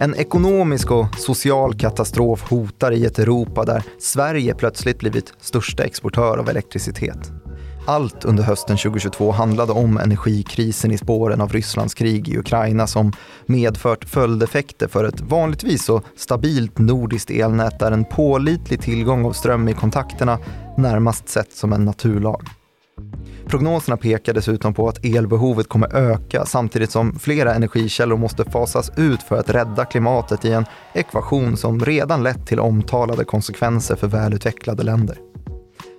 En 0.00 0.14
ekonomisk 0.14 0.90
och 0.90 1.06
social 1.16 1.74
katastrof 1.74 2.50
hotar 2.50 2.92
i 2.92 3.04
ett 3.04 3.18
Europa 3.18 3.64
där 3.64 3.82
Sverige 3.98 4.54
plötsligt 4.54 4.98
blivit 4.98 5.32
största 5.40 5.84
exportör 5.84 6.38
av 6.38 6.48
elektricitet. 6.48 7.32
Allt 7.86 8.24
under 8.24 8.42
hösten 8.42 8.76
2022 8.76 9.32
handlade 9.32 9.72
om 9.72 9.98
energikrisen 9.98 10.90
i 10.90 10.98
spåren 10.98 11.40
av 11.40 11.52
Rysslands 11.52 11.94
krig 11.94 12.28
i 12.28 12.38
Ukraina 12.38 12.86
som 12.86 13.12
medfört 13.46 14.04
följdeffekter 14.04 14.88
för 14.88 15.04
ett 15.04 15.20
vanligtvis 15.20 15.84
så 15.84 16.02
stabilt 16.16 16.78
nordiskt 16.78 17.30
elnät 17.30 17.78
där 17.78 17.92
en 17.92 18.04
pålitlig 18.04 18.82
tillgång 18.82 19.24
av 19.24 19.32
ström 19.32 19.68
i 19.68 19.74
kontakterna 19.74 20.38
närmast 20.76 21.28
sett 21.28 21.52
som 21.52 21.72
en 21.72 21.84
naturlag. 21.84 22.42
Prognoserna 23.48 23.96
pekar 23.96 24.34
dessutom 24.34 24.74
på 24.74 24.88
att 24.88 25.04
elbehovet 25.04 25.68
kommer 25.68 25.96
öka 25.96 26.46
samtidigt 26.46 26.90
som 26.90 27.18
flera 27.18 27.54
energikällor 27.54 28.16
måste 28.16 28.44
fasas 28.44 28.90
ut 28.96 29.22
för 29.22 29.38
att 29.38 29.50
rädda 29.50 29.84
klimatet 29.84 30.44
i 30.44 30.52
en 30.52 30.64
ekvation 30.94 31.56
som 31.56 31.80
redan 31.80 32.22
lett 32.22 32.46
till 32.46 32.60
omtalade 32.60 33.24
konsekvenser 33.24 33.96
för 33.96 34.06
välutvecklade 34.06 34.82
länder. 34.82 35.18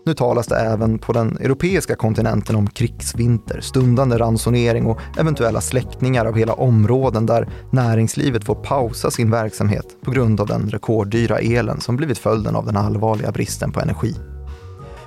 Nu 0.05 0.13
talas 0.13 0.47
det 0.47 0.55
även 0.55 0.99
på 0.99 1.13
den 1.13 1.37
europeiska 1.37 1.95
kontinenten 1.95 2.55
om 2.55 2.67
krigsvinter, 2.67 3.61
stundande 3.61 4.17
ransonering 4.17 4.85
och 4.85 4.99
eventuella 5.19 5.61
släckningar 5.61 6.25
av 6.25 6.37
hela 6.37 6.53
områden 6.53 7.25
där 7.25 7.49
näringslivet 7.71 8.45
får 8.45 8.55
pausa 8.55 9.11
sin 9.11 9.31
verksamhet 9.31 9.85
på 10.01 10.11
grund 10.11 10.41
av 10.41 10.47
den 10.47 10.69
rekorddyra 10.69 11.39
elen 11.39 11.81
som 11.81 11.95
blivit 11.95 12.17
följden 12.17 12.55
av 12.55 12.65
den 12.65 12.77
allvarliga 12.77 13.31
bristen 13.31 13.71
på 13.71 13.79
energi. 13.79 14.15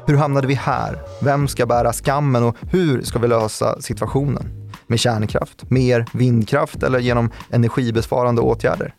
Hur 0.07 0.17
hamnade 0.17 0.47
vi 0.47 0.55
här? 0.55 0.99
Vem 1.21 1.49
ska 1.49 1.67
bära 1.67 1.93
skammen 1.93 2.45
och 2.45 2.57
hur 2.71 3.03
ska 3.03 3.19
vi 3.19 3.29
lösa 3.29 3.81
situationen? 3.81 4.71
Med 4.87 5.01
kärnkraft, 5.01 5.71
mer 5.71 6.07
vindkraft 6.13 6.83
eller 6.83 6.99
genom 6.99 7.31
energibesparande 7.51 8.43
åtgärder? 8.43 8.95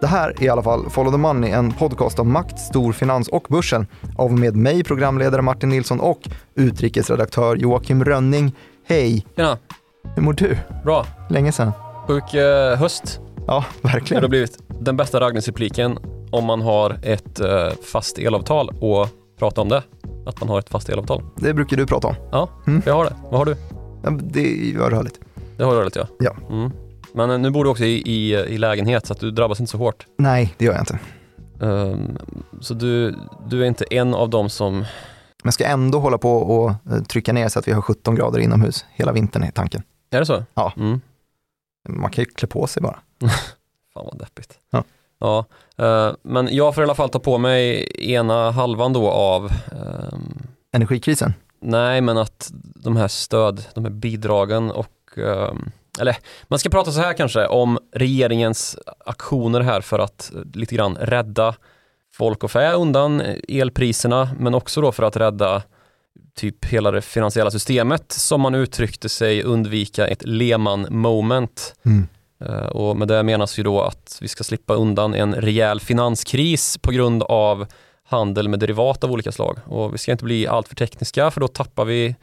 Det 0.00 0.06
här 0.06 0.30
är 0.30 0.42
i 0.42 0.48
alla 0.48 0.62
fall 0.62 0.90
Follow 0.90 1.12
the 1.12 1.18
Money, 1.18 1.50
en 1.50 1.72
podcast 1.72 2.18
om 2.18 2.32
makt, 2.32 2.58
storfinans 2.58 3.28
och 3.28 3.46
börsen 3.48 3.86
av 4.18 4.38
med 4.38 4.56
mig 4.56 4.84
programledare 4.84 5.42
Martin 5.42 5.68
Nilsson 5.68 6.00
och 6.00 6.20
utrikesredaktör 6.54 7.56
Joakim 7.56 8.04
Rönning. 8.04 8.56
Hej! 8.86 9.26
Tjena! 9.36 9.58
Hur 10.14 10.22
mår 10.22 10.32
du? 10.32 10.58
Bra. 10.84 11.06
Länge 11.30 11.52
sedan. 11.52 11.72
Sjuk 12.08 12.34
eh, 12.34 12.78
höst. 12.78 13.20
Ja, 13.46 13.64
verkligen. 13.82 14.20
Det 14.20 14.26
har 14.26 14.30
blivit 14.30 14.58
den 14.80 14.96
bästa 14.96 15.20
raggningsrepliken 15.20 15.98
om 16.30 16.44
man 16.44 16.60
har 16.62 16.98
ett 17.02 17.40
eh, 17.40 17.68
fast 17.92 18.18
elavtal 18.18 18.68
och 18.68 19.08
prata 19.38 19.60
om 19.60 19.68
det. 19.68 19.82
Att 20.26 20.40
man 20.40 20.48
har 20.48 20.58
ett 20.58 20.68
fast 20.68 20.88
elavtal. 20.88 21.22
Det 21.36 21.54
brukar 21.54 21.76
du 21.76 21.86
prata 21.86 22.08
om. 22.08 22.14
Ja, 22.32 22.48
Mm. 22.66 22.82
jag 22.86 22.94
har 22.94 23.04
det. 23.04 23.16
Vad 23.22 23.34
har 23.34 23.44
du? 23.44 23.56
Ja, 24.02 24.10
Det 24.10 24.40
är 24.70 24.74
rörligt. 24.90 25.20
Det 25.56 25.64
har 25.64 25.74
rörligt 25.74 25.96
ja. 25.96 26.06
Ja. 26.18 26.36
Mm. 26.50 26.70
Men 27.14 27.30
eh, 27.30 27.38
nu 27.38 27.50
bor 27.50 27.64
du 27.64 27.70
också 27.70 27.84
i, 27.84 28.02
i, 28.06 28.32
i 28.34 28.58
lägenhet 28.58 29.06
så 29.06 29.12
att 29.12 29.20
du 29.20 29.30
drabbas 29.30 29.60
inte 29.60 29.70
så 29.72 29.78
hårt. 29.78 30.06
Nej, 30.18 30.54
det 30.58 30.64
gör 30.64 30.72
jag 30.72 30.82
inte. 30.82 30.98
Ehm, 31.66 32.18
så 32.60 32.74
du, 32.74 33.14
du 33.48 33.62
är 33.62 33.66
inte 33.66 33.84
en 33.90 34.14
av 34.14 34.30
dem 34.30 34.48
som, 34.50 34.84
Men 35.42 35.52
ska 35.52 35.64
ändå 35.64 35.98
hålla 35.98 36.18
på 36.18 36.32
och 36.36 36.70
eh, 36.70 37.02
trycka 37.08 37.32
ner 37.32 37.48
så 37.48 37.58
att 37.58 37.68
vi 37.68 37.72
har 37.72 37.82
17 37.82 38.14
grader 38.14 38.38
inomhus 38.38 38.84
hela 38.92 39.12
vintern 39.12 39.44
i 39.44 39.52
tanken. 39.52 39.82
är 40.10 40.20
det 40.20 40.26
så? 40.26 40.44
Ja. 40.54 40.72
Mm. 40.76 41.00
Man 41.88 42.10
kan 42.10 42.24
ju 42.24 42.30
klä 42.30 42.46
på 42.48 42.66
sig 42.66 42.82
bara. 42.82 42.98
Fan 43.94 44.04
vad 44.04 44.18
deppigt. 44.18 44.58
Ja. 44.70 44.84
Ja, 45.22 45.44
eh, 45.76 46.14
men 46.22 46.48
jag 46.56 46.74
får 46.74 46.82
i 46.82 46.86
alla 46.86 46.94
fall 46.94 47.08
ta 47.08 47.18
på 47.18 47.38
mig 47.38 47.88
ena 47.98 48.50
halvan 48.50 48.92
då 48.92 49.10
av 49.10 49.50
ehm, 49.72 50.42
Energikrisen. 50.72 51.34
Nej, 51.60 52.00
men 52.00 52.18
att 52.18 52.50
de 52.74 52.96
här 52.96 53.08
stöd, 53.08 53.64
de 53.74 53.84
här 53.84 53.92
bidragen 53.92 54.70
och 54.70 55.18
ehm, 55.18 55.70
eller 56.00 56.16
man 56.48 56.58
ska 56.58 56.70
prata 56.70 56.92
så 56.92 57.00
här 57.00 57.12
kanske 57.12 57.46
om 57.46 57.78
regeringens 57.92 58.78
aktioner 59.06 59.60
här 59.60 59.80
för 59.80 59.98
att 59.98 60.32
eh, 60.34 60.40
lite 60.54 60.74
grann 60.74 60.96
rädda 61.00 61.54
folk 62.14 62.44
och 62.44 62.50
fä 62.50 62.72
undan 62.72 63.22
elpriserna 63.48 64.30
men 64.38 64.54
också 64.54 64.80
då 64.80 64.92
för 64.92 65.02
att 65.02 65.16
rädda 65.16 65.62
typ 66.34 66.64
hela 66.64 66.90
det 66.90 67.02
finansiella 67.02 67.50
systemet 67.50 68.12
som 68.12 68.40
man 68.40 68.54
uttryckte 68.54 69.08
sig 69.08 69.42
undvika 69.42 70.06
ett 70.06 70.22
Lehman 70.26 70.86
moment. 70.90 71.74
Mm. 71.82 72.08
Eh, 72.48 72.66
Och 72.66 72.96
med 72.96 73.08
det 73.08 73.22
menas 73.22 73.58
ju 73.58 73.62
då 73.62 73.82
att 73.82 74.18
vi 74.20 74.28
ska 74.28 74.44
slippa 74.44 74.74
undan 74.74 75.14
en 75.14 75.34
rejäl 75.34 75.80
finanskris 75.80 76.78
på 76.78 76.90
grund 76.90 77.22
av 77.22 77.66
handel 78.04 78.48
med 78.48 78.58
derivat 78.58 79.04
av 79.04 79.12
olika 79.12 79.32
slag. 79.32 79.58
Och 79.64 79.94
vi 79.94 79.98
ska 79.98 80.12
inte 80.12 80.24
bli 80.24 80.46
alltför 80.46 80.74
tekniska 80.74 81.30
för 81.30 81.40
då 81.40 81.48
tappar 81.48 81.84
vi 81.84 82.16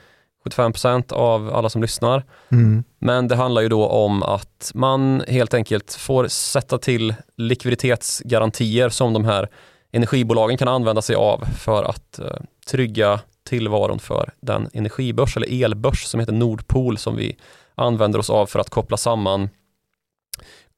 75% 0.46 1.14
av 1.14 1.56
alla 1.56 1.70
som 1.70 1.82
lyssnar. 1.82 2.24
Mm. 2.52 2.84
Men 3.00 3.28
det 3.28 3.36
handlar 3.36 3.62
ju 3.62 3.70
då 3.70 3.88
om 3.88 4.24
att 4.24 4.72
man 4.76 5.24
helt 5.28 5.54
enkelt 5.54 5.94
får 5.94 6.28
sätta 6.28 6.78
till 6.78 7.14
likviditetsgarantier 7.38 8.90
som 8.90 9.14
de 9.14 9.26
här 9.26 9.48
energibolagen 9.92 10.58
kan 10.58 10.68
använda 10.68 11.02
sig 11.02 11.16
av 11.16 11.46
för 11.58 11.84
att 11.84 12.20
eh, 12.20 12.26
trygga 12.72 13.20
tillvaron 13.50 14.00
för 14.00 14.32
den 14.42 14.70
energibörs 14.74 15.38
eller 15.38 15.64
elbörs 15.64 16.04
som 16.04 16.20
heter 16.20 16.34
Nordpool 16.34 16.98
som 16.98 17.16
vi 17.16 17.38
använder 17.76 18.20
oss 18.20 18.30
av 18.30 18.46
för 18.46 18.60
att 18.60 18.70
koppla 18.70 18.98
samman 18.98 19.50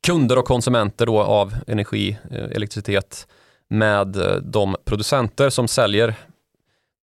kunder 0.07 0.37
och 0.37 0.45
konsumenter 0.45 1.05
då 1.05 1.19
av 1.21 1.55
energi, 1.67 2.17
eh, 2.31 2.43
elektricitet 2.43 3.27
med 3.69 4.15
eh, 4.15 4.35
de 4.35 4.75
producenter 4.85 5.49
som 5.49 5.67
säljer 5.67 6.15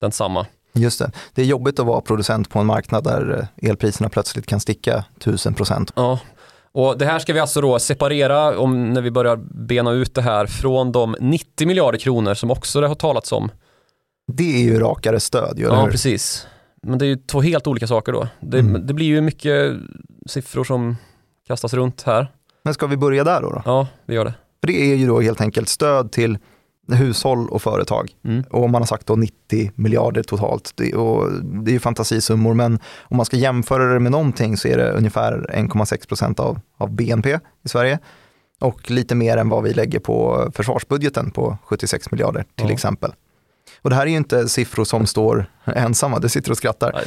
densamma. 0.01 0.47
Just 0.73 0.99
det. 0.99 1.11
Det 1.35 1.43
är 1.43 1.47
jobbigt 1.47 1.79
att 1.81 1.87
vara 1.87 2.01
producent 2.01 2.51
på 2.51 2.59
en 2.59 2.67
marknad 2.67 3.05
där 3.05 3.49
eh, 3.61 3.69
elpriserna 3.71 4.09
plötsligt 4.09 4.47
kan 4.47 4.61
sticka 4.61 5.05
1000 5.17 5.55
procent. 5.55 5.93
Ja, 5.97 6.19
och 6.73 6.99
det 6.99 7.05
här 7.07 7.19
ska 7.19 7.33
vi 7.33 7.41
alltså 7.41 7.61
då 7.61 7.79
separera 7.79 8.59
om 8.59 8.93
när 8.93 9.01
vi 9.01 9.11
börjar 9.11 9.37
bena 9.67 9.91
ut 9.93 10.15
det 10.15 10.23
här 10.23 10.47
från 10.47 10.93
de 10.93 11.17
90 11.21 11.67
miljarder 11.67 11.99
kronor 11.99 12.35
som 12.35 12.51
också 12.51 12.81
det 12.81 12.89
har 12.89 12.95
talats 12.95 13.33
om. 13.33 13.51
Det 14.33 14.57
är 14.57 14.63
ju 14.63 14.79
rakare 14.79 15.21
stöd, 15.21 15.59
eller 15.59 15.69
Ja, 15.69 15.83
hur? 15.85 15.91
precis. 15.91 16.47
Men 16.83 16.99
det 16.99 17.05
är 17.05 17.09
ju 17.09 17.17
två 17.17 17.41
helt 17.41 17.67
olika 17.67 17.87
saker 17.87 18.13
då. 18.13 18.29
Det, 18.41 18.59
Mm. 18.59 18.87
det 18.87 18.95
blir 18.95 19.07
ju 19.07 19.21
mycket 19.21 19.77
siffror 20.27 20.65
som 20.65 20.97
kastas 21.47 21.75
runt 21.75 22.03
här. 22.03 22.33
Men 22.69 22.75
ska 22.75 22.87
vi 22.87 22.97
börja 22.97 23.25
där 23.25 23.43
då, 23.43 23.51
då? 23.51 23.63
Ja, 23.65 23.87
vi 24.07 24.15
gör 24.15 24.25
det. 24.25 24.35
För 24.61 24.67
det 24.67 24.93
är 24.93 24.97
ju 24.97 25.07
då 25.07 25.21
helt 25.21 25.41
enkelt 25.41 25.69
stöd 25.69 26.13
till 26.13 26.39
hushåll 26.93 27.49
och 27.49 27.63
företag. 27.63 28.11
Mm. 28.25 28.45
Och 28.51 28.71
man 28.71 28.83
har 28.83 28.87
sagt 28.87 29.07
då 29.07 29.17
90 29.17 29.73
miljarder 29.75 30.23
totalt. 30.23 30.73
Det, 30.77 30.95
och 30.95 31.33
det 31.43 31.71
är 31.71 31.73
ju 31.73 31.81
fantasisummor, 31.81 32.55
men 32.55 32.79
om 33.01 33.17
man 33.17 33.27
ska 33.27 33.37
jämföra 33.37 33.93
det 33.93 34.01
med 34.01 34.13
någonting 34.13 34.57
så 34.57 34.69
är 34.69 34.77
det 34.77 34.91
ungefär 34.91 35.51
1,6 35.55 36.09
procent 36.09 36.41
av, 36.41 36.61
av 36.77 36.91
BNP 36.95 37.39
i 37.65 37.69
Sverige. 37.69 37.99
Och 38.61 38.91
lite 38.91 39.15
mer 39.15 39.37
än 39.37 39.49
vad 39.49 39.63
vi 39.63 39.75
lägger 39.75 39.99
på 39.99 40.49
försvarsbudgeten 40.55 41.31
på 41.31 41.59
76 41.65 42.11
miljarder 42.11 42.45
till 42.57 42.67
Ja. 42.67 42.73
exempel. 42.73 43.13
Och 43.83 43.91
det 43.91 43.97
här 43.97 44.03
är 44.07 44.11
ju 44.11 44.17
inte 44.17 44.49
siffror 44.49 44.85
som 44.85 45.07
står 45.07 45.47
ensamma, 45.65 46.19
du 46.19 46.29
sitter 46.29 46.51
och 46.51 46.57
skrattar. 46.57 46.93
Nej, 46.95 47.05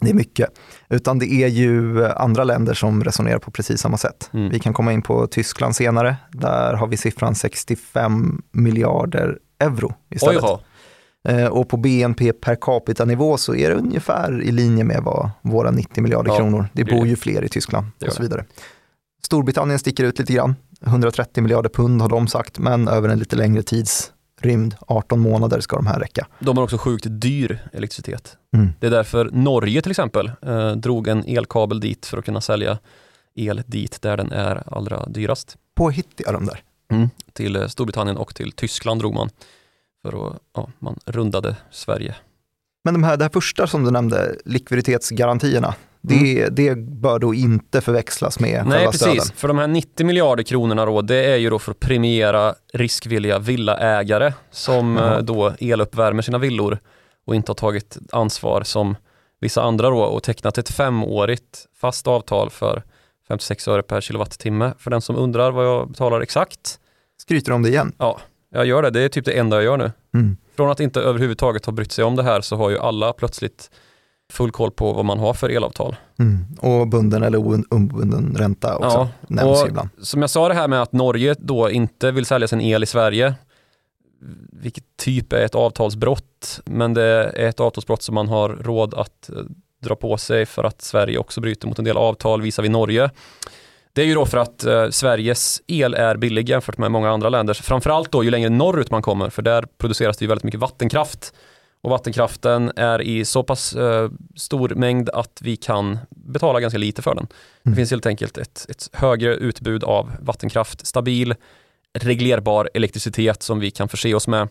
det 0.00 0.10
är 0.10 0.14
mycket. 0.14 0.48
Utan 0.88 1.18
det 1.18 1.26
är 1.32 1.48
ju 1.48 2.04
andra 2.06 2.44
länder 2.44 2.74
som 2.74 3.04
resonerar 3.04 3.38
på 3.38 3.50
precis 3.50 3.80
samma 3.80 3.96
sätt. 3.96 4.30
Mm. 4.32 4.48
Vi 4.50 4.58
kan 4.58 4.72
komma 4.72 4.92
in 4.92 5.02
på 5.02 5.26
Tyskland 5.26 5.76
senare. 5.76 6.16
Där 6.32 6.74
har 6.74 6.86
vi 6.86 6.96
siffran 6.96 7.34
65 7.34 8.42
miljarder 8.52 9.38
euro 9.60 9.86
Oj, 10.10 10.16
istället. 10.16 10.42
ja. 10.42 10.60
Eh, 11.28 11.46
Och 11.46 11.68
på 11.68 11.76
BNP 11.76 12.32
per 12.32 12.56
capita-nivå 12.60 13.36
så 13.36 13.54
är 13.54 13.68
det 13.70 13.76
ungefär 13.76 14.42
i 14.42 14.52
linje 14.52 14.84
med 14.84 15.02
vad 15.02 15.30
våra 15.42 15.70
90 15.70 16.02
miljarder 16.02 16.30
Ja, 16.30 16.36
kronor. 16.36 16.66
Det 16.72 16.82
det 16.82 16.90
bor 16.96 17.06
ju 17.06 17.16
fler 17.16 17.42
i 17.44 17.48
Tyskland 17.48 17.86
och 18.06 18.12
så 18.12 18.22
vidare. 18.22 18.44
Storbritannien 19.24 19.78
sticker 19.78 20.04
ut 20.04 20.18
lite 20.18 20.32
grann. 20.32 20.54
130 20.86 21.42
miljarder 21.42 21.68
pund 21.70 22.02
har 22.02 22.08
de 22.08 22.26
sagt, 22.28 22.58
men 22.58 22.88
över 22.88 23.08
en 23.08 23.18
lite 23.18 23.36
längre 23.36 23.62
tidsrymd, 24.44 24.76
18 24.80 25.20
månader 25.20 25.60
ska 25.60 25.76
de 25.76 25.86
här 25.86 26.00
räcka. 26.00 26.26
De 26.38 26.56
har 26.56 26.64
också 26.64 26.78
sjukt 26.78 27.06
dyr 27.08 27.58
elektricitet. 27.72 28.36
Mm. 28.56 28.72
Det 28.80 28.86
är 28.86 28.90
därför 28.90 29.30
Norge 29.32 29.82
till 29.82 29.90
exempel 29.90 30.30
eh, 30.42 30.72
drog 30.72 31.08
en 31.08 31.24
elkabel 31.26 31.80
dit 31.80 32.06
för 32.06 32.18
att 32.18 32.24
kunna 32.24 32.40
sälja 32.40 32.78
el 33.34 33.62
dit 33.66 34.02
där 34.02 34.16
den 34.16 34.32
är 34.32 34.62
allra 34.66 35.06
dyrast. 35.06 35.56
Påhittiga 35.74 36.32
de 36.32 36.46
där. 36.46 36.62
Till 37.32 37.56
eh, 37.56 37.66
Storbritannien 37.66 38.16
och 38.16 38.34
till 38.34 38.52
Tyskland 38.52 39.00
drog 39.00 39.14
man. 39.14 39.30
För 40.02 40.28
att, 40.28 40.38
ja, 40.54 40.68
man 40.78 40.98
rundade 41.06 41.56
Sverige. 41.70 42.14
Men 42.84 42.94
de 42.94 43.04
här, 43.04 43.16
det 43.16 43.24
här 43.24 43.30
första 43.30 43.66
som 43.66 43.84
du 43.84 43.90
nämnde, 43.90 44.36
likviditetsgarantierna, 44.44 45.74
det, 46.08 46.48
det 46.48 46.74
bör 46.74 47.18
då 47.18 47.34
inte 47.34 47.80
förväxlas 47.80 48.40
med 48.40 48.54
Mm. 48.54 48.68
Nej 48.68 48.86
precis, 48.86 49.00
stöden. 49.00 49.24
för 49.36 49.48
de 49.48 49.58
här 49.58 49.66
90 49.66 50.06
miljarder 50.06 50.42
kronorna 50.42 50.86
då, 50.86 51.02
det 51.02 51.24
är 51.24 51.36
ju 51.36 51.50
då 51.50 51.58
för 51.58 51.70
att 51.70 51.80
premiera 51.80 52.54
riskvilliga 52.72 53.38
villaägare 53.38 54.32
som 54.50 54.98
eh, 54.98 55.18
då 55.18 55.52
eluppvärmer 55.58 56.22
sina 56.22 56.38
villor 56.38 56.78
och 57.26 57.34
inte 57.34 57.50
har 57.50 57.54
tagit 57.54 57.98
ansvar 58.12 58.62
som 58.62 58.96
vissa 59.40 59.62
andra 59.62 59.90
då 59.90 59.98
och 59.98 60.22
tecknat 60.22 60.58
ett 60.58 60.70
femårigt 60.70 61.66
fast 61.80 62.06
avtal 62.06 62.50
för 62.50 62.82
56 63.28 63.68
öre 63.68 63.82
per 63.82 64.00
kilowattimme. 64.00 64.72
För 64.78 64.90
den 64.90 65.00
som 65.00 65.16
undrar 65.16 65.50
vad 65.50 65.66
jag 65.66 65.88
betalar 65.88 66.20
exakt, 66.20 66.78
Skryter 67.16 67.52
om 67.52 67.62
det 67.62 67.68
igen. 67.68 67.92
jag 68.50 68.66
gör 68.66 68.82
det, 68.82 68.90
det 68.90 69.00
är 69.00 69.08
typ 69.08 69.24
det 69.24 69.32
enda 69.38 69.56
jag 69.56 69.64
gör 69.64 69.76
nu. 69.76 69.92
Mm. 70.14 70.36
Från 70.56 70.70
att 70.70 70.80
inte 70.80 71.00
överhuvudtaget 71.00 71.66
ha 71.66 71.72
brytt 71.72 71.92
sig 71.92 72.04
om 72.04 72.16
det 72.16 72.22
här 72.22 72.40
så 72.40 72.56
har 72.56 72.70
ju 72.70 72.78
alla 72.78 73.12
plötsligt 73.12 73.70
full 74.32 74.50
koll 74.50 74.70
på 74.70 74.92
vad 74.92 75.04
man 75.04 75.18
har 75.18 75.34
för 75.34 75.48
elavtal. 75.48 75.96
Mm. 76.18 76.44
Och 76.60 76.88
bunden 76.88 77.22
eller 77.22 77.38
obunden 77.38 78.36
ränta 78.38 78.76
också 78.76 78.88
Ja, 78.98 79.08
nämns 79.28 79.62
och- 79.62 79.68
ibland. 79.68 79.88
Som 80.02 80.20
jag 80.20 80.30
sa 80.30 80.48
det 80.48 80.54
här 80.54 80.68
med 80.68 80.82
att 80.82 80.92
Norge 80.92 81.34
då 81.38 81.70
inte 81.70 82.10
vill 82.10 82.26
sälja 82.26 82.48
sin 82.48 82.60
el 82.60 82.82
i 82.82 82.86
Sverige, 82.86 83.34
vilket 84.52 84.84
typ 84.96 85.32
är 85.32 85.44
ett 85.44 85.54
avtalsbrott, 85.54 86.60
men 86.64 86.94
det 86.94 87.02
är 87.02 87.48
ett 87.48 87.60
avtalsbrott 87.60 88.02
som 88.02 88.14
man 88.14 88.28
har 88.28 88.48
råd 88.48 88.94
att 88.94 89.30
eh, 89.30 89.36
dra 89.82 89.96
på 89.96 90.16
sig 90.16 90.46
för 90.46 90.64
att 90.64 90.82
Sverige 90.82 91.18
också 91.18 91.40
bryter 91.40 91.68
mot 91.68 91.78
en 91.78 91.84
del 91.84 91.96
avtal 91.96 92.42
visar 92.42 92.62
vi 92.62 92.68
Norge. 92.68 93.10
Det 93.92 94.02
är 94.02 94.06
ju 94.06 94.14
då 94.14 94.26
för 94.26 94.38
att 94.38 94.64
eh, 94.64 94.88
Sveriges 94.90 95.62
el 95.66 95.94
är 95.94 96.16
billig 96.16 96.48
jämfört 96.48 96.78
med 96.78 96.90
många 96.92 97.10
andra 97.10 97.28
länders. 97.28 97.60
Framförallt 97.60 98.12
då 98.12 98.24
ju 98.24 98.30
längre 98.30 98.50
norrut 98.50 98.90
man 98.90 99.02
kommer, 99.02 99.30
för 99.30 99.42
där 99.42 99.64
produceras 99.78 100.16
det 100.16 100.24
ju 100.24 100.28
väldigt 100.28 100.44
mycket 100.44 100.60
vattenkraft. 100.60 101.34
Och 101.84 101.90
vattenkraften 101.90 102.72
är 102.76 103.02
i 103.02 103.24
så 103.24 103.42
pass 103.42 103.74
eh, 103.74 104.10
stor 104.36 104.68
mängd 104.68 105.10
att 105.10 105.38
vi 105.42 105.56
kan 105.56 105.98
betala 106.10 106.60
ganska 106.60 106.78
lite 106.78 107.02
för 107.02 107.14
den. 107.14 107.26
Det 107.62 107.68
Mm. 107.68 107.76
finns 107.76 107.90
helt 107.90 108.06
enkelt 108.06 108.38
ett, 108.38 108.66
ett 108.68 108.90
högre 108.92 109.34
utbud 109.34 109.84
av 109.84 110.10
vattenkraft, 110.20 110.86
stabil, 110.86 111.34
reglerbar 111.98 112.70
elektricitet 112.74 113.42
som 113.42 113.60
vi 113.60 113.70
kan 113.70 113.88
förse 113.88 114.14
oss 114.14 114.28
med. 114.28 114.48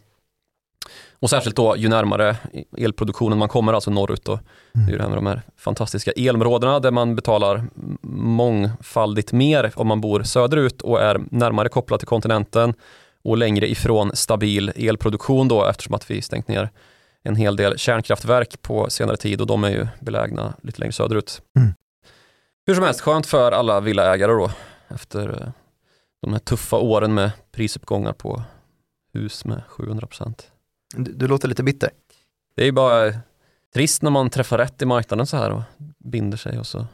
Och 1.19 1.29
särskilt 1.29 1.55
då 1.55 1.77
ju 1.77 1.89
närmare 1.89 2.35
elproduktionen 2.77 3.37
man 3.37 3.49
kommer, 3.49 3.73
alltså 3.73 3.91
norrut 3.91 4.25
då. 4.25 4.39
Det 4.73 4.79
är 4.81 4.91
ju 4.91 4.97
det 4.97 5.03
här 5.03 5.09
med 5.09 5.17
de 5.17 5.25
här 5.27 5.41
fantastiska 5.57 6.11
elområdena 6.11 6.79
där 6.79 6.91
man 6.91 7.15
betalar 7.15 7.63
mångfaldigt 8.37 9.31
mer 9.31 9.71
om 9.75 9.87
man 9.87 10.01
bor 10.01 10.23
söderut 10.23 10.81
och 10.81 11.01
är 11.01 11.21
närmare 11.31 11.69
kopplad 11.69 11.99
till 11.99 12.07
kontinenten 12.07 12.73
och 13.23 13.37
längre 13.37 13.69
ifrån 13.69 14.11
stabil 14.15 14.71
elproduktion 14.75 15.47
då 15.47 15.65
eftersom 15.65 15.93
att 15.93 16.11
vi 16.11 16.21
stängt 16.21 16.47
ner 16.47 16.69
en 17.23 17.35
hel 17.35 17.55
del 17.55 17.77
kärnkraftverk 17.77 18.61
på 18.61 18.89
senare 18.89 19.17
tid 19.17 19.41
och 19.41 19.47
de 19.47 19.63
är 19.63 19.69
ju 19.69 19.87
belägna 19.99 20.53
lite 20.61 20.79
längre 20.79 20.91
söderut. 20.93 21.41
Mm. 21.57 21.73
Hur 22.65 22.75
som 22.75 22.83
helst, 22.83 23.01
skönt 23.01 23.25
för 23.25 23.51
alla 23.51 23.79
villaägare 23.79 24.31
då 24.31 24.51
efter 24.87 25.41
eh, 25.41 25.51
de 26.21 26.33
här 26.33 26.39
tuffa 26.39 26.77
åren 26.77 27.13
med 27.13 27.31
prisuppgångar 27.51 28.13
på 28.13 28.43
hus 29.13 29.45
med 29.45 29.61
700%. 29.69 30.41
Du, 30.95 31.11
du 31.11 31.27
låter 31.27 31.47
lite 31.47 31.63
bitter. 31.63 31.89
Det 32.55 32.61
är 32.61 32.65
ju 32.65 32.71
bara 32.71 33.13
trist 33.73 34.01
när 34.01 34.11
man 34.11 34.29
träffar 34.29 34.57
rätt 34.57 34.81
i 34.81 34.85
marknaden 34.85 35.27
så 35.27 35.37
här 35.37 35.51
och 35.51 35.61
binder 35.97 36.37
sig 36.37 36.59
och 36.59 36.67
så 36.67 36.87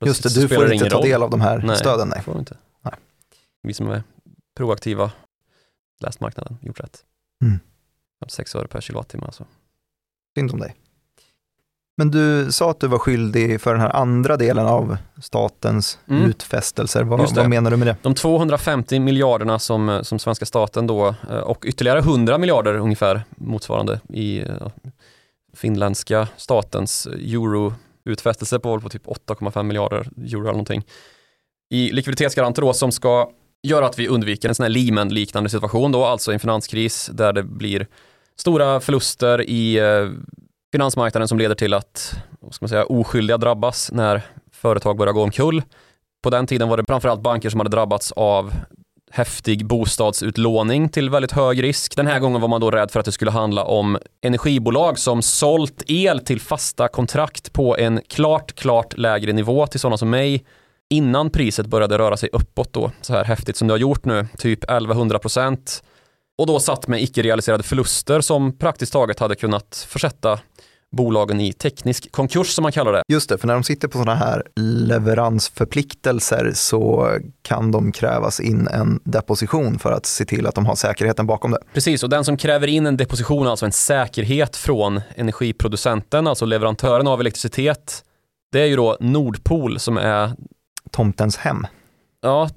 Just 0.00 0.22
det, 0.22 0.40
du 0.40 0.48
får 0.48 0.72
inte 0.72 0.90
ta 0.90 0.96
roll. 0.96 1.04
del 1.04 1.22
av 1.22 1.30
de 1.30 1.40
här 1.40 1.58
Nej. 1.58 1.76
stöden. 1.76 2.08
Nej. 2.08 2.22
Får 2.22 2.38
inte. 2.38 2.56
Nej. 2.80 2.94
Vi 3.62 3.74
som 3.74 3.88
är 3.88 4.02
proaktiva, 4.56 5.12
läst 6.00 6.20
marknaden, 6.20 6.58
gjort 6.62 6.80
rätt. 6.80 7.04
Mm. 7.42 7.60
6 8.28 8.54
öre 8.54 8.66
per 8.66 8.80
kilowattimme 8.80 9.24
alltså. 9.26 9.44
Synd 10.38 10.52
om 10.52 10.60
dig. 10.60 10.74
Men 11.96 12.10
du 12.10 12.52
sa 12.52 12.70
att 12.70 12.80
du 12.80 12.86
var 12.86 12.98
skyldig 12.98 13.60
för 13.60 13.72
den 13.72 13.80
här 13.80 13.96
andra 13.96 14.36
delen 14.36 14.66
av 14.66 14.96
statens 15.22 15.98
Mm. 16.08 16.22
utfästelser. 16.24 17.02
Vad, 17.02 17.34
vad 17.36 17.48
menar 17.48 17.70
du 17.70 17.76
med 17.76 17.86
det? 17.86 17.96
De 18.02 18.14
250 18.14 19.00
miljarderna 19.00 19.58
som, 19.58 19.88
eh, 19.88 20.02
som 20.02 20.18
svenska 20.18 20.46
staten 20.46 20.86
då 20.86 21.14
eh, 21.30 21.36
och 21.36 21.64
ytterligare 21.66 21.98
100 21.98 22.38
miljarder 22.38 22.74
ungefär 22.74 23.22
motsvarande 23.36 24.00
i 24.08 24.38
eh, 24.40 24.68
finländska 25.54 26.28
statens 26.36 27.06
euro-utfästelse 27.06 28.58
på, 28.58 28.80
på 28.80 28.88
typ 28.88 29.06
8,5 29.06 29.62
miljarder 29.62 30.08
euro 30.16 30.40
eller 30.40 30.50
någonting. 30.52 30.84
I 31.70 31.92
likviditetsgaranter 31.92 32.62
då 32.62 32.72
som 32.72 32.92
ska 32.92 33.30
göra 33.62 33.86
att 33.86 33.98
vi 33.98 34.08
undviker 34.08 34.48
en 34.48 34.54
sån 34.54 34.64
här 34.64 34.70
Lehman-liknande 34.70 35.50
situation 35.50 35.92
då, 35.92 36.04
alltså 36.04 36.32
en 36.32 36.40
finanskris 36.40 37.10
där 37.12 37.32
det 37.32 37.42
blir 37.42 37.86
stora 38.42 38.80
förluster 38.80 39.50
i 39.50 39.78
eh, 39.78 40.08
finansmarknaden 40.72 41.28
som 41.28 41.38
leder 41.38 41.54
till 41.54 41.74
att 41.74 42.14
vad 42.40 42.54
ska 42.54 42.64
man 42.64 42.68
säga, 42.68 42.84
oskyldiga 42.84 43.38
drabbas 43.38 43.92
när 43.92 44.22
företag 44.52 44.96
börjar 44.96 45.12
gå 45.12 45.22
omkull. 45.22 45.62
På 46.22 46.30
den 46.30 46.46
tiden 46.46 46.68
var 46.68 46.76
det 46.76 46.84
framförallt 46.86 47.20
banker 47.20 47.50
som 47.50 47.60
hade 47.60 47.70
drabbats 47.70 48.12
av 48.12 48.52
häftig 49.10 49.66
bostadsutlåning 49.66 50.88
till 50.88 51.10
väldigt 51.10 51.32
hög 51.32 51.62
risk. 51.62 51.96
Den 51.96 52.06
här 52.06 52.18
gången 52.18 52.40
var 52.40 52.48
man 52.48 52.60
då 52.60 52.70
rädd 52.70 52.90
för 52.90 53.00
att 53.00 53.06
det 53.06 53.12
skulle 53.12 53.30
handla 53.30 53.64
om 53.64 53.98
energibolag 54.22 54.98
som 54.98 55.22
sålt 55.22 55.82
el 55.86 56.20
till 56.20 56.40
fasta 56.40 56.88
kontrakt 56.88 57.52
på 57.52 57.76
en 57.76 58.00
klart, 58.08 58.52
klart 58.52 58.98
lägre 58.98 59.32
nivå 59.32 59.66
till 59.66 59.80
sådana 59.80 59.96
som 59.96 60.10
mig 60.10 60.44
innan 60.90 61.30
priset 61.30 61.66
började 61.66 61.98
röra 61.98 62.16
sig 62.16 62.28
uppåt 62.32 62.72
då, 62.72 62.90
så 63.00 63.12
här 63.12 63.24
häftigt 63.24 63.56
som 63.56 63.68
det 63.68 63.74
har 63.74 63.78
gjort 63.78 64.04
nu, 64.04 64.26
typ 64.38 64.64
1100 64.64 65.18
procent. 65.18 65.82
Och 66.42 66.46
då 66.46 66.60
satt 66.60 66.88
med 66.88 67.02
icke-realiserade 67.02 67.62
förluster 67.62 68.20
som 68.20 68.58
praktiskt 68.58 68.92
taget 68.92 69.18
hade 69.18 69.34
kunnat 69.34 69.86
försätta 69.88 70.38
bolagen 70.96 71.40
i 71.40 71.52
teknisk 71.52 72.12
konkurs 72.12 72.48
som 72.48 72.62
man 72.62 72.72
kallar 72.72 72.92
det. 72.92 73.02
Just 73.08 73.28
det, 73.28 73.38
för 73.38 73.46
när 73.46 73.54
de 73.54 73.62
sitter 73.62 73.88
på 73.88 73.98
sådana 73.98 74.14
här 74.14 74.42
leveransförpliktelser 74.56 76.52
så 76.54 77.10
kan 77.42 77.70
de 77.70 77.92
krävas 77.92 78.40
in 78.40 78.68
en 78.68 79.00
deposition 79.04 79.78
för 79.78 79.92
att 79.92 80.06
se 80.06 80.24
till 80.24 80.46
att 80.46 80.54
de 80.54 80.66
har 80.66 80.74
säkerheten 80.74 81.26
bakom 81.26 81.50
det. 81.50 81.58
Precis, 81.74 82.02
och 82.02 82.10
den 82.10 82.24
som 82.24 82.36
kräver 82.36 82.66
in 82.66 82.86
en 82.86 82.96
deposition, 82.96 83.46
alltså 83.46 83.66
en 83.66 83.72
säkerhet 83.72 84.56
från 84.56 85.00
energiproducenten, 85.16 86.26
alltså 86.26 86.44
leverantören 86.44 87.06
av 87.06 87.20
elektricitet, 87.20 88.04
det 88.52 88.60
är 88.60 88.66
ju 88.66 88.76
då 88.76 88.96
Nordpol 89.00 89.78
som 89.78 89.96
är, 89.96 90.32
Tomtens 90.90 91.36
hem, 91.36 91.66
ja, 92.22 92.50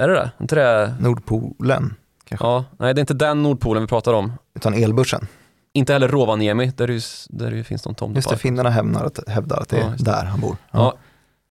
är 0.00 0.08
det 0.08 0.14
det? 0.14 0.30
Inte 0.40 0.54
det? 0.54 0.94
Nordpolen, 1.00 1.94
Ja, 2.40 2.64
nej 2.78 2.94
det 2.94 2.98
är 2.98 3.00
inte 3.02 3.14
den 3.14 3.42
Nordpolen 3.42 3.82
vi 3.82 3.86
pratar 3.86 4.12
om. 4.12 4.32
utan 4.56 4.74
elbörsen. 4.74 5.26
Inte 5.72 5.92
heller 5.92 6.08
Rovaniemi, 6.08 6.66
där 6.76 6.86
det, 6.86 7.02
där 7.28 7.50
det 7.50 7.64
finns 7.64 7.84
någon 7.86 8.14
Just 8.14 8.30
det, 8.30 8.36
finnarna 8.36 8.70
hävdar 8.70 9.04
att, 9.04 9.28
hävdar 9.28 9.56
att 9.60 9.68
det 9.68 9.76
Ja, 9.78 9.84
är 9.86 9.96
det. 9.96 10.04
där 10.04 10.24
han 10.24 10.40
bor. 10.40 10.56
Ja. 10.70 10.94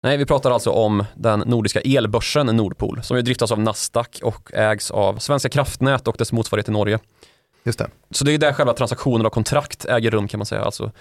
Nej, 0.04 0.18
vi 0.18 0.26
pratar 0.26 0.52
alltså 0.52 0.70
om 0.72 1.06
den 1.16 1.40
nordiska 1.40 1.82
elbörsen 1.82 2.46
Nordpol, 2.46 3.00
som 3.04 3.18
ju 3.18 3.24
driftas 3.24 3.52
av 3.52 3.60
Nasdaq 3.60 4.20
och 4.24 4.54
ägs 4.54 4.92
av 4.92 5.18
Svenska 5.18 5.50
kraftnät 5.50 6.08
och 6.08 6.16
dess 6.18 6.32
motsvarighet 6.32 6.70
i 6.70 6.72
Norge. 6.72 7.00
Just 7.64 7.80
det. 7.80 7.88
Så 8.12 8.26
det 8.26 8.32
är 8.34 8.38
där 8.38 8.54
själva 8.54 8.74
transaktionen 8.74 9.26
och 9.26 9.34
kontrakt 9.34 9.86
äger 9.86 10.12
rum 10.12 10.28
kan 10.28 10.38
man 10.38 10.46
säga. 10.46 10.62
Alltså 10.62 10.92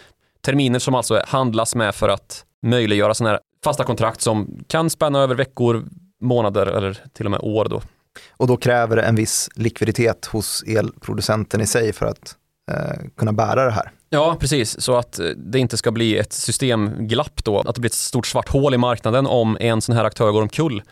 terminer 0.41 0.79
som 0.79 0.95
alltså 0.95 1.23
handlas 1.29 1.75
med 1.75 1.95
för 1.95 2.09
att 2.09 2.45
möjliggöra 2.67 3.15
sådana 3.15 3.31
här 3.33 3.41
fasta 3.65 3.85
kontrakt 3.85 4.21
som 4.21 4.65
kan 4.69 4.91
spänna 4.91 5.19
över 5.19 5.35
veckor, 5.35 5.85
månader 6.21 6.67
eller 6.67 6.99
till 7.13 7.25
och 7.27 7.31
med 7.31 7.41
år 7.43 7.65
då. 7.71 7.83
Och 8.31 8.47
då 8.47 8.57
kräver 8.57 8.97
det 8.97 9.03
en 9.03 9.15
viss 9.15 9.49
likviditet 9.55 10.27
hos 10.27 10.63
elproducenten 10.67 11.61
i 11.61 11.67
sig 11.67 11.93
för 11.93 12.07
att 12.07 12.37
eh, 12.71 13.09
kunna 13.17 13.33
bära 13.33 13.65
det 13.65 13.71
här. 13.71 13.91
Ja, 14.11 14.37
precis. 14.41 14.81
Så 14.81 14.97
att 14.97 15.19
eh, 15.19 15.27
det 15.27 15.59
inte 15.59 15.77
ska 15.77 15.91
bli 15.91 16.19
ett 16.19 16.33
systemglapp 16.33 17.45
då, 17.45 17.61
att 17.61 17.75
det 17.75 17.81
blir 17.81 17.91
ett 17.91 17.95
stort 17.95 18.27
svart 18.27 18.49
hål 18.49 18.75
i 18.75 18.79
marknaden 18.79 19.27
om 19.27 19.57
en 19.61 19.81
sån 19.81 19.97
här 19.97 20.05
aktör 20.05 20.31
går 20.31 20.43
omkull. 20.43 20.83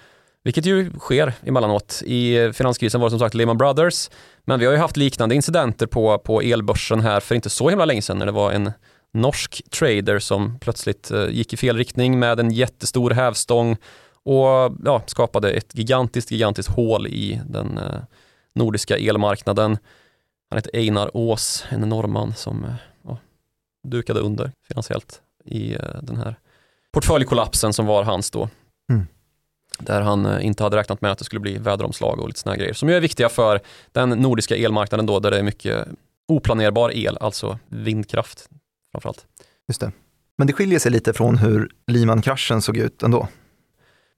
Vilket 0.45 0.66
ju 0.66 0.90
sker 0.99 1.33
emellanåt. 1.43 2.02
I 2.04 2.52
finanskrisen 2.52 3.00
var 3.00 3.09
det 3.09 3.11
som 3.11 3.19
sagt 3.19 3.35
Lehman 3.35 3.59
Brothers, 3.59 4.11
men 4.45 4.61
vi 4.61 4.66
har 4.66 4.73
ju 4.73 4.78
haft 4.78 4.97
liknande 4.97 5.35
incidenter 5.35 5.87
på, 5.87 6.19
på 6.19 6.40
elbörsen 6.40 7.00
här 7.00 7.21
för 7.21 7.35
inte 7.35 7.50
så 7.50 7.69
himla 7.69 7.85
länge 7.85 8.02
sedan 8.02 8.19
när 8.19 8.26
det 8.26 8.33
var 8.33 8.52
en 8.52 8.73
norsk 9.14 9.62
trader 9.71 10.19
som 10.19 10.59
plötsligt 10.59 11.11
eh, 11.11 11.28
gick 11.28 11.52
i 11.52 11.57
fel 11.57 11.76
riktning 11.76 12.19
med 12.19 12.40
en 12.40 12.50
jättestor 12.50 13.11
hävstång 13.11 13.76
och 14.25 14.76
ja, 14.85 15.02
skapade 15.07 15.50
ett 15.50 15.78
gigantiskt, 15.78 16.31
gigantiskt 16.31 16.71
hål 16.71 17.07
i 17.07 17.40
den 17.47 17.78
eh, 17.78 18.00
nordiska 18.54 18.97
elmarknaden. 18.97 19.78
Han 20.50 20.59
heter 20.59 20.71
Einar 20.75 21.11
Ås, 21.14 21.64
en 21.69 21.81
norrman 21.81 22.35
som 22.35 22.64
eh, 22.64 22.75
ja, 23.02 23.19
dukade 23.88 24.21
under 24.21 24.52
finansiellt 24.69 25.21
i 25.45 25.75
eh, 25.75 26.02
den 26.02 26.16
här 26.16 26.38
portföljkollapsen 26.93 27.73
som 27.73 27.87
var 27.87 28.04
hans 28.04 28.31
då. 28.31 28.49
Mm. 28.90 29.07
Där 29.78 30.00
han 30.00 30.40
inte 30.40 30.62
hade 30.62 30.76
räknat 30.76 31.00
med 31.00 31.12
att 31.12 31.19
det 31.19 31.25
skulle 31.25 31.40
bli 31.40 31.59
väderomslag 31.59 32.21
och 32.21 32.28
lite 32.28 32.50
här 32.50 32.57
grejer 32.57 32.73
som 32.73 32.88
ju 32.88 32.95
är 32.95 33.00
viktiga 33.00 33.28
för 33.28 33.61
den 33.93 34.11
nordiska 34.11 34.57
elmarknaden 34.57 35.07
då 35.07 35.21
där 35.21 35.31
det 35.31 35.38
är 35.38 35.43
mycket 35.43 35.88
oplanerbar 36.28 36.90
el, 36.95 37.16
alltså 37.21 37.59
vindkraft 37.69 38.49
framförallt. 38.93 39.26
Just 39.69 39.81
det. 39.81 39.93
Men 40.38 40.47
det 40.47 40.52
skiljer 40.52 40.78
sig 40.78 40.93
lite 40.93 41.12
från 41.12 41.38
hur 41.38 41.71
Lehman-kraschen 41.87 42.62
såg 42.62 42.76
ut 42.76 43.02
ändå. 43.02 43.28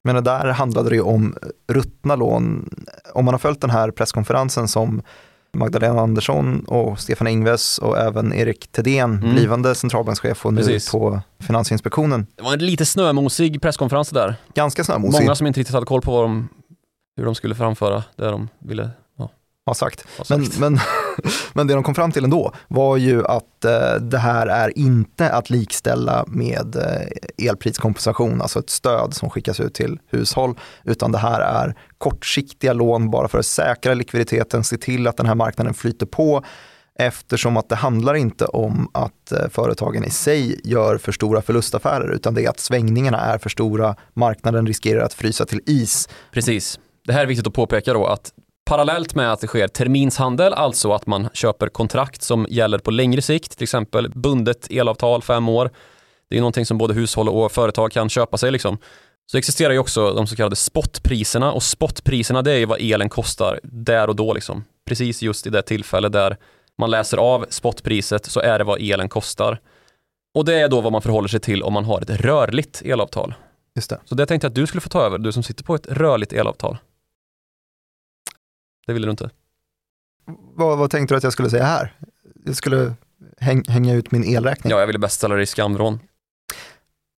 Men 0.05 0.25
där 0.25 0.47
handlade 0.47 0.89
det 0.89 0.95
ju 0.97 1.03
om 1.03 1.35
ruttna 1.73 2.17
lån. 2.17 2.71
Om 3.15 3.25
man 3.25 3.35
har 3.35 3.39
följt 3.39 3.61
den 3.61 3.71
här 3.71 3.91
presskonferensen 3.91 4.69
som 4.69 5.03
Magdalena 5.57 6.01
Andersson 6.01 6.65
och 6.65 7.01
Stefan 7.01 7.27
Ingves 7.27 7.79
och 7.79 7.99
även 7.99 8.33
Erik 8.33 8.73
Thedéen, 8.73 9.19
Mm. 9.19 9.35
blivande 9.35 9.75
centralbankschef 9.75 10.47
och 10.47 10.55
nu 10.55 10.61
Precis. 10.61 10.93
på 10.93 11.21
Finansinspektionen. 11.41 12.27
Det 12.37 12.43
var 12.43 12.53
en 12.53 12.59
lite 12.67 12.87
snömosig 12.87 13.63
presskonferens 13.63 14.11
där. 14.11 14.35
Ganska 14.55 14.85
snömosig 14.85 15.23
Många 15.25 15.35
som 15.35 15.47
inte 15.47 15.61
riktigt 15.61 15.75
hade 15.75 15.87
koll 15.87 16.01
på 16.01 16.13
vad 16.13 16.25
de, 16.25 16.49
hur 17.17 17.25
de 17.25 17.35
skulle 17.35 17.55
framföra 17.55 18.05
det 18.17 18.31
de 18.31 18.49
ville 18.59 18.91
har 19.67 19.75
sagt. 19.75 20.05
ha 20.19 20.25
Men, 20.31 20.45
sagt. 20.45 20.59
men, 20.59 20.79
men 21.53 21.67
det 21.67 21.75
de 21.75 21.83
kom 21.83 21.95
fram 21.95 22.13
till 22.13 22.25
ändå 22.25 22.55
var 22.69 22.97
ju 22.97 23.27
att 23.27 23.65
eh, 23.65 23.95
det 24.01 24.19
här 24.19 24.47
är 24.47 24.79
inte 24.79 25.31
att 25.31 25.51
likställa 25.51 26.25
med 26.29 26.77
eh, 26.77 27.47
elpriskompensation, 27.49 28.43
alltså 28.43 28.59
ett 28.59 28.71
stöd 28.71 29.15
som 29.15 29.31
skickas 29.31 29.61
ut 29.61 29.75
till 29.75 29.99
hushåll, 30.11 30.59
utan 30.85 31.13
det 31.13 31.19
här 31.19 31.41
är 31.41 31.75
kortsiktiga 31.99 32.73
lån 32.73 33.11
bara 33.11 33.29
för 33.29 33.39
att 33.39 33.47
säkra 33.47 33.95
likviditeten, 33.95 34.65
se 34.65 34.77
till 34.77 35.07
att 35.07 35.17
den 35.17 35.27
här 35.27 35.35
marknaden 35.35 35.75
flyter 35.75 36.07
på 36.07 36.45
Eftersom 36.99 37.57
att 37.57 37.69
det 37.69 37.75
handlar 37.75 38.15
inte 38.15 38.45
om 38.45 38.91
att 38.95 39.33
eh, 39.33 39.49
företagen 39.51 40.05
i 40.05 40.11
sig 40.11 40.61
gör 40.65 40.99
för 40.99 41.13
stora 41.13 41.43
förlustaffärer, 41.43 42.13
utan 42.13 42.35
det 42.35 42.45
är 42.45 42.49
att 42.49 42.61
svängningarna 42.61 43.21
är 43.21 43.39
för 43.39 43.51
stora, 43.51 43.97
marknaden 44.15 44.67
riskerar 44.67 45.01
att 45.01 45.15
frysa 45.15 45.45
till 45.45 45.61
is. 45.67 46.09
Precis. 46.33 46.79
Det 47.07 47.13
här 47.13 47.23
är 47.23 47.27
viktigt 47.27 47.47
att 47.47 47.55
påpeka 47.55 47.93
då 47.93 48.07
att 48.07 48.33
parallellt 48.67 49.15
med 49.15 49.33
att 49.33 49.41
det 49.41 49.47
sker 49.47 49.69
terminshandel, 49.69 50.53
alltså 50.53 50.93
att 50.93 51.07
man 51.07 51.29
köper 51.33 51.69
kontrakt 51.69 52.23
som 52.23 52.47
gäller 52.51 52.79
på 52.79 52.91
längre 52.91 53.23
sikt, 53.23 53.57
till 53.57 53.63
exempel 53.63 54.11
bundet 54.11 54.67
elavtal 54.71 55.23
fem 55.23 55.49
år. 55.49 55.71
Det 56.31 56.37
är 56.37 56.41
någonting 56.41 56.67
som 56.67 56.79
både 56.79 56.95
hushåll 56.95 57.29
och 57.29 57.53
företag 57.53 57.93
kan 57.93 58.09
köpa 58.09 58.37
sig 58.37 58.51
liksom. 58.51 58.79
Så 59.33 59.39
existerar 59.39 59.73
ju 59.73 59.79
också 59.79 60.13
de 60.13 60.27
så 60.27 60.37
kallade 60.37 60.57
spotpriserna 60.57 61.53
och 61.53 61.63
spotpriserna 61.63 62.43
det 62.43 62.53
är 62.53 62.59
ju 62.59 62.65
vad 62.65 62.81
elen 62.81 63.09
kostar 63.09 63.61
där 63.63 64.09
och 64.09 64.17
då 64.17 64.35
liksom. 64.35 64.65
Precis 64.89 65.23
just 65.23 65.47
i 65.47 65.51
det 65.51 65.63
tillfälle 65.63 66.09
där 66.09 66.37
man 66.79 66.91
läser 66.91 67.17
av 67.17 67.47
spotpriset 67.49 68.27
så 68.27 68.41
är 68.41 68.59
det 68.59 68.65
vad 68.65 68.81
elen 68.81 69.09
kostar. 69.09 69.61
Och 70.35 70.45
det 70.45 70.55
är 70.55 70.69
då 70.69 70.81
vad 70.81 70.93
man 70.93 71.03
förhåller 71.03 71.29
sig 71.29 71.41
till 71.41 71.63
om 71.63 71.73
man 71.73 71.85
har 71.85 72.01
ett 72.01 72.11
rörligt 72.11 72.83
elavtal. 72.85 73.35
Just 73.75 73.91
det. 73.91 73.99
Så 74.05 74.15
det 74.15 74.27
tänkte 74.27 74.45
jag 74.45 74.51
att 74.51 74.55
du 74.55 74.67
skulle 74.67 74.81
få 74.81 74.89
ta 74.89 75.03
över, 75.03 75.19
du 75.19 75.33
som 75.33 75.43
sitter 75.43 75.65
på 75.65 75.75
ett 75.75 75.87
rörligt 75.87 76.33
elavtal. 76.33 76.79
Det 78.87 78.93
ville 78.93 79.07
du 79.07 79.11
inte. 79.11 79.31
Vad, 80.55 80.79
vad 80.79 80.91
tänkte 80.91 81.15
du 81.15 81.17
att 81.17 81.25
jag 81.25 81.33
skulle 81.33 81.51
säga 81.51 81.65
här? 81.65 81.93
Jag 82.45 82.57
skulle 82.57 82.95
häng, 83.41 83.63
hänga 83.69 83.95
ut 83.95 84.11
min 84.11 84.25
elräkning. 84.25 84.71
Ja, 84.71 84.81
jag 84.81 84.87
ville 84.87 84.99
bäst 84.99 85.17
ställa 85.17 85.35
dig 85.35 85.43
i 85.43 85.47
skamvrån. 85.47 86.01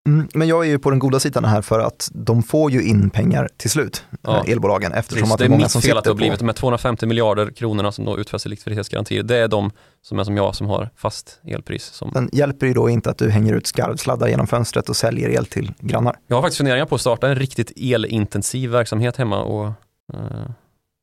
Mm, 0.08 0.28
men 0.34 0.48
jag 0.48 0.64
är 0.66 0.68
ju 0.68 0.78
på 0.78 0.90
den 0.90 0.98
goda 0.98 1.20
sidan 1.20 1.44
här 1.44 1.62
för 1.62 1.80
att 1.80 2.10
de 2.12 2.42
får 2.42 2.70
ju 2.70 2.82
in 2.82 3.10
pengar 3.10 3.48
till 3.56 3.70
slut, 3.70 4.04
Ja. 4.22 4.44
elbolagen, 4.46 4.92
eftersom 4.92 5.20
Precis, 5.20 5.32
att 5.32 5.38
det 5.38 5.44
det 5.44 5.46
är 5.46 5.48
är 5.48 5.50
många 5.50 5.62
mitt 5.62 5.70
som 5.70 5.82
fel 5.82 5.98
att 5.98 6.04
det 6.04 6.10
har 6.10 6.14
blivit 6.14 6.38
de 6.38 6.44
här 6.48 6.52
250 6.52 7.06
miljarder 7.06 7.50
kronorna 7.50 7.92
som 7.92 8.04
då 8.04 8.18
utfästs 8.18 8.46
i 8.46 8.48
likviditetsgarantier. 8.48 9.22
Det 9.22 9.36
är 9.36 9.48
de 9.48 9.70
som 10.02 10.18
är 10.18 10.24
som 10.24 10.36
jag 10.36 10.54
som 10.54 10.66
har 10.66 10.90
fast 10.96 11.40
elpris. 11.44 11.84
Som... 11.84 12.12
Sen 12.12 12.28
hjälper 12.32 12.60
det 12.60 12.66
ju 12.66 12.74
då 12.74 12.88
inte 12.90 13.10
att 13.10 13.18
du 13.18 13.30
hänger 13.30 13.54
ut 13.54 13.66
skarvsladdar 13.66 14.28
genom 14.28 14.46
fönstret 14.46 14.88
och 14.88 14.96
säljer 14.96 15.28
el 15.28 15.46
till 15.46 15.72
grannar. 15.80 16.16
Jag 16.26 16.36
har 16.36 16.42
faktiskt 16.42 16.58
funderingar 16.58 16.86
på 16.86 16.94
att 16.94 17.00
starta 17.00 17.28
en 17.28 17.36
riktigt 17.36 17.72
elintensiv 17.76 18.70
verksamhet 18.70 19.16
hemma 19.16 19.42
och 19.42 19.66
eh, 20.14 20.50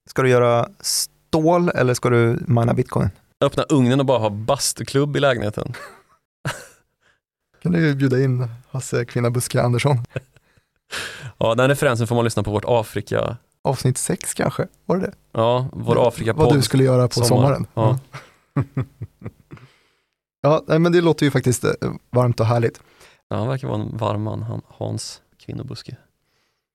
Ska 0.10 0.22
du 0.22 0.30
göra 0.30 0.70
stål 0.80 1.70
eller 1.70 1.94
ska 1.94 2.10
du 2.10 2.44
mina 2.48 2.74
bitcoin? 2.74 3.10
öppna 3.42 3.64
ugnen 3.64 4.00
och 4.00 4.06
bara 4.06 4.20
ha 4.20 4.30
bastuklubb 4.30 5.18
i 5.18 5.20
lägenheten. 5.20 5.74
Kan 7.64 7.72
du 7.72 7.96
bjuda 7.96 8.20
in 8.24 8.48
Hasse 8.72 9.06
Kvinna 9.06 9.30
Buske 9.30 9.62
Andersson? 9.62 9.98
Ja, 11.38 11.56
den 11.56 11.68
referensen 11.68 12.08
får 12.08 12.16
man 12.16 12.24
lyssna 12.24 12.44
på 12.44 12.52
vårt 12.52 12.64
Afrika, 12.68 13.38
Avsnitt 13.64 13.98
sex 13.98 14.34
kanske, 14.34 14.68
var 14.86 14.98
det 14.98 15.02
det? 15.06 15.14
ja, 15.32 15.70
vår 15.74 16.08
afrika 16.08 16.34
Vad 16.34 16.54
du 16.54 16.62
skulle 16.62 16.84
göra 16.84 17.08
på 17.08 17.14
sommar. 17.14 17.28
sommaren. 17.28 17.68
Ja. 17.74 18.00
ja, 20.42 20.64
nej, 20.68 20.80
men 20.80 20.92
det 20.92 21.02
låter 21.02 21.26
ju 21.26 21.32
faktiskt 21.32 21.64
eh, 21.64 21.72
varmt 22.10 22.40
och 22.40 22.46
härligt. 22.46 22.82
Ja, 23.30 23.36
han 23.36 23.48
verkar 23.48 23.68
vara 23.68 23.82
en 23.82 23.98
varm 23.98 24.24
man, 24.24 24.44
han, 24.44 24.62
Hans 24.68 25.22
Kvinnobuske. 25.46 25.96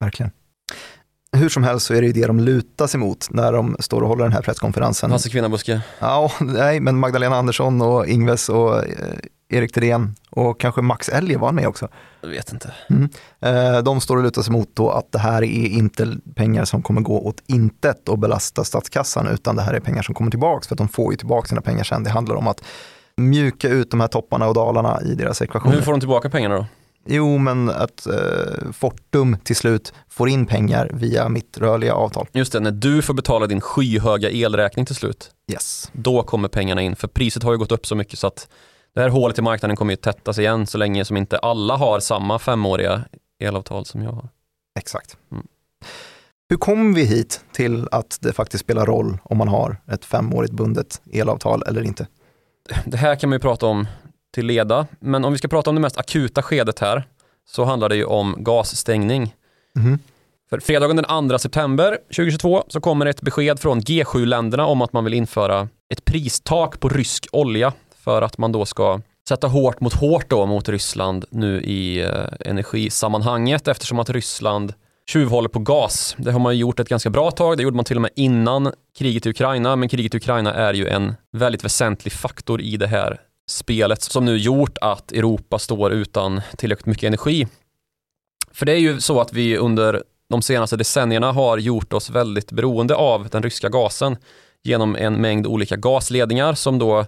Verkligen. 0.00 0.32
Hur 1.37 1.49
som 1.49 1.64
helst 1.64 1.87
så 1.87 1.94
är 1.94 2.00
det 2.00 2.06
ju 2.06 2.12
det 2.12 2.26
de 2.26 2.40
lutar 2.40 2.87
sig 2.87 3.00
mot 3.00 3.26
när 3.30 3.52
de 3.52 3.76
står 3.80 4.02
och 4.02 4.08
håller 4.08 4.25
den 4.25 4.32
här 4.32 4.42
presskonferensen. 4.42 5.10
Hasse 5.10 5.28
Kvinnobuske. 5.30 5.80
Ja, 5.99 6.32
nej, 6.40 6.80
men 6.80 6.99
Magdalena 6.99 7.37
Andersson 7.37 7.82
och 7.82 8.06
Ingves 8.06 8.49
och 8.49 8.76
eh, 8.76 8.84
Erik 9.49 9.72
Thedéen 9.72 10.14
och 10.30 10.60
kanske 10.60 10.82
Max 10.82 11.08
Elger 11.08 11.38
var 11.38 11.52
med 11.52 11.66
också. 11.66 11.88
Jag 12.20 12.28
vet 12.28 12.52
inte. 12.52 12.72
Eh, 13.40 13.78
de 13.82 14.00
står 14.00 14.16
och 14.16 14.22
lutar 14.22 14.42
sig 14.42 14.52
mot 14.52 14.76
då 14.76 14.90
att 14.90 15.12
det 15.12 15.18
här 15.18 15.42
är 15.42 15.66
inte 15.66 16.16
pengar 16.34 16.64
som 16.64 16.82
kommer 16.82 17.00
gå 17.00 17.20
åt 17.26 17.42
intet 17.46 18.08
och 18.08 18.18
belasta 18.18 18.64
statskassan 18.64 19.26
utan 19.28 19.56
det 19.56 19.62
här 19.62 19.75
är 19.75 19.80
pengar 19.80 20.02
som 20.02 20.14
kommer 20.14 20.30
tillbaks 20.30 20.68
för 20.68 20.75
att 20.75 20.78
de 20.78 20.88
får 20.88 21.12
ju 21.12 21.16
tillbaka 21.16 21.49
sina 21.49 21.60
pengar 21.60 21.84
sen. 21.84 22.04
Det 22.04 22.10
handlar 22.10 22.34
om 22.34 22.49
att 22.49 22.64
mjuka 23.16 23.68
ut 23.68 23.90
de 23.90 24.00
här 24.00 24.08
topparna 24.08 24.49
och 24.49 24.54
dalarna 24.54 25.00
i 25.02 25.14
deras 25.14 25.40
Men 25.40 25.49
ekvationer. 25.49 25.75
hur 25.75 25.82
får 25.82 25.92
de 25.92 26.00
tillbaka 26.00 26.30
pengarna 26.30 26.54
då? 26.56 26.66
Jo, 27.07 27.38
men 27.38 27.71
att 27.71 28.07
eh, 28.07 28.73
Fortum 28.73 29.37
till 29.45 29.57
slut 29.57 29.92
får 30.09 30.28
in 30.28 30.47
pengar 30.47 30.90
via 30.92 31.28
mitt 31.28 31.59
rörliga 31.59 31.95
avtal. 31.95 32.26
Just 32.33 32.52
det, 32.52 32.61
när 32.61 32.71
du 32.71 33.02
får 33.02 33.14
betala 33.14 33.47
din 33.47 33.61
skyhöga 33.61 34.30
elräkning 34.30 34.87
till 34.87 34.95
slut, 34.95 35.30
Yes. 35.52 35.90
då 35.92 36.23
kommer 36.23 36.49
pengarna 36.49 36.83
in. 36.83 36.97
För 36.97 37.09
priset 37.09 37.42
har 37.42 37.52
ju 37.52 37.59
gått 37.59 37.73
upp 37.73 37.87
så 37.87 37.95
mycket 37.95 38.19
så 38.19 38.26
att 38.26 38.49
det 38.95 39.00
här 39.00 39.09
hålet 39.09 39.38
i 39.38 39.42
marknaden 39.42 39.76
kommer 39.76 39.92
ju 39.92 39.97
tättas 39.97 40.38
igen 40.38 40.66
så 40.66 40.78
länge 40.78 41.04
som 41.04 41.16
inte 41.16 41.38
alla 41.38 41.76
har 41.76 42.00
samma 42.00 42.38
femåriga 42.38 43.04
elavtal 43.42 43.85
som 43.87 44.02
jag 44.02 44.12
har. 44.12 44.28
Exakt. 44.78 45.16
Mm. 45.33 45.47
Hur 46.49 46.57
kom 46.57 46.95
vi 46.95 47.04
hit 47.04 47.45
till 47.52 47.88
att 47.90 48.19
det 48.21 48.33
faktiskt 48.33 48.64
spelar 48.64 48.87
roll 48.87 49.19
om 49.23 49.38
man 49.38 49.49
har 49.49 49.76
ett 49.92 50.04
femårigt 50.04 50.52
bundet 50.52 51.02
elavtal 51.12 51.62
eller 51.66 51.83
inte? 51.83 52.07
Det 52.87 52.97
här 52.97 53.16
kan 53.16 53.30
man 53.30 53.35
ju 53.37 53.40
prata 53.40 53.66
om 53.66 53.87
till 54.34 54.46
leda, 54.46 54.87
men 55.00 55.25
om 55.25 55.32
vi 55.32 55.38
ska 55.38 55.49
prata 55.49 55.70
om 55.70 55.76
det 55.76 55.82
mest 55.82 55.99
akuta 55.99 56.42
skedet 56.42 56.78
här 56.78 57.04
så 57.49 57.64
handlar 57.64 57.88
det 57.88 57.96
ju 57.96 58.04
om 58.04 58.37
gasstängning. 58.38 59.34
Mhm. 59.75 59.99
För 60.50 60.60
fredagen 60.60 60.96
den 60.96 61.28
2 61.28 61.38
september 61.38 61.99
2022 62.16 62.64
så 62.68 62.80
kommer 62.80 63.06
ett 63.06 63.22
besked 63.22 63.60
från 63.60 63.80
G7-länderna 63.80 64.66
om 64.66 64.82
att 64.82 64.92
man 64.92 65.04
vill 65.04 65.14
införa 65.14 65.68
ett 65.92 66.04
pristak 66.04 66.80
på 66.80 66.88
rysk 66.88 67.26
olja 67.32 67.72
för 68.04 68.22
att 68.22 68.38
man 68.38 68.52
då 68.52 68.66
ska 68.66 69.00
sätta 69.28 69.46
hårt 69.46 69.80
mot 69.80 69.94
hårt 69.94 70.30
då 70.30 70.46
mot 70.46 70.68
Ryssland 70.68 71.25
nu 71.30 71.60
i 71.60 72.02
eh, 72.02 72.25
energisammanhanget 72.40 73.68
eftersom 73.68 73.99
att 73.99 74.10
Ryssland 74.10 74.75
tjuvhåller 75.10 75.49
på 75.49 75.58
gas. 75.58 76.14
Det 76.18 76.32
har 76.32 76.40
man 76.40 76.58
gjort 76.58 76.80
ett 76.80 76.88
ganska 76.88 77.10
bra 77.10 77.30
tag. 77.30 77.56
Det 77.56 77.62
gjorde 77.62 77.76
man 77.76 77.84
till 77.84 77.96
och 77.96 78.02
med 78.02 78.10
innan 78.16 78.72
kriget 78.99 79.26
i 79.26 79.30
Ukraina, 79.30 79.76
men 79.76 79.88
kriget 79.88 80.14
i 80.14 80.16
Ukraina 80.16 80.54
är 80.54 80.75
ju 80.75 80.88
en 80.88 81.14
väldigt 81.32 81.64
väsentlig 81.64 82.12
faktor 82.12 82.60
i 82.60 82.76
det 82.76 82.87
här 82.87 83.20
spelet 83.50 84.02
som 84.02 84.25
nu 84.25 84.37
gjort 84.37 84.78
att 84.80 85.12
Europa 85.12 85.59
står 85.59 85.92
utan 85.92 86.40
tillräckligt 86.57 86.87
mycket 86.87 87.07
energi. 87.07 87.47
För 88.52 88.66
det 88.66 88.73
är 88.73 88.78
ju 88.78 89.00
så 89.00 89.21
att 89.21 89.33
vi 89.33 89.57
under 89.57 90.02
de 90.28 90.42
senaste 90.42 90.76
decennierna 90.76 91.33
har 91.33 91.59
gjort 91.59 91.92
oss 91.92 92.11
väldigt 92.11 92.52
beroende 92.52 92.95
av 92.95 93.28
den 93.28 93.42
ryska 93.42 93.69
gasen 93.69 94.16
genom 94.62 94.97
en 94.97 95.14
mängd 95.14 95.47
olika 95.47 95.76
gasledningar 95.76 96.54
som 96.54 96.78
då 96.78 97.07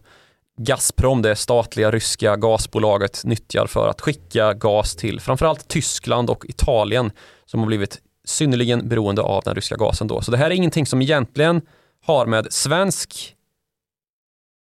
Gazprom, 0.59 1.23
det 1.23 1.37
statliga 1.37 1.91
ryska 1.91 2.37
gasbolaget, 2.37 3.25
nyttjar 3.25 3.67
för 3.67 3.89
att 3.89 4.01
skicka 4.01 4.55
gas 4.55 4.97
till 4.97 5.21
framförallt 5.21 5.69
Tyskland 5.69 6.31
och 6.31 6.45
Italien 6.49 7.11
som 7.47 7.61
har 7.61 7.67
blivit 7.67 7.99
synnerligen 8.25 8.89
beroende 8.89 9.23
av 9.23 9.43
den 9.45 9.55
ryska 9.55 9.77
gasen 9.77 10.07
då. 10.07 10.21
Så 10.21 10.31
det 10.31 10.37
här 10.37 10.47
är 10.47 10.55
ingenting 10.55 10.87
som 10.87 11.03
egentligen 11.03 11.63
har 12.05 12.27
med 12.27 12.53
svensk 12.53 13.37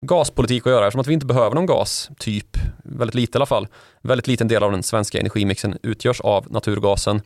gaspolitik 0.06 0.68
att 0.68 0.72
göra 0.72 0.88
eftersom 0.88 1.02
att 1.02 1.08
vi 1.08 1.14
inte 1.14 1.26
behöver 1.26 1.56
någon 1.56 1.66
gas, 1.66 2.10
typ, 2.20 2.58
väldigt 2.84 3.16
lite 3.16 3.38
i 3.38 3.40
alla 3.40 3.46
fall. 3.46 3.68
Väldigt 4.02 4.28
liten 4.28 4.48
del 4.48 4.64
av 4.64 4.72
den 4.72 4.84
svenska 4.84 5.20
energimixen 5.20 5.78
utgörs 5.84 6.22
av 6.22 6.52
naturgasen. 6.52 7.22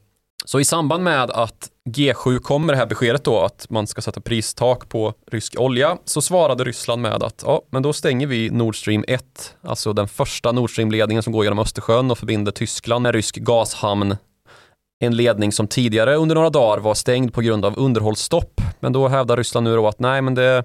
Så 0.45 0.59
i 0.59 0.65
samband 0.65 1.03
med 1.03 1.31
att 1.31 1.69
G7 1.89 2.39
kom 2.39 2.65
med 2.65 2.75
det 2.75 2.77
här 2.77 2.85
beskedet 2.85 3.23
då 3.23 3.41
att 3.41 3.65
man 3.69 3.87
ska 3.87 4.01
sätta 4.01 4.21
pristak 4.21 4.89
på 4.89 5.13
rysk 5.31 5.55
olja 5.59 5.97
så 6.05 6.21
svarade 6.21 6.63
Ryssland 6.63 7.01
med 7.01 7.23
att 7.23 7.43
ja, 7.45 7.61
men 7.69 7.83
då 7.83 7.93
stänger 7.93 8.27
vi 8.27 8.49
Nord 8.49 8.79
Stream 8.79 9.05
1, 9.07 9.55
alltså 9.61 9.93
den 9.93 10.07
första 10.07 10.51
Nord 10.51 10.69
Stream-ledningen 10.69 11.23
som 11.23 11.33
går 11.33 11.43
genom 11.43 11.59
Östersjön 11.59 12.11
och 12.11 12.17
förbinder 12.17 12.51
Tyskland 12.51 13.03
med 13.03 13.15
rysk 13.15 13.35
gashamn. 13.35 14.15
En 14.99 15.15
ledning 15.15 15.51
som 15.51 15.67
tidigare 15.67 16.15
under 16.15 16.35
några 16.35 16.49
dagar 16.49 16.77
var 16.77 16.93
stängd 16.93 17.33
på 17.33 17.41
grund 17.41 17.65
av 17.65 17.79
underhållsstopp. 17.79 18.61
Men 18.79 18.93
då 18.93 19.07
hävdar 19.07 19.37
Ryssland 19.37 19.63
nu 19.63 19.75
då 19.75 19.87
att 19.87 19.99
nej, 19.99 20.21
men 20.21 20.35
det, 20.35 20.63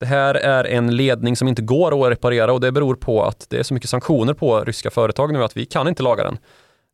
det 0.00 0.06
här 0.06 0.34
är 0.34 0.64
en 0.64 0.96
ledning 0.96 1.36
som 1.36 1.48
inte 1.48 1.62
går 1.62 2.06
att 2.06 2.12
reparera 2.12 2.52
och 2.52 2.60
det 2.60 2.72
beror 2.72 2.94
på 2.94 3.24
att 3.24 3.46
det 3.50 3.58
är 3.58 3.62
så 3.62 3.74
mycket 3.74 3.90
sanktioner 3.90 4.34
på 4.34 4.60
ryska 4.60 4.90
företag 4.90 5.32
nu 5.32 5.44
att 5.44 5.56
vi 5.56 5.66
kan 5.66 5.88
inte 5.88 6.02
laga 6.02 6.24
den. 6.24 6.38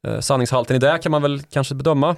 Eh, 0.07 0.21
sanningshalten 0.21 0.77
i 0.77 0.79
det 0.79 0.99
kan 1.03 1.13
man 1.13 1.23
väl 1.23 1.43
kanske 1.43 1.75
bedöma. 1.75 2.17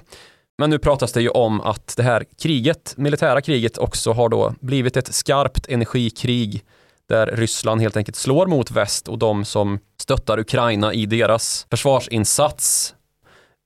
Men 0.57 0.69
nu 0.69 0.79
pratas 0.79 1.11
det 1.11 1.21
ju 1.21 1.29
om 1.29 1.61
att 1.61 1.93
det 1.97 2.03
här 2.03 2.25
kriget, 2.41 2.93
militära 2.97 3.41
kriget 3.41 3.77
också 3.77 4.11
har 4.11 4.29
då 4.29 4.55
blivit 4.59 4.97
ett 4.97 5.13
skarpt 5.13 5.69
energikrig 5.69 6.63
där 7.09 7.27
Ryssland 7.27 7.81
helt 7.81 7.97
enkelt 7.97 8.15
slår 8.17 8.47
mot 8.47 8.71
väst 8.71 9.07
och 9.07 9.17
de 9.17 9.45
som 9.45 9.79
stöttar 10.01 10.39
Ukraina 10.39 10.93
i 10.93 11.05
deras 11.05 11.67
försvarsinsats. 11.69 12.95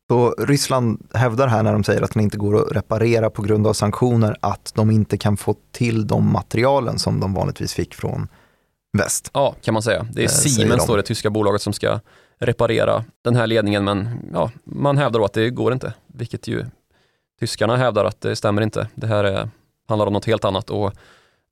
Så 0.09 0.35
Ryssland 0.37 1.07
hävdar 1.13 1.47
här 1.47 1.63
när 1.63 1.73
de 1.73 1.83
säger 1.83 2.01
att 2.01 2.13
den 2.13 2.23
inte 2.23 2.37
går 2.37 2.61
att 2.61 2.71
reparera 2.71 3.29
på 3.29 3.41
grund 3.41 3.67
av 3.67 3.73
sanktioner 3.73 4.37
att 4.41 4.71
de 4.75 4.91
inte 4.91 5.17
kan 5.17 5.37
få 5.37 5.55
till 5.71 6.07
de 6.07 6.31
materialen 6.31 6.99
som 6.99 7.19
de 7.19 7.33
vanligtvis 7.33 7.73
fick 7.73 7.93
från 7.93 8.27
väst. 8.97 9.31
Ja, 9.33 9.55
kan 9.61 9.73
man 9.73 9.83
säga. 9.83 10.07
Det 10.13 10.21
är 10.21 10.23
Eh, 10.23 10.29
Siemens 10.29 10.85
då, 10.85 10.95
det 10.95 11.03
tyska 11.03 11.29
bolaget 11.29 11.61
som 11.61 11.73
ska 11.73 11.99
reparera 12.39 13.03
den 13.23 13.35
här 13.35 13.47
ledningen, 13.47 13.83
men 13.83 14.09
ja, 14.33 14.51
man 14.63 14.97
hävdar 14.97 15.19
då 15.19 15.25
att 15.25 15.33
det 15.33 15.49
går 15.49 15.73
inte, 15.73 15.93
vilket 16.07 16.47
ju 16.47 16.65
tyskarna 17.39 17.77
hävdar 17.77 18.05
att 18.05 18.21
det 18.21 18.35
stämmer 18.35 18.61
inte. 18.61 18.87
Det 18.95 19.07
här 19.07 19.23
är, 19.23 19.49
handlar 19.87 20.05
om 20.07 20.13
något 20.13 20.25
helt 20.25 20.45
annat 20.45 20.69
och 20.69 20.93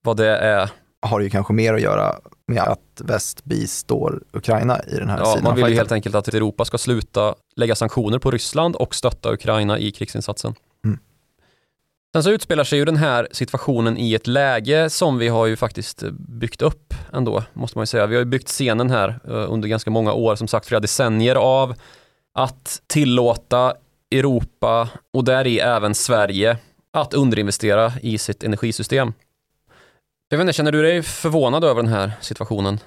vad 0.04 0.18
det 0.18 0.38
är, 0.38 0.70
Har 1.02 1.20
ju 1.20 1.30
kanske 1.30 1.54
mer 1.54 1.74
att 1.74 1.82
göra 1.82 2.16
med 2.48 2.64
att 2.64 3.02
väst 3.04 3.44
bistår 3.46 4.24
Ukraina 4.34 4.80
i 4.84 4.96
den 4.96 5.10
här 5.10 5.18
ja, 5.18 5.26
sidan 5.26 5.44
man 5.44 5.56
vill 5.56 5.68
ju 5.68 5.76
helt 5.76 5.92
enkelt 5.92 6.16
att 6.16 6.28
Europa 6.28 6.66
ska 6.66 6.78
sluta 6.78 7.36
lägga 7.56 7.76
sanktioner 7.76 8.20
på 8.20 8.32
Ryssland 8.32 8.76
och 8.76 8.96
stötta 8.96 9.34
Ukraina 9.34 9.80
i 9.80 9.92
krigsinsatsen. 9.92 10.56
Sen 12.16 12.24
så 12.24 12.32
utspelar 12.32 12.64
sig 12.64 12.80
ju 12.80 12.86
den 12.86 12.98
här 12.98 13.28
situationen 13.32 13.98
i 13.98 14.14
ett 14.14 14.28
läge 14.28 14.90
som 14.90 15.18
vi 15.18 15.28
har 15.28 15.46
ju 15.46 15.56
faktiskt 15.56 16.04
byggt 16.12 16.62
upp 16.62 16.94
ändå, 17.14 17.44
måste 17.54 17.78
man 17.78 17.82
ju 17.84 17.88
säga. 17.88 18.06
Vi 18.06 18.16
har 18.16 18.20
ju 18.20 18.26
byggt 18.26 18.48
scenen 18.48 18.90
här 18.90 19.20
eh, 19.28 19.54
under 19.54 19.68
ganska 19.68 19.92
många 19.92 20.14
år, 20.14 20.36
som 20.36 20.48
sagt 20.48 20.66
flera 20.66 20.80
decennier 20.80 21.36
av 21.36 21.76
att 22.34 22.82
tillåta 22.88 23.74
Europa 24.12 24.90
och 25.14 25.24
där 25.24 25.48
i 25.48 25.60
även 25.60 25.96
Sverige 25.96 26.58
att 26.94 27.14
underinvestera 27.14 27.94
i 28.02 28.18
sitt 28.18 28.44
energisystem. 28.44 29.14
Jag 30.30 30.38
vet 30.38 30.44
inte, 30.44 30.54
känner 30.54 30.72
du 30.72 30.82
dig 30.82 31.04
förvånad 31.04 31.64
över 31.64 31.84
den 31.84 31.92
här 31.92 32.12
situationen? 32.22 32.80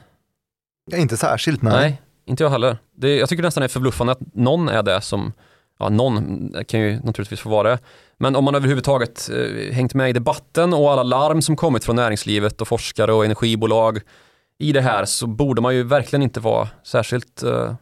inte 0.97 1.17
särskilt, 1.17 1.63
nej. 1.63 1.73
nej. 1.73 2.03
inte 2.25 2.43
jag 2.43 2.51
heller. 2.51 2.79
Det, 2.97 3.17
jag 3.17 3.29
tycker 3.29 3.43
nästan 3.43 3.61
det 3.61 3.67
är 3.67 3.69
förbluffande 3.69 4.13
att 4.13 4.35
någon 4.35 4.69
är 4.69 4.83
det 4.83 5.01
som, 5.01 5.33
ja 5.79 5.89
någon 5.89 6.55
kan 6.69 6.81
ju 6.81 7.01
naturligtvis 7.01 7.41
få 7.41 7.49
vara 7.49 7.71
det, 7.71 7.79
men 8.17 8.37
om 8.37 8.45
man 8.45 8.55
överhuvudtaget 8.55 9.31
eh, 9.31 9.75
hängt 9.75 9.95
med 9.95 10.11
i 10.11 10.13
debatten 10.13 10.75
och 10.75 10.93
alla 10.93 11.03
larm 11.03 11.43
som 11.43 11.57
kommit 11.57 11.85
från 11.85 11.97
näringslivet 11.97 12.61
och 12.61 12.69
forskare 12.69 13.13
och 13.13 13.25
energibolag 13.25 14.01
i 14.59 14.73
det 14.73 14.81
här 14.81 15.05
så 15.05 15.27
borde 15.27 15.61
man 15.61 15.75
ju 15.75 15.83
verkligen 15.83 16.23
inte 16.23 16.41
vara 16.41 16.69
särskilt 16.83 17.43
eh, 17.43 17.75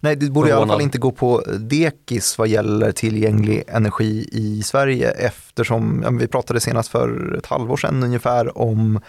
Nej, 0.00 0.16
det 0.16 0.30
borde 0.30 0.48
i 0.48 0.52
alla 0.52 0.66
fall 0.66 0.80
inte 0.80 0.98
gå 0.98 1.10
på 1.10 1.42
dekis 1.58 2.38
vad 2.38 2.48
gäller 2.48 2.92
tillgänglig 2.92 3.64
energi 3.68 4.28
i 4.32 4.62
Sverige 4.62 5.10
eftersom, 5.10 6.18
vi 6.20 6.26
pratade 6.26 6.60
senast 6.60 6.88
för 6.88 7.36
ett 7.38 7.46
halvår 7.46 7.76
sedan 7.76 8.02
ungefär 8.02 8.58
om 8.58 9.00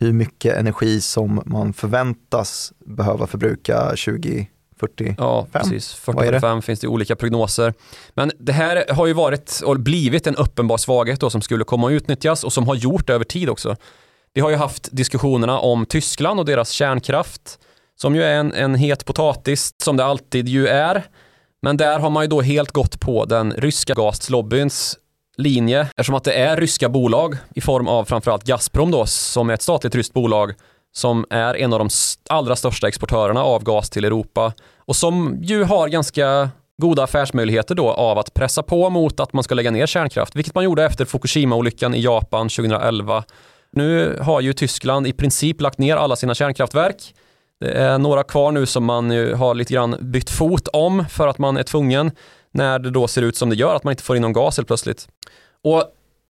hur 0.00 0.12
mycket 0.12 0.56
energi 0.56 1.00
som 1.00 1.42
man 1.46 1.72
förväntas 1.72 2.72
behöva 2.86 3.26
förbruka 3.26 3.80
2045. 3.80 5.14
Ja, 5.18 5.46
precis. 5.52 6.00
40-45 6.04 6.60
finns 6.60 6.80
det 6.80 6.88
olika 6.88 7.16
prognoser. 7.16 7.74
Men 8.14 8.32
det 8.38 8.52
här 8.52 8.84
har 8.90 9.06
ju 9.06 9.12
varit 9.12 9.60
och 9.64 9.80
blivit 9.80 10.26
en 10.26 10.36
uppenbar 10.36 10.76
svaghet 10.76 11.20
då 11.20 11.30
som 11.30 11.42
skulle 11.42 11.64
komma 11.64 11.86
att 11.86 11.92
utnyttjas 11.92 12.44
och 12.44 12.52
som 12.52 12.66
har 12.66 12.74
gjort 12.74 13.06
det 13.06 13.14
över 13.14 13.24
tid 13.24 13.48
också. 13.48 13.76
Vi 14.34 14.40
har 14.40 14.50
ju 14.50 14.56
haft 14.56 14.88
diskussionerna 14.92 15.58
om 15.58 15.86
Tyskland 15.86 16.40
och 16.40 16.46
deras 16.46 16.70
kärnkraft 16.70 17.58
som 18.00 18.14
ju 18.14 18.22
är 18.22 18.34
en, 18.34 18.52
en 18.52 18.74
het 18.74 19.04
potatis, 19.04 19.74
som 19.82 19.96
det 19.96 20.04
alltid 20.04 20.48
ju 20.48 20.66
är. 20.68 21.04
Men 21.62 21.76
där 21.76 21.98
har 21.98 22.10
man 22.10 22.24
ju 22.24 22.28
då 22.28 22.40
helt 22.40 22.70
gått 22.70 23.00
på 23.00 23.24
den 23.24 23.52
ryska 23.52 23.94
gaslobbyns 23.94 24.98
linje 25.36 25.80
eftersom 25.80 26.14
att 26.14 26.24
det 26.24 26.32
är 26.32 26.56
ryska 26.56 26.88
bolag 26.88 27.36
i 27.54 27.60
form 27.60 27.88
av 27.88 28.04
framförallt 28.04 28.44
Gazprom 28.44 28.90
då 28.90 29.06
som 29.06 29.50
är 29.50 29.54
ett 29.54 29.62
statligt 29.62 29.94
ryskt 29.94 30.12
bolag 30.12 30.54
som 30.92 31.26
är 31.30 31.54
en 31.54 31.72
av 31.72 31.78
de 31.78 31.88
allra 32.28 32.56
största 32.56 32.88
exportörerna 32.88 33.42
av 33.42 33.62
gas 33.64 33.90
till 33.90 34.04
Europa 34.04 34.52
och 34.78 34.96
som 34.96 35.38
ju 35.42 35.64
har 35.64 35.88
ganska 35.88 36.50
goda 36.82 37.02
affärsmöjligheter 37.02 37.74
då 37.74 37.90
av 37.90 38.18
att 38.18 38.34
pressa 38.34 38.62
på 38.62 38.90
mot 38.90 39.20
att 39.20 39.32
man 39.32 39.44
ska 39.44 39.54
lägga 39.54 39.70
ner 39.70 39.86
kärnkraft, 39.86 40.36
vilket 40.36 40.54
man 40.54 40.64
gjorde 40.64 40.84
efter 40.84 41.04
Fukushima-olyckan 41.04 41.94
i 41.94 42.00
Japan 42.00 42.48
2011. 42.48 43.24
Nu 43.72 44.18
har 44.22 44.40
ju 44.40 44.52
Tyskland 44.52 45.06
i 45.06 45.12
princip 45.12 45.60
lagt 45.60 45.78
ner 45.78 45.96
alla 45.96 46.16
sina 46.16 46.34
kärnkraftverk 46.34 47.14
det 47.60 47.72
är 47.72 47.98
några 47.98 48.22
kvar 48.22 48.52
nu 48.52 48.66
som 48.66 48.84
man 48.84 49.10
har 49.34 49.54
lite 49.54 49.74
grann 49.74 49.96
bytt 50.00 50.30
fot 50.30 50.68
om 50.68 51.04
för 51.10 51.28
att 51.28 51.38
man 51.38 51.56
är 51.56 51.62
tvungen 51.62 52.10
när 52.50 52.78
det 52.78 52.90
då 52.90 53.08
ser 53.08 53.22
ut 53.22 53.36
som 53.36 53.50
det 53.50 53.56
gör, 53.56 53.74
att 53.74 53.84
man 53.84 53.92
inte 53.92 54.02
får 54.02 54.16
in 54.16 54.22
någon 54.22 54.32
gas 54.32 54.56
helt 54.56 54.66
plötsligt. 54.66 55.08
Och 55.64 55.84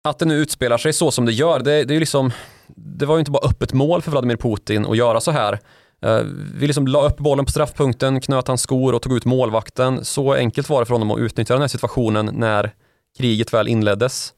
att 0.04 0.18
det 0.18 0.24
nu 0.24 0.34
utspelar 0.34 0.78
sig 0.78 0.92
så 0.92 1.10
som 1.10 1.26
det 1.26 1.32
gör, 1.32 1.60
det, 1.60 1.84
det 1.84 1.96
är 1.96 2.00
liksom, 2.00 2.30
det 2.76 3.06
var 3.06 3.14
ju 3.14 3.18
inte 3.18 3.30
bara 3.30 3.48
öppet 3.48 3.72
mål 3.72 4.02
för 4.02 4.10
Vladimir 4.10 4.36
Putin 4.36 4.86
att 4.86 4.96
göra 4.96 5.20
så 5.20 5.30
här. 5.30 5.58
Eh, 6.02 6.20
vi 6.54 6.66
liksom 6.66 6.86
la 6.86 7.06
upp 7.06 7.16
bollen 7.16 7.44
på 7.44 7.50
straffpunkten, 7.50 8.20
knöt 8.20 8.48
hans 8.48 8.62
skor 8.62 8.92
och 8.92 9.02
tog 9.02 9.16
ut 9.16 9.24
målvakten. 9.24 10.04
Så 10.04 10.32
enkelt 10.34 10.68
var 10.68 10.80
det 10.80 10.86
för 10.86 10.94
honom 10.94 11.10
att 11.10 11.18
utnyttja 11.18 11.54
den 11.54 11.60
här 11.60 11.68
situationen 11.68 12.30
när 12.32 12.74
kriget 13.18 13.52
väl 13.52 13.68
inleddes. 13.68 14.34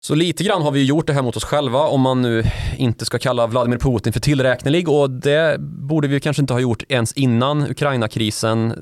Så 0.00 0.14
lite 0.14 0.44
grann 0.44 0.62
har 0.62 0.70
vi 0.70 0.84
gjort 0.84 1.06
det 1.06 1.12
här 1.12 1.22
mot 1.22 1.36
oss 1.36 1.44
själva 1.44 1.78
om 1.78 2.00
man 2.00 2.22
nu 2.22 2.44
inte 2.76 3.04
ska 3.04 3.18
kalla 3.18 3.46
Vladimir 3.46 3.78
Putin 3.78 4.12
för 4.12 4.20
tillräknelig 4.20 4.88
och 4.88 5.10
det 5.10 5.56
borde 5.60 6.08
vi 6.08 6.20
kanske 6.20 6.42
inte 6.42 6.52
ha 6.52 6.60
gjort 6.60 6.82
ens 6.88 7.12
innan 7.12 7.70
Ukraina-krisen 7.70 8.72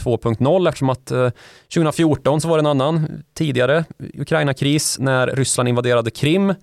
2.0 0.00 0.68
eftersom 0.68 0.88
att 0.88 1.10
eh, 1.10 1.30
2014 1.74 2.40
så 2.40 2.48
var 2.48 2.56
det 2.56 2.60
en 2.60 2.66
annan 2.66 3.22
tidigare 3.34 3.84
Ukraina-kris 4.14 4.98
när 4.98 5.26
Ryssland 5.26 5.68
invaderade 5.68 6.10
Krim 6.10 6.54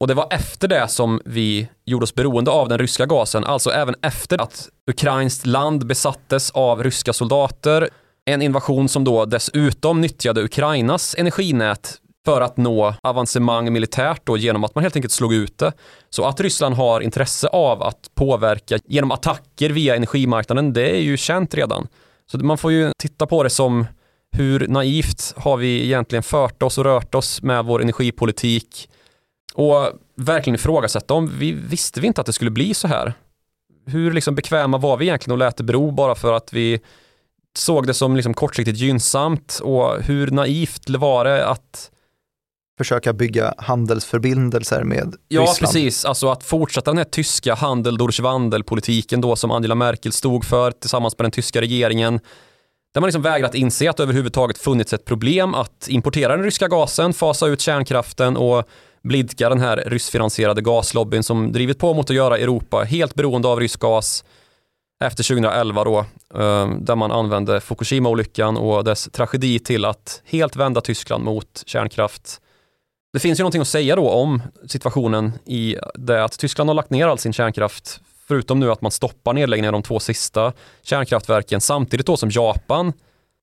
och 0.00 0.06
det 0.06 0.14
var 0.14 0.26
efter 0.30 0.68
det 0.68 0.88
som 0.88 1.20
vi 1.24 1.68
gjorde 1.84 2.04
oss 2.04 2.14
beroende 2.14 2.50
av 2.50 2.68
den 2.68 2.78
ryska 2.78 3.06
gasen, 3.06 3.44
alltså 3.44 3.70
även 3.70 3.94
efter 4.02 4.42
att 4.42 4.68
ukrainskt 4.90 5.46
land 5.46 5.86
besattes 5.86 6.50
av 6.50 6.84
ryska 6.84 7.12
soldater. 7.12 7.88
En 8.24 8.42
invasion 8.42 8.88
som 8.88 9.04
då 9.04 9.24
dessutom 9.24 10.00
nyttjade 10.00 10.42
Ukrainas 10.42 11.14
energinät 11.18 12.00
för 12.26 12.40
att 12.40 12.56
nå 12.56 12.94
avancemang 13.02 13.72
militärt 13.72 14.20
då 14.24 14.36
genom 14.36 14.64
att 14.64 14.74
man 14.74 14.84
helt 14.84 14.96
enkelt 14.96 15.12
slog 15.12 15.34
ut 15.34 15.58
det. 15.58 15.72
Så 16.10 16.24
att 16.24 16.40
Ryssland 16.40 16.74
har 16.74 17.00
intresse 17.00 17.48
av 17.48 17.82
att 17.82 18.10
påverka 18.14 18.78
genom 18.84 19.10
attacker 19.10 19.70
via 19.70 19.96
energimarknaden, 19.96 20.72
det 20.72 20.90
är 20.90 21.00
ju 21.00 21.16
känt 21.16 21.54
redan. 21.54 21.88
Så 22.30 22.38
man 22.38 22.58
får 22.58 22.72
ju 22.72 22.90
titta 22.98 23.26
på 23.26 23.42
det 23.42 23.50
som 23.50 23.86
hur 24.32 24.68
naivt 24.68 25.34
har 25.36 25.56
vi 25.56 25.84
egentligen 25.84 26.22
fört 26.22 26.62
oss 26.62 26.78
och 26.78 26.84
rört 26.84 27.14
oss 27.14 27.42
med 27.42 27.64
vår 27.64 27.82
energipolitik 27.82 28.88
och 29.54 29.88
verkligen 30.16 30.54
ifrågasätta 30.54 31.14
om 31.14 31.38
vi 31.38 31.52
visste 31.52 32.00
vi 32.00 32.06
inte 32.06 32.20
att 32.20 32.26
det 32.26 32.32
skulle 32.32 32.50
bli 32.50 32.74
så 32.74 32.88
här. 32.88 33.12
Hur 33.86 34.12
liksom 34.12 34.34
bekväma 34.34 34.78
var 34.78 34.96
vi 34.96 35.04
egentligen 35.04 35.32
och 35.32 35.38
lät 35.38 35.56
det 35.56 35.64
bero 35.64 35.90
bara 35.90 36.14
för 36.14 36.32
att 36.32 36.52
vi 36.52 36.80
såg 37.58 37.86
det 37.86 37.94
som 37.94 38.16
liksom 38.16 38.34
kortsiktigt 38.34 38.78
gynnsamt 38.78 39.60
och 39.62 40.02
hur 40.02 40.30
naivt 40.30 40.90
var 40.90 41.24
det 41.24 41.46
att 41.46 41.90
försöka 42.78 43.12
bygga 43.12 43.54
handelsförbindelser 43.58 44.84
med 44.84 45.14
ja, 45.28 45.40
Ryssland. 45.40 45.56
Ja, 45.60 45.66
precis. 45.66 46.04
Alltså 46.04 46.28
att 46.28 46.44
fortsätta 46.44 46.90
den 46.90 46.98
här 46.98 47.04
tyska 47.04 47.54
handel 47.54 47.98
durch 47.98 48.20
Wandel-politiken 48.20 49.20
då 49.20 49.36
som 49.36 49.50
Angela 49.50 49.74
Merkel 49.74 50.12
stod 50.12 50.44
för 50.44 50.70
tillsammans 50.70 51.18
med 51.18 51.24
den 51.24 51.30
tyska 51.30 51.60
regeringen. 51.60 52.20
Där 52.94 53.00
man 53.00 53.08
liksom 53.08 53.22
vägrat 53.22 53.54
inse 53.54 53.90
att 53.90 53.96
det 53.96 54.02
överhuvudtaget 54.02 54.58
funnits 54.58 54.92
ett 54.92 55.04
problem 55.04 55.54
att 55.54 55.86
importera 55.88 56.36
den 56.36 56.44
ryska 56.44 56.68
gasen, 56.68 57.12
fasa 57.12 57.46
ut 57.46 57.60
kärnkraften 57.60 58.36
och 58.36 58.68
blidka 59.02 59.48
den 59.48 59.60
här 59.60 59.76
ryssfinansierade 59.86 60.62
gaslobbyn 60.62 61.22
som 61.22 61.52
drivit 61.52 61.78
på 61.78 61.94
mot 61.94 62.10
att 62.10 62.16
göra 62.16 62.38
Europa 62.38 62.82
helt 62.82 63.14
beroende 63.14 63.48
av 63.48 63.60
rysk 63.60 63.80
gas 63.80 64.24
efter 65.04 65.24
2011 65.24 65.84
då, 65.84 65.98
eh, 66.34 66.70
där 66.80 66.96
man 66.96 67.12
använde 67.12 67.60
Fukushima-olyckan 67.60 68.56
och 68.56 68.84
dess 68.84 69.08
tragedi 69.12 69.58
till 69.58 69.84
att 69.84 70.22
helt 70.24 70.56
vända 70.56 70.80
Tyskland 70.80 71.24
mot 71.24 71.62
kärnkraft 71.66 72.40
det 73.16 73.20
finns 73.20 73.40
ju 73.40 73.42
någonting 73.42 73.60
att 73.60 73.68
säga 73.68 73.96
då 73.96 74.10
om 74.10 74.42
situationen 74.66 75.32
i 75.44 75.76
det 75.94 76.24
att 76.24 76.38
Tyskland 76.38 76.70
har 76.70 76.74
lagt 76.74 76.90
ner 76.90 77.06
all 77.06 77.18
sin 77.18 77.32
kärnkraft, 77.32 78.00
förutom 78.28 78.60
nu 78.60 78.72
att 78.72 78.80
man 78.80 78.90
stoppar 78.90 79.32
nedläggningen 79.32 79.74
av 79.74 79.82
de 79.82 79.86
två 79.86 80.00
sista 80.00 80.52
kärnkraftverken, 80.82 81.60
samtidigt 81.60 82.06
då 82.06 82.16
som 82.16 82.30
Japan, 82.30 82.92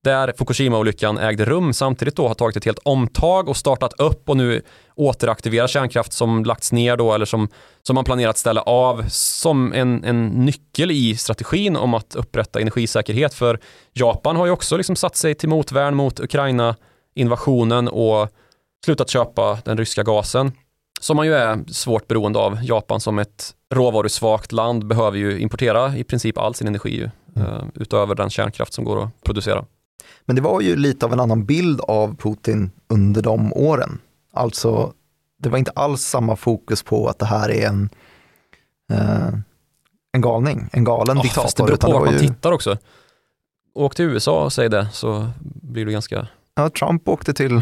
där 0.04 0.34
Fukushima-olyckan 0.38 1.18
ägde 1.18 1.46
rum, 1.46 1.74
samtidigt 1.74 2.16
då 2.16 2.28
har 2.28 2.36
tagit 2.36 2.58
ett 2.58 2.66
helt 2.66 2.80
omtag 2.84 3.50
och 3.50 3.58
startat 3.58 3.94
upp 4.00 4.30
och 4.30 4.38
nu 4.38 4.62
återaktiverar 4.96 5.68
kärnkraft 5.68 6.14
som 6.14 6.46
lagts 6.46 6.72
ner 6.72 6.98
då 6.98 7.14
eller 7.14 7.26
som, 7.26 7.48
som 7.84 7.96
man 7.96 8.04
planerat 8.04 8.38
ställa 8.38 8.62
av 8.62 9.06
som 9.10 9.74
en, 9.74 10.04
en 10.04 10.28
nyckel 10.28 10.92
i 10.92 11.18
strategin 11.18 11.76
om 11.76 11.94
att 11.94 12.16
upprätta 12.16 12.60
energisäkerhet. 12.60 13.34
För 13.34 13.60
Japan 13.94 14.36
har 14.36 14.46
ju 14.46 14.52
också 14.52 14.78
liksom 14.78 14.96
satt 14.96 15.16
sig 15.16 15.36
till 15.36 15.50
motvärn 15.50 15.96
mot 15.96 16.20
Ukraina-invasionen 16.20 17.88
och 17.88 18.30
slutat 18.84 19.10
köpa 19.10 19.58
den 19.66 19.78
ryska 19.78 20.04
gasen 20.04 20.52
som 21.04 21.18
man 21.18 21.26
ju 21.26 21.34
är 21.34 21.64
svårt 21.68 22.08
beroende 22.08 22.40
av. 22.40 22.60
Japan 22.64 23.00
som 23.00 23.20
ett 23.20 23.56
råvarusvagt 23.74 24.52
land 24.52 24.88
behöver 24.88 25.18
ju 25.18 25.40
importera 25.40 25.98
i 25.98 26.04
princip 26.04 26.38
all 26.38 26.56
sin 26.56 26.68
energi 26.68 27.10
mm. 27.36 27.48
uh, 27.48 27.64
utöver 27.74 28.16
den 28.16 28.30
kärnkraft 28.30 28.74
som 28.74 28.84
går 28.84 29.04
att 29.04 29.24
producera. 29.24 29.66
Men 30.26 30.36
det 30.36 30.42
var 30.42 30.62
ju 30.62 30.76
lite 30.76 31.06
av 31.06 31.14
en 31.14 31.20
annan 31.20 31.46
bild 31.46 31.82
av 31.82 32.16
Putin 32.16 32.72
under 32.88 33.22
de 33.22 33.54
åren. 33.54 34.00
Alltså, 34.34 34.94
det 35.40 35.50
var 35.50 35.58
inte 35.58 35.72
alls 35.72 36.02
samma 36.02 36.36
fokus 36.36 36.84
på 36.84 37.08
att 37.08 37.20
det 37.20 37.26
här 37.26 37.52
är 37.52 37.68
en, 37.68 37.90
uh, 38.92 39.40
en 40.12 40.22
galning, 40.22 40.70
en 40.72 40.84
galen 40.84 41.18
oh, 41.18 41.22
diktator. 41.22 41.42
Fast 41.44 41.58
det 41.58 41.64
beror 41.64 41.78
på 41.78 41.92
vart 41.92 42.06
man 42.06 42.14
ju... 42.14 42.20
tittar 42.20 42.52
också. 42.52 42.78
Åk 43.74 43.96
till 43.96 44.06
USA 44.06 44.44
och 44.44 44.54
säg 44.54 44.70
det 44.70 44.88
så 44.94 45.28
blir 45.42 45.86
du 45.86 45.92
ganska... 45.92 46.28
Ja, 46.56 46.70
Trump 46.70 47.08
åkte 47.08 47.34
till 47.34 47.62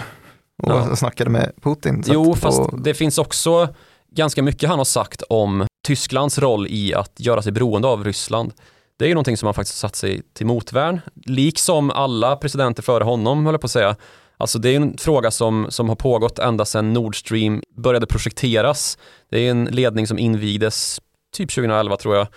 och 0.61 0.71
ja. 0.71 0.95
snackade 0.95 1.29
med 1.29 1.51
Putin. 1.61 2.03
Jo, 2.07 2.35
fast 2.35 2.59
och... 2.59 2.81
det 2.81 2.93
finns 2.93 3.17
också 3.17 3.69
ganska 4.11 4.43
mycket 4.43 4.69
han 4.69 4.77
har 4.77 4.85
sagt 4.85 5.21
om 5.21 5.67
Tysklands 5.87 6.39
roll 6.39 6.67
i 6.69 6.93
att 6.93 7.13
göra 7.17 7.41
sig 7.41 7.51
beroende 7.51 7.87
av 7.87 8.03
Ryssland. 8.03 8.53
Det 8.99 9.05
är 9.05 9.09
ju 9.09 9.13
någonting 9.13 9.37
som 9.37 9.47
han 9.47 9.53
faktiskt 9.53 9.77
satt 9.77 9.95
sig 9.95 10.21
till 10.33 10.45
motvärn, 10.45 11.01
liksom 11.25 11.89
alla 11.89 12.35
presidenter 12.35 12.83
före 12.83 13.03
honom, 13.03 13.45
höll 13.45 13.53
jag 13.53 13.61
på 13.61 13.65
att 13.65 13.71
säga. 13.71 13.95
Alltså 14.37 14.59
det 14.59 14.69
är 14.69 14.75
en 14.75 14.97
fråga 14.97 15.31
som, 15.31 15.67
som 15.69 15.89
har 15.89 15.95
pågått 15.95 16.39
ända 16.39 16.65
sedan 16.65 16.93
Nord 16.93 17.19
Stream 17.19 17.61
började 17.75 18.07
projekteras. 18.07 18.97
Det 19.29 19.39
är 19.39 19.51
en 19.51 19.65
ledning 19.65 20.07
som 20.07 20.19
invigdes 20.19 21.01
typ 21.33 21.51
2011 21.51 21.97
tror 21.97 22.15
jag, 22.15 22.27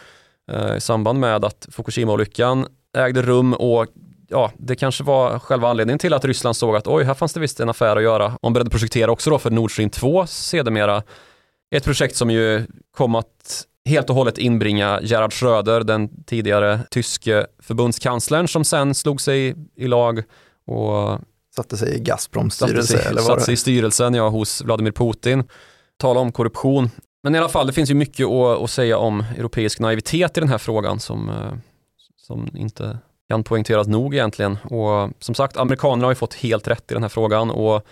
eh, 0.51 0.77
i 0.77 0.81
samband 0.81 1.21
med 1.21 1.45
att 1.45 1.69
Fukushima-olyckan 1.71 2.67
ägde 2.97 3.23
rum 3.23 3.55
och 3.55 3.87
ja, 4.35 4.53
det 4.59 4.77
kanske 4.77 5.05
var 5.05 5.39
själva 5.39 5.69
anledningen 5.69 5.99
till 5.99 6.15
att 6.15 6.25
Ryssland 6.25 6.57
såg 6.57 6.77
att 6.77 6.87
oj, 6.87 7.05
här 7.05 7.15
fanns 7.15 7.33
det 7.33 7.41
visst 7.41 7.61
en 7.61 7.69
affär 7.69 7.97
att 7.97 8.03
göra. 8.03 8.39
Man 8.43 8.53
började 8.53 8.71
projektera 8.71 9.11
också 9.11 9.31
då 9.31 9.39
för 9.39 9.51
Nord 9.51 9.73
Stream 9.73 9.91
2 9.91 10.27
sedermera. 10.27 11.03
Ett 11.75 11.85
projekt 11.85 12.17
som 12.17 12.31
ju 12.31 12.67
kom 12.97 13.15
att 13.15 13.65
helt 13.85 14.11
och 14.11 14.17
hållet 14.17 14.39
inbringa 14.39 15.01
Gerhard 15.03 15.33
Schröder, 15.33 15.81
den 15.81 16.25
tidigare 16.25 16.81
tyske 16.91 17.47
förbundskanslern 17.59 18.49
som 18.49 18.65
sen 18.65 18.95
slog 18.95 19.21
sig 19.21 19.55
i 19.77 19.87
lag 19.87 20.23
och 20.67 21.21
satte 21.57 21.77
sig 21.77 21.97
i 21.97 22.01
Gazproms 22.01 22.55
styrelse? 22.55 22.87
Satte 22.87 23.03
sig, 23.03 23.11
eller 23.11 23.23
satte 23.23 23.43
sig 23.43 23.55
i 23.55 23.57
styrelsen, 23.57 24.15
ja, 24.15 24.29
hos 24.29 24.63
Vladimir 24.63 24.93
Putin. 24.93 25.45
Tala 25.99 26.21
om 26.21 26.33
korruption. 26.33 26.91
Men 27.23 27.35
i 27.35 27.39
alla 27.39 27.49
fall, 27.49 27.67
det 27.67 27.73
finns 27.73 27.91
ju 27.91 27.95
mycket 27.95 28.27
att, 28.27 28.63
att 28.63 28.71
säga 28.71 28.99
om 28.99 29.25
europeisk 29.39 29.81
naivitet 29.81 30.37
i 30.37 30.41
den 30.41 30.49
här 30.49 30.59
frågan 30.59 31.01
som, 31.01 31.29
eh, 31.29 31.53
som 32.17 32.57
inte 32.57 32.99
kan 33.29 33.45
poängteras 33.45 33.87
nog 33.87 34.15
egentligen. 34.15 34.59
Och 34.65 35.11
som 35.19 35.35
sagt, 35.35 35.57
amerikanerna 35.57 36.05
har 36.05 36.11
ju 36.11 36.17
fått 36.17 36.35
helt 36.35 36.69
rätt 36.69 36.91
i 36.91 36.95
den 36.95 37.03
här 37.03 37.09
frågan 37.09 37.51
och 37.51 37.87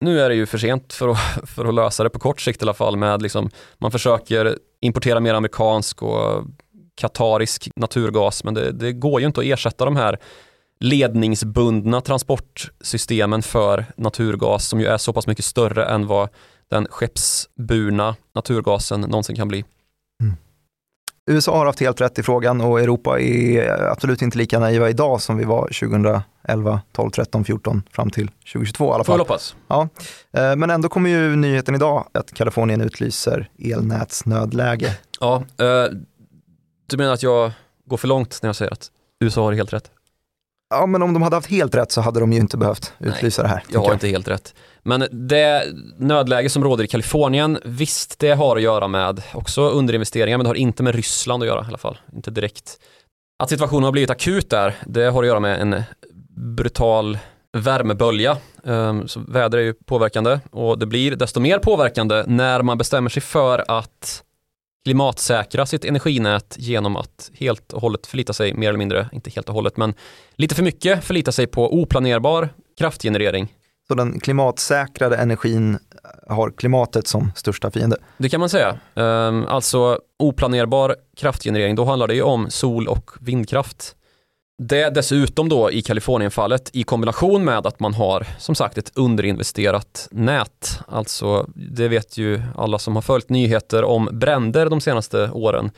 nu 0.00 0.20
är 0.20 0.28
det 0.28 0.34
ju 0.34 0.46
för 0.46 0.58
sent 0.58 0.92
för 0.92 1.08
att, 1.08 1.18
för 1.50 1.64
att 1.64 1.74
lösa 1.74 2.02
det 2.02 2.10
på 2.10 2.18
kort 2.18 2.40
sikt 2.40 2.62
i 2.62 2.64
alla 2.64 2.74
fall 2.74 2.96
med 2.96 3.22
liksom, 3.22 3.50
man 3.78 3.90
försöker 3.90 4.58
importera 4.80 5.20
mer 5.20 5.34
amerikansk 5.34 6.02
och 6.02 6.44
katarisk 6.94 7.68
naturgas 7.76 8.44
men 8.44 8.54
det, 8.54 8.72
det 8.72 8.92
går 8.92 9.20
ju 9.20 9.26
inte 9.26 9.40
att 9.40 9.46
ersätta 9.46 9.84
de 9.84 9.96
här 9.96 10.18
ledningsbundna 10.80 12.00
transportsystemen 12.00 13.42
för 13.42 13.84
naturgas 13.96 14.68
som 14.68 14.80
ju 14.80 14.86
är 14.86 14.98
så 14.98 15.12
pass 15.12 15.26
mycket 15.26 15.44
större 15.44 15.84
än 15.84 16.06
vad 16.06 16.28
den 16.70 16.86
skeppsburna 16.90 18.16
naturgasen 18.34 19.00
någonsin 19.00 19.36
kan 19.36 19.48
bli. 19.48 19.64
USA 21.26 21.58
har 21.58 21.66
haft 21.66 21.80
helt 21.80 22.00
rätt 22.00 22.18
i 22.18 22.22
frågan 22.22 22.60
och 22.60 22.80
Europa 22.80 23.20
är 23.20 23.68
absolut 23.92 24.22
inte 24.22 24.38
lika 24.38 24.58
naiva 24.58 24.90
idag 24.90 25.20
som 25.20 25.36
vi 25.36 25.44
var 25.44 25.62
2011, 25.62 26.80
12, 26.92 27.10
13, 27.10 27.44
14 27.44 27.82
fram 27.90 28.10
till 28.10 28.28
2022 28.28 28.84
i 28.84 28.88
alla 28.94 29.04
fall. 29.04 29.14
Får 29.14 29.18
hoppas. 29.18 29.56
Ja. 29.68 29.88
Eh, 30.32 30.56
men 30.56 30.70
ändå 30.70 30.88
kommer 30.88 31.10
ju 31.10 31.36
nyheten 31.36 31.74
idag 31.74 32.06
att 32.12 32.32
Kalifornien 32.32 32.80
utlyser 32.80 33.48
elnätsnödläge. 33.58 34.98
Ja, 35.20 35.36
eh, 35.36 35.92
du 36.86 36.96
menar 36.96 37.12
att 37.12 37.22
jag 37.22 37.52
går 37.86 37.96
för 37.96 38.08
långt 38.08 38.38
när 38.42 38.48
jag 38.48 38.56
säger 38.56 38.72
att 38.72 38.90
USA 39.20 39.44
har 39.44 39.52
helt 39.52 39.72
rätt? 39.72 39.90
Ja, 40.70 40.86
men 40.86 41.02
om 41.02 41.12
de 41.12 41.22
hade 41.22 41.36
haft 41.36 41.50
helt 41.50 41.74
rätt 41.74 41.92
så 41.92 42.00
hade 42.00 42.20
de 42.20 42.32
ju 42.32 42.38
inte 42.38 42.56
behövt 42.56 42.92
utlysa 42.98 43.42
Nej, 43.42 43.48
det 43.48 43.54
här. 43.54 43.64
Jag 43.68 43.80
har 43.80 43.92
inte 43.92 44.08
helt 44.08 44.28
rätt. 44.28 44.54
Men 44.82 45.06
det 45.10 45.64
nödläge 45.98 46.48
som 46.50 46.64
råder 46.64 46.84
i 46.84 46.86
Kalifornien, 46.86 47.58
visst 47.64 48.18
det 48.18 48.30
har 48.30 48.56
att 48.56 48.62
göra 48.62 48.88
med 48.88 49.22
också 49.34 49.68
underinvesteringar, 49.68 50.38
men 50.38 50.44
det 50.44 50.48
har 50.48 50.54
inte 50.54 50.82
med 50.82 50.94
Ryssland 50.94 51.42
att 51.42 51.46
göra 51.46 51.64
i 51.64 51.68
alla 51.68 51.78
fall. 51.78 51.98
Inte 52.14 52.30
direkt. 52.30 52.78
Att 53.42 53.48
situationen 53.48 53.84
har 53.84 53.92
blivit 53.92 54.10
akut 54.10 54.50
där, 54.50 54.74
det 54.86 55.04
har 55.04 55.22
att 55.22 55.26
göra 55.26 55.40
med 55.40 55.60
en 55.60 55.82
brutal 56.56 57.18
värmebölja. 57.52 58.36
Ehm, 58.64 59.08
så 59.08 59.20
väder 59.20 59.58
är 59.58 59.62
ju 59.62 59.72
påverkande 59.72 60.40
och 60.50 60.78
det 60.78 60.86
blir 60.86 61.16
desto 61.16 61.40
mer 61.40 61.58
påverkande 61.58 62.24
när 62.26 62.62
man 62.62 62.78
bestämmer 62.78 63.10
sig 63.10 63.22
för 63.22 63.64
att 63.68 64.22
klimatsäkra 64.84 65.66
sitt 65.66 65.84
energinät 65.84 66.56
genom 66.58 66.96
att 66.96 67.30
helt 67.34 67.72
och 67.72 67.80
hållet 67.80 68.06
förlita 68.06 68.32
sig, 68.32 68.54
mer 68.54 68.68
eller 68.68 68.78
mindre, 68.78 69.08
inte 69.12 69.30
helt 69.30 69.48
och 69.48 69.54
hållet, 69.54 69.76
men 69.76 69.94
lite 70.36 70.54
för 70.54 70.62
mycket 70.62 71.04
förlita 71.04 71.32
sig 71.32 71.46
på 71.46 71.74
oplanerbar 71.82 72.48
kraftgenerering. 72.78 73.54
Så 73.88 73.94
den 73.94 74.20
klimatsäkrade 74.20 75.16
energin 75.16 75.78
har 76.28 76.50
klimatet 76.50 77.06
som 77.06 77.32
största 77.36 77.70
fiende? 77.70 77.96
Det 78.18 78.28
kan 78.28 78.40
man 78.40 78.48
säga. 78.48 78.78
Ehm, 78.94 79.46
alltså 79.46 79.98
oplanerbar 80.18 80.96
kraftgenerering, 81.16 81.76
då 81.76 81.84
handlar 81.84 82.08
det 82.08 82.14
ju 82.14 82.22
om 82.22 82.50
sol 82.50 82.88
och 82.88 83.10
vindkraft. 83.20 83.96
Det 84.62 84.90
dessutom 84.90 85.48
då 85.48 85.70
i 85.70 85.82
Kalifornienfallet 85.82 86.70
i 86.72 86.82
kombination 86.82 87.44
med 87.44 87.66
att 87.66 87.80
man 87.80 87.94
har 87.94 88.26
som 88.38 88.54
sagt 88.54 88.78
ett 88.78 88.92
underinvesterat 88.94 90.08
nät. 90.10 90.80
Alltså 90.88 91.50
det 91.54 91.88
vet 91.88 92.16
ju 92.16 92.42
alla 92.56 92.78
som 92.78 92.94
har 92.94 93.02
följt 93.02 93.28
nyheter 93.28 93.84
om 93.84 94.08
bränder 94.12 94.70
de 94.70 94.80
senaste 94.80 95.30
åren. 95.30 95.70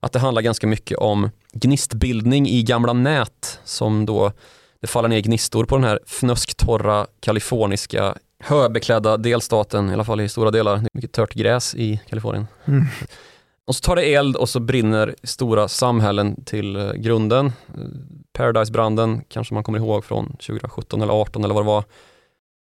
Att 0.00 0.12
det 0.12 0.18
handlar 0.18 0.42
ganska 0.42 0.66
mycket 0.66 0.98
om 0.98 1.30
gnistbildning 1.52 2.48
i 2.48 2.62
gamla 2.62 2.92
nät 2.92 3.60
som 3.64 4.06
då 4.06 4.32
det 4.80 4.86
faller 4.86 5.08
ner 5.08 5.20
gnistor 5.20 5.64
på 5.64 5.76
den 5.76 5.84
här 5.84 6.00
fnösktorra 6.06 7.06
kaliforniska 7.20 8.14
höbeklädda 8.38 9.16
delstaten, 9.16 9.90
i 9.90 9.92
alla 9.92 10.04
fall 10.04 10.20
i 10.20 10.28
stora 10.28 10.50
delar. 10.50 10.76
Det 10.76 10.82
är 10.82 10.88
mycket 10.92 11.12
tört 11.12 11.34
gräs 11.34 11.74
i 11.74 12.00
Kalifornien. 12.08 12.46
Mm. 12.64 12.84
Och 13.66 13.76
så 13.76 13.80
tar 13.80 13.96
det 13.96 14.14
eld 14.14 14.36
och 14.36 14.48
så 14.48 14.60
brinner 14.60 15.14
stora 15.22 15.68
samhällen 15.68 16.44
till 16.44 16.76
eh, 16.76 16.92
grunden. 16.92 17.52
Paradise-branden 18.36 19.24
kanske 19.28 19.54
man 19.54 19.62
kommer 19.62 19.78
ihåg 19.78 20.04
från 20.04 20.26
2017 20.26 21.02
eller 21.02 21.12
2018 21.12 21.44
eller 21.44 21.54
vad 21.54 21.64
det 21.64 21.66
var. 21.66 21.84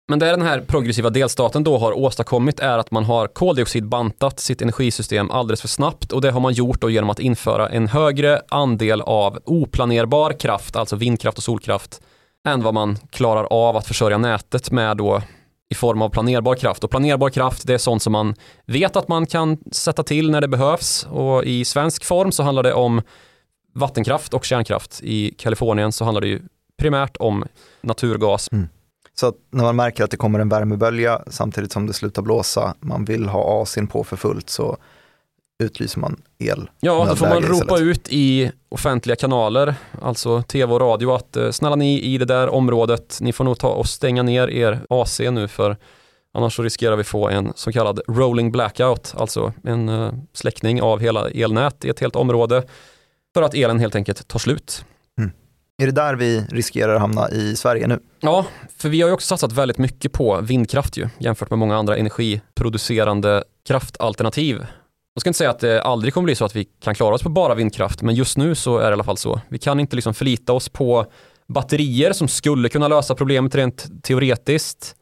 Men 0.09 0.19
det 0.19 0.27
den 0.27 0.43
här 0.43 0.61
progressiva 0.61 1.11
delstaten 1.11 1.65
då 1.65 1.79
har 1.79 1.99
åstadkommit 1.99 2.61
är 2.61 2.79
att 2.79 2.91
man 2.91 3.05
har 3.05 3.27
koldioxidbantat 3.27 4.41
sitt 4.41 4.63
energisystem 4.63 5.31
alldeles 5.31 5.61
för 5.61 5.69
snabbt 5.69 6.13
och 6.13 6.21
det 6.21 6.31
har 6.31 6.41
man 6.41 6.53
gjort 6.53 6.81
då 6.81 6.91
genom 6.91 7.11
att 7.11 7.19
införa 7.19 7.69
en 7.69 7.89
högre 7.89 8.41
andel 8.49 9.01
av 9.01 9.39
oplanerbar 9.45 10.33
kraft, 10.33 10.77
alltså 10.77 10.97
vindkraft 10.97 11.39
och 11.39 11.45
solkraft, 11.45 12.01
än 12.49 12.63
vad 12.63 12.75
man 12.75 12.99
klarar 13.11 13.45
av 13.45 13.77
att 13.77 13.87
försörja 13.87 14.19
nätet 14.19 14.71
med 14.71 14.97
då 14.97 15.23
i 15.71 15.75
form 15.75 16.03
av 16.03 16.09
planerbar 16.09 16.55
kraft. 16.55 16.85
Och 16.85 16.91
planerbar 16.91 17.31
kraft 17.31 17.67
det 17.67 17.75
är 17.75 17.79
sånt 17.79 18.03
som 18.03 18.13
man 18.13 18.35
vet 18.67 18.97
att 18.97 19.09
man 19.09 19.27
kan 19.27 19.59
sätta 19.73 20.03
till 20.03 20.31
när 20.31 20.41
det 20.41 20.49
behövs 20.49 21.07
och 21.11 21.45
i 21.45 21.65
svensk 21.65 22.05
form 22.05 22.33
så 22.33 22.43
handlar 22.43 22.63
det 22.63 22.73
om 22.73 23.03
vattenkraft 23.75 24.35
och 24.35 24.45
kärnkraft. 24.45 25.01
I 25.03 25.35
Kalifornien 25.39 25.93
så 25.93 26.05
handlar 26.05 26.21
det 26.21 26.29
ju 26.29 26.41
primärt 26.79 27.17
om 27.17 27.45
naturgas. 27.81 28.49
Mm. 28.53 28.69
Så 29.15 29.33
när 29.51 29.65
man 29.65 29.77
märker 29.77 30.05
att 30.05 30.11
det 30.11 30.17
kommer 30.17 30.39
en 30.39 30.49
värmebölja 30.49 31.23
samtidigt 31.27 31.73
som 31.73 31.87
det 31.87 31.93
slutar 31.93 32.23
blåsa, 32.23 32.75
man 32.81 33.05
vill 33.05 33.29
ha 33.29 33.63
ASIN 33.63 33.87
på 33.87 34.05
för 34.05 34.17
fullt 34.17 34.51
så 34.51 34.77
utlyser 35.63 36.01
man 36.01 36.23
el. 36.39 36.71
Ja, 36.81 37.07
då 37.09 37.17
får 37.17 37.27
man 37.27 37.43
ropa 37.43 37.55
istället. 37.55 37.83
ut 37.83 38.09
i 38.11 38.53
offentliga 38.69 39.17
kanaler, 39.17 39.75
alltså 40.03 40.43
tv 40.43 40.73
och 40.73 40.81
radio 40.81 41.13
att 41.13 41.37
eh, 41.37 41.51
snälla 41.51 41.77
ni 41.77 42.01
i 42.01 42.19
det 42.19 42.25
där 42.25 42.49
området, 42.49 43.19
ni 43.21 43.33
får 43.33 43.45
nog 43.45 43.59
ta 43.59 43.69
och 43.69 43.87
stänga 43.87 44.23
ner 44.23 44.49
er 44.51 44.81
AC 44.89 45.21
nu 45.21 45.49
för 45.49 45.77
annars 46.35 46.57
så 46.57 46.63
riskerar 46.63 46.97
vi 46.97 47.05
få 47.05 47.29
en 47.29 47.53
så 47.57 47.73
kallad 47.73 48.01
rolling 48.09 48.53
blackout, 48.53 49.15
alltså 49.17 49.53
en 49.65 49.89
uh, 49.89 50.13
släckning 50.33 50.83
av 50.83 51.01
hela 51.01 51.29
elnät 51.29 51.85
i 51.85 51.89
ett 51.89 52.01
helt 52.01 52.17
område 52.17 52.63
för 53.35 53.43
att 53.43 53.55
elen 53.55 53.81
helt 53.81 53.95
enkelt 53.95 54.29
tar 54.29 54.39
slut. 54.39 54.85
Mm. 55.19 55.31
Är 55.83 55.87
det 55.87 55.93
där 55.93 56.15
vi 56.15 56.41
riskerar 56.41 56.95
att 56.95 57.01
hamna 57.01 57.31
i 57.31 57.57
Sverige 57.57 57.87
nu? 57.87 57.99
Ja, 58.21 58.47
för 58.77 58.89
vi 58.89 59.01
har 59.01 59.09
ju 59.09 59.15
också 59.15 59.27
satsat 59.27 59.53
väldigt 59.53 59.79
mycket 59.79 60.13
på 60.13 60.41
vindkraft 60.41 60.97
ju, 60.97 61.09
jämfört 61.19 61.51
med 61.51 61.59
många 61.59 61.77
andra 61.77 61.97
energiproducerande 61.97 63.45
kraftalternativ. 63.67 64.67
Jag 65.15 65.21
ska 65.21 65.31
inte 65.31 65.39
säga 65.39 65.51
att 65.51 65.59
det 65.59 65.83
aldrig 65.83 66.15
kommer 66.15 66.25
bli 66.25 66.35
så 66.35 66.45
att 66.45 66.57
vi 66.57 66.65
kan 66.65 66.95
klara 66.95 67.15
oss 67.15 67.23
på 67.23 67.29
bara 67.29 67.55
vindkraft, 67.55 68.03
men 68.03 68.15
just 68.15 68.37
nu 68.37 68.55
så 68.55 68.79
är 68.79 68.85
det 68.85 68.91
i 68.91 68.93
alla 68.93 69.05
fall 69.05 69.17
så. 69.17 69.41
Vi 69.49 69.59
kan 69.59 69.81
inte 69.81 69.97
liksom 69.97 70.15
förlita 70.15 70.53
oss 70.53 70.69
på 70.69 71.07
batterier 71.47 72.13
som 72.13 72.29
skulle 72.29 72.69
kunna 72.69 72.89
lösa 72.89 73.15
problemet 73.15 73.55
rent 73.55 74.03
teoretiskt. 74.03 74.97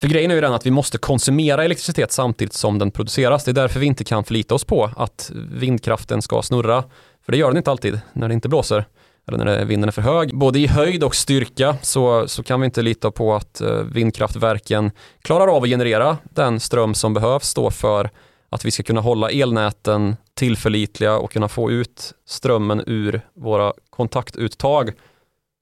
För 0.00 0.08
grejen 0.08 0.30
är 0.30 0.34
ju 0.34 0.40
den 0.40 0.52
att 0.52 0.66
vi 0.66 0.70
måste 0.70 0.98
konsumera 0.98 1.64
elektricitet 1.64 2.12
samtidigt 2.12 2.52
som 2.52 2.78
den 2.78 2.90
produceras. 2.90 3.44
Det 3.44 3.50
är 3.50 3.52
därför 3.52 3.80
vi 3.80 3.86
inte 3.86 4.04
kan 4.04 4.24
förlita 4.24 4.54
oss 4.54 4.64
på 4.64 4.90
att 4.96 5.30
vindkraften 5.52 6.22
ska 6.22 6.42
snurra. 6.42 6.84
För 7.24 7.32
det 7.32 7.38
gör 7.38 7.48
den 7.48 7.56
inte 7.56 7.70
alltid 7.70 8.00
när 8.12 8.28
det 8.28 8.34
inte 8.34 8.48
blåser 8.48 8.84
eller 9.28 9.44
när 9.44 9.64
vinden 9.64 9.88
är 9.88 9.92
för 9.92 10.02
hög. 10.02 10.34
Både 10.34 10.58
i 10.58 10.66
höjd 10.66 11.04
och 11.04 11.14
styrka 11.14 11.76
så, 11.82 12.28
så 12.28 12.42
kan 12.42 12.60
vi 12.60 12.64
inte 12.64 12.82
lita 12.82 13.10
på 13.10 13.34
att 13.34 13.60
eh, 13.60 13.70
vindkraftverken 13.70 14.90
klarar 15.22 15.56
av 15.56 15.62
att 15.62 15.68
generera 15.68 16.18
den 16.24 16.60
ström 16.60 16.94
som 16.94 17.14
behövs 17.14 17.54
då 17.54 17.70
för 17.70 18.10
att 18.50 18.64
vi 18.64 18.70
ska 18.70 18.82
kunna 18.82 19.00
hålla 19.00 19.30
elnäten 19.30 20.16
tillförlitliga 20.34 21.18
och 21.18 21.32
kunna 21.32 21.48
få 21.48 21.70
ut 21.70 22.12
strömmen 22.26 22.82
ur 22.86 23.20
våra 23.34 23.72
kontaktuttag. 23.90 24.92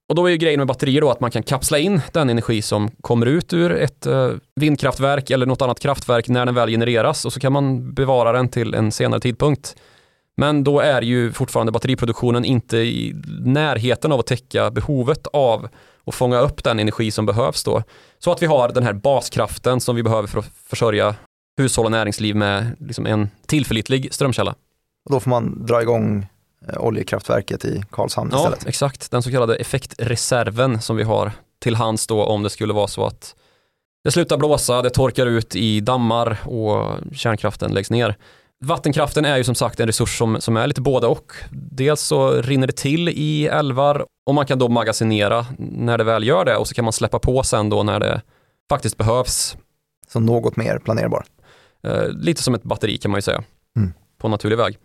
Och 0.08 0.14
då 0.14 0.26
är 0.26 0.30
ju 0.30 0.36
grejen 0.36 0.60
med 0.60 0.66
batterier 0.66 1.00
då 1.00 1.10
att 1.10 1.20
man 1.20 1.30
kan 1.30 1.42
kapsla 1.42 1.78
in 1.78 2.00
den 2.12 2.30
energi 2.30 2.62
som 2.62 2.90
kommer 3.00 3.26
ut 3.26 3.52
ur 3.52 3.72
ett 3.72 4.06
eh, 4.06 4.30
vindkraftverk 4.54 5.30
eller 5.30 5.46
något 5.46 5.62
annat 5.62 5.80
kraftverk 5.80 6.28
när 6.28 6.46
den 6.46 6.54
väl 6.54 6.68
genereras 6.68 7.24
och 7.24 7.32
så 7.32 7.40
kan 7.40 7.52
man 7.52 7.94
bevara 7.94 8.32
den 8.32 8.48
till 8.48 8.74
en 8.74 8.92
senare 8.92 9.20
tidpunkt. 9.20 9.76
Men 10.36 10.64
då 10.64 10.80
är 10.80 11.02
ju 11.02 11.32
fortfarande 11.32 11.72
batteriproduktionen 11.72 12.44
inte 12.44 12.76
i 12.76 13.14
närheten 13.44 14.12
av 14.12 14.20
att 14.20 14.26
täcka 14.26 14.70
behovet 14.70 15.26
av 15.26 15.68
att 16.06 16.14
fånga 16.14 16.40
upp 16.40 16.64
den 16.64 16.78
energi 16.78 17.10
som 17.10 17.26
behövs 17.26 17.64
då. 17.64 17.82
Så 18.18 18.32
att 18.32 18.42
vi 18.42 18.46
har 18.46 18.68
den 18.68 18.82
här 18.82 18.92
baskraften 18.92 19.80
som 19.80 19.96
vi 19.96 20.02
behöver 20.02 20.28
för 20.28 20.38
att 20.38 20.52
försörja 20.66 21.14
hushåll 21.56 21.84
och 21.84 21.90
näringsliv 21.90 22.36
med 22.36 22.76
liksom 22.78 23.06
en 23.06 23.28
tillförlitlig 23.46 24.14
strömkälla. 24.14 24.54
Och 25.04 25.12
då 25.12 25.20
får 25.20 25.30
man 25.30 25.66
dra 25.66 25.82
igång 25.82 26.26
oljekraftverket 26.78 27.64
i 27.64 27.82
Karlshamn 27.90 28.30
ja, 28.32 28.38
istället? 28.38 28.66
Exakt. 28.66 29.10
Den 29.10 29.22
så 29.22 29.30
kallade 29.30 29.56
effektreserven 29.56 30.80
som 30.80 30.96
vi 30.96 31.02
har 31.02 31.32
till 31.58 31.74
hands 31.74 32.06
då 32.06 32.24
om 32.24 32.42
det 32.42 32.50
skulle 32.50 32.72
vara 32.72 32.86
så 32.86 33.06
att 33.06 33.34
det 34.04 34.10
slutar 34.10 34.38
blåsa, 34.38 34.82
det 34.82 34.90
torkar 34.90 35.26
ut 35.26 35.56
i 35.56 35.80
dammar 35.80 36.38
och 36.44 36.98
kärnkraften 37.12 37.72
läggs 37.72 37.90
ner. 37.90 38.16
Vattenkraften 38.64 39.24
är 39.24 39.36
ju 39.36 39.44
som 39.44 39.54
sagt 39.54 39.80
en 39.80 39.86
resurs 39.86 40.18
som, 40.18 40.40
som 40.40 40.56
är 40.56 40.66
lite 40.66 40.80
både 40.80 41.06
och. 41.06 41.32
Dels 41.50 42.00
så 42.00 42.30
rinner 42.30 42.66
det 42.66 42.72
till 42.76 43.08
i 43.08 43.46
älvar 43.46 44.06
och 44.26 44.34
man 44.34 44.46
kan 44.46 44.58
då 44.58 44.68
magasinera 44.68 45.46
när 45.58 45.98
det 45.98 46.04
väl 46.04 46.24
gör 46.26 46.44
det 46.44 46.56
och 46.56 46.68
så 46.68 46.74
kan 46.74 46.84
man 46.84 46.92
släppa 46.92 47.18
på 47.18 47.42
sen 47.42 47.70
då 47.70 47.82
när 47.82 48.00
det 48.00 48.22
faktiskt 48.68 48.96
behövs. 48.96 49.56
Så 50.08 50.20
något 50.20 50.56
mer 50.56 50.78
planerbar. 50.78 51.24
Eh, 51.82 52.08
lite 52.08 52.42
som 52.42 52.54
ett 52.54 52.62
batteri 52.62 52.98
kan 52.98 53.10
man 53.10 53.18
ju 53.18 53.22
säga, 53.22 53.44
Mm. 53.76 53.92
på 54.18 54.28
naturlig 54.28 54.58
väg. 54.58 54.78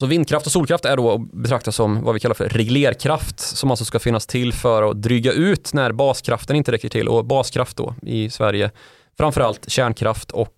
Så 0.00 0.06
vindkraft 0.06 0.46
och 0.46 0.52
solkraft 0.52 0.84
är 0.84 0.96
då 0.96 1.12
att 1.12 1.32
betrakta 1.32 1.72
som 1.72 2.04
vad 2.04 2.14
vi 2.14 2.20
kallar 2.20 2.34
för 2.34 2.48
reglerkraft 2.48 3.40
som 3.40 3.70
alltså 3.70 3.84
ska 3.84 3.98
finnas 3.98 4.26
till 4.26 4.52
för 4.52 4.90
att 4.90 5.02
dryga 5.02 5.32
ut 5.32 5.72
när 5.72 5.92
baskraften 5.92 6.56
inte 6.56 6.72
räcker 6.72 6.88
till 6.88 7.08
och 7.08 7.24
baskraft 7.24 7.76
då 7.76 7.94
i 8.02 8.30
Sverige 8.30 8.70
framförallt 9.18 9.70
kärnkraft 9.70 10.30
och 10.30 10.54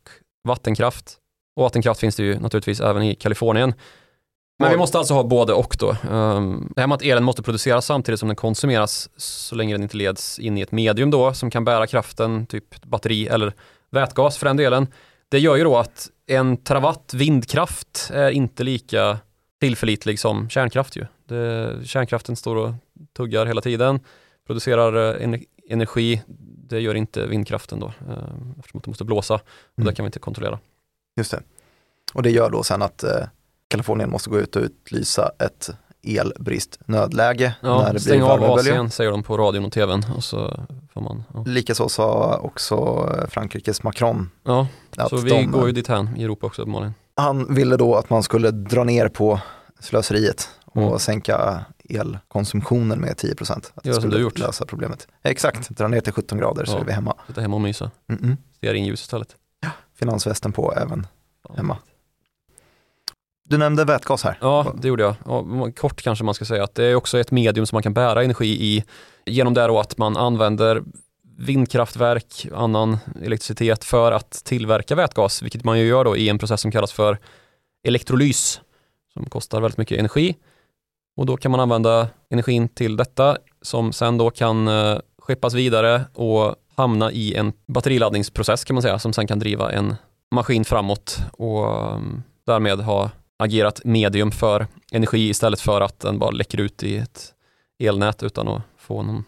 vattenkraft. 0.49 1.17
Och 1.57 1.63
vattenkraft 1.63 2.01
finns 2.01 2.17
det 2.17 2.23
ju 2.23 2.39
naturligtvis 2.39 2.81
även 2.81 3.03
i 3.03 3.15
Kalifornien. 3.15 3.75
Men 4.59 4.71
vi 4.71 4.77
måste 4.77 4.99
alltså 4.99 5.15
ha 5.15 5.23
både 5.23 5.53
och 5.53 5.77
då. 5.79 5.97
Um, 6.11 6.73
det 6.77 6.81
här 6.81 6.87
med 6.87 6.95
att 6.95 7.03
elen 7.03 7.25
måste 7.25 7.43
produceras 7.43 7.87
samtidigt 7.87 8.21
som 8.21 8.29
den 8.29 8.37
konsumeras 8.37 9.11
så 9.17 9.55
länge 9.55 9.75
den 9.75 9.83
inte 9.83 9.97
leds 9.97 10.39
in 10.39 10.59
i 10.59 10.61
ett 10.61 10.73
medium 10.73 11.11
då 11.11 11.35
som 11.35 11.51
kan 11.51 11.65
bära 11.65 11.87
kraften, 11.87 12.47
typ 12.47 12.83
batteri 12.83 13.27
eller 13.27 13.53
vätgas 13.91 14.39
för 14.39 14.47
den 14.47 14.57
delen. 14.57 14.87
Det 15.29 15.39
gör 15.39 15.57
ju 15.57 15.65
då 15.65 15.77
att 15.77 16.11
en 16.27 16.57
terawatt 16.57 17.15
vindkraft 17.15 18.11
är 18.15 18.31
inte 18.31 18.65
lika 18.65 19.19
tillförlitlig 19.61 20.21
som 20.21 20.49
kärnkraft 20.49 20.97
ju. 20.97 21.07
Det, 21.29 21.77
kärnkraften 21.87 22.37
står 22.37 22.57
och 22.57 22.73
tuggar 23.17 23.47
hela 23.47 23.61
tiden, 23.61 24.01
producerar 24.47 25.15
eh, 25.21 25.27
ener- 25.27 25.45
energi. 25.69 26.23
Det 26.69 26.81
gör 26.81 26.95
inte 26.95 27.27
vindkraften 27.27 27.81
då, 27.81 27.87
eh, 27.87 28.25
eftersom 28.59 28.79
att 28.79 28.85
det 28.85 28.91
måste 28.91 29.05
blåsa 29.05 29.35
och 29.35 29.43
Mm. 29.79 29.87
det 29.87 29.95
kan 29.95 30.05
vi 30.05 30.07
inte 30.09 30.19
kontrollera. 30.19 30.59
Just 31.17 31.31
det. 31.31 31.43
Och 32.15 32.23
det 32.23 32.31
gör 32.31 32.51
då 32.51 32.63
sen 32.63 32.83
att 32.83 33.03
eh, 33.03 33.27
Kalifornien 33.69 34.11
måste 34.11 34.31
gå 34.31 34.39
ut 34.41 34.57
och 34.57 34.63
utlysa 34.63 35.31
ett 35.39 35.71
elbristnödläge 36.07 37.55
när 37.61 37.71
Ja, 37.71 37.83
det 37.85 37.91
blir 37.91 38.01
stäng 38.01 38.23
av 38.23 38.29
värmeböljor. 38.29 38.59
Asien 38.73 38.91
säger 38.91 39.11
de 39.11 39.23
på 39.23 39.37
radion 39.37 39.65
och 39.65 39.73
tvn 39.73 40.03
och 40.17 40.25
så 40.25 40.61
får 40.93 41.01
man, 41.01 41.25
ja. 41.35 41.45
Likaså 41.47 41.89
sa 41.89 42.37
också 42.43 42.77
Frankrikes 43.31 43.83
Macron 43.83 44.31
ja 44.45 44.67
så 45.11 45.17
vi 45.17 45.31
de, 45.31 45.51
går 45.51 45.67
ju 45.67 45.73
dit 45.73 45.89
här 45.89 46.09
i 46.17 46.25
Europa 46.25 46.47
också 46.47 46.63
uppenbarligen. 46.63 46.95
han 47.17 47.55
ville 47.55 47.77
då 47.77 47.95
att 47.95 48.11
man 48.11 48.23
skulle 48.23 48.51
dra 48.51 48.85
ner 48.85 49.09
på 49.09 49.41
slöseriet 49.81 50.49
och 50.65 50.83
Mm. 50.83 50.99
sänka 50.99 51.65
elkonsumtionen 51.89 52.99
med 53.01 53.17
10 53.17 53.35
procent. 53.35 53.73
Att 53.75 53.85
det 53.85 53.93
som 53.95 54.03
skulle 54.03 54.19
gjort. 54.23 54.39
lösa 54.39 54.65
problemet. 54.67 55.09
Exakt, 55.23 55.69
dra 55.69 55.89
ner 55.89 56.01
till 56.01 56.13
17 56.13 56.39
grader 56.39 56.65
så 56.65 56.73
Ja. 56.73 56.81
är 56.81 56.85
vi 56.85 56.93
hemma. 56.93 57.15
Sitta 57.27 57.41
hemma 57.41 57.55
och 57.57 57.61
mysa, 57.63 57.91
Mm-mm. 58.11 58.37
stearinljus 58.57 59.01
istället. 59.01 59.29
Finansvästen 59.99 60.53
på 60.53 60.75
även 60.77 61.07
Ja. 61.49 61.55
hemma. 61.57 61.77
Du 63.49 63.59
nämnde 63.59 63.85
vätgas 63.85 64.25
här. 64.25 64.39
Ja, 64.41 64.75
det 64.79 64.89
gjorde 64.89 65.03
jag. 65.03 65.15
Ja, 65.25 65.71
kort 65.77 66.03
kanske 66.03 66.25
man 66.25 66.35
ska 66.35 66.45
säga 66.45 66.65
att 66.65 66.75
det 66.75 66.85
är 66.85 66.95
också 66.95 67.19
ett 67.19 67.31
medium 67.31 67.67
som 67.67 67.77
man 67.77 67.83
kan 67.83 67.95
bära 67.95 68.23
energi 68.25 68.47
i 68.47 68.85
genom 69.27 69.55
det 69.55 69.67
då 69.67 69.81
att 69.81 69.99
man 69.99 70.17
använder 70.17 70.83
vindkraftverk, 71.39 72.47
annan 72.55 72.99
elektricitet 73.23 73.85
för 73.85 74.13
att 74.13 74.45
tillverka 74.45 74.95
vätgas, 74.95 75.43
vilket 75.43 75.65
man 75.65 75.79
ju 75.79 75.87
gör 75.87 76.05
då 76.05 76.17
i 76.17 76.29
en 76.29 76.39
process 76.39 76.61
som 76.61 76.71
kallas 76.71 76.93
för 76.93 77.19
elektrolys, 77.87 78.61
som 79.13 79.25
kostar 79.25 79.61
väldigt 79.61 79.79
mycket 79.79 79.99
energi. 79.99 80.37
Och 81.17 81.27
då 81.27 81.37
kan 81.37 81.51
man 81.51 81.61
använda 81.61 82.09
energin 82.31 82.69
till 82.69 82.97
detta 82.97 83.37
som 83.63 83.93
sen 83.93 84.19
då 84.19 84.31
kan 84.31 84.69
eh, 84.69 84.99
skeppas 85.19 85.55
vidare 85.55 86.05
och 86.15 86.55
hamna 86.77 87.13
i 87.13 87.35
en 87.35 87.53
batteriladdningsprocess 87.67 88.65
kan 88.65 88.75
man 88.75 88.83
säga, 88.83 88.99
som 88.99 89.13
sen 89.13 89.27
kan 89.27 89.39
driva 89.39 89.73
en 89.73 89.95
maskin 90.31 90.65
framåt 90.65 91.19
och 91.33 91.93
mm, 91.93 92.23
därmed 92.47 92.81
ha 92.81 93.11
agerat 93.37 93.81
medium 93.85 94.31
för 94.31 94.67
energi 94.93 95.29
istället 95.29 95.61
för 95.61 95.81
att 95.81 96.01
den 96.01 96.19
bara 96.19 96.31
läcker 96.31 96.61
ut 96.61 96.83
i 96.83 96.97
ett 96.97 97.35
elnät 97.79 98.23
utan 98.23 98.49
att 98.49 98.63
få 98.79 99.03
någon 99.03 99.25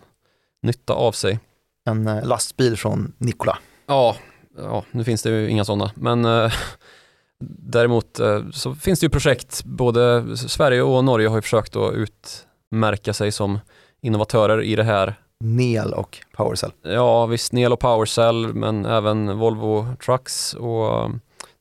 nytta 0.63 0.93
av 0.93 1.13
sig. 1.13 1.39
En 1.85 2.07
eh, 2.07 2.27
lastbil 2.27 2.77
från 2.77 3.13
Nikola. 3.19 3.59
Ja, 3.87 4.17
ja 4.57 4.85
nu 4.91 5.05
finns 5.05 5.23
det 5.23 5.31
ju 5.31 5.49
inga 5.49 5.65
sådana, 5.65 5.91
men 5.95 6.25
eh, 6.25 6.53
däremot 7.59 8.21
eh, 8.21 8.51
så 8.51 8.75
finns 8.75 9.01
det 9.01 9.05
ju 9.05 9.11
projekt, 9.11 9.65
både 9.65 10.37
Sverige 10.37 10.83
och 10.83 11.05
Norge 11.05 11.29
har 11.29 11.37
ju 11.37 11.43
försökt 11.43 11.77
att 11.77 11.95
utmärka 11.95 13.13
sig 13.13 13.33
som 13.33 13.59
innovatörer 14.01 14.63
i 14.63 14.77
det 14.77 14.85
här. 14.85 15.15
Nel 15.41 15.95
och 15.95 16.19
Powercell. 16.37 16.73
Ja, 16.83 17.27
visst 17.27 17.53
Nel 17.53 17.73
och 17.73 17.81
Powercell, 17.81 18.55
men 18.55 18.87
även 18.87 19.39
Volvo 19.39 19.87
Trucks 20.05 20.55
och 20.55 21.11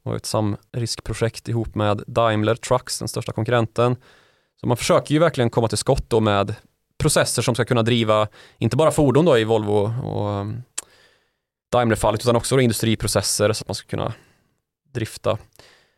eh, 0.07 0.09
har 0.09 0.15
ett 0.15 0.25
samriskprojekt 0.25 1.49
ihop 1.49 1.75
med 1.75 2.03
Daimler 2.07 2.55
Trucks, 2.55 2.99
den 2.99 3.07
största 3.07 3.31
konkurrenten. 3.31 3.95
Så 4.61 4.67
man 4.67 4.77
försöker 4.77 5.13
ju 5.13 5.19
verkligen 5.19 5.49
komma 5.49 5.67
till 5.67 5.77
skott 5.77 6.05
då 6.07 6.19
med 6.19 6.55
processer 6.97 7.41
som 7.41 7.55
ska 7.55 7.65
kunna 7.65 7.83
driva, 7.83 8.27
inte 8.57 8.77
bara 8.77 8.91
fordon 8.91 9.25
då 9.25 9.37
i 9.37 9.43
Volvo 9.43 9.93
och 10.03 10.41
um, 10.41 10.63
Daimler-fallet, 11.71 12.21
utan 12.21 12.35
också 12.35 12.59
industriprocesser 12.59 13.53
så 13.53 13.63
att 13.63 13.67
man 13.67 13.75
ska 13.75 13.87
kunna 13.87 14.13
drifta 14.93 15.37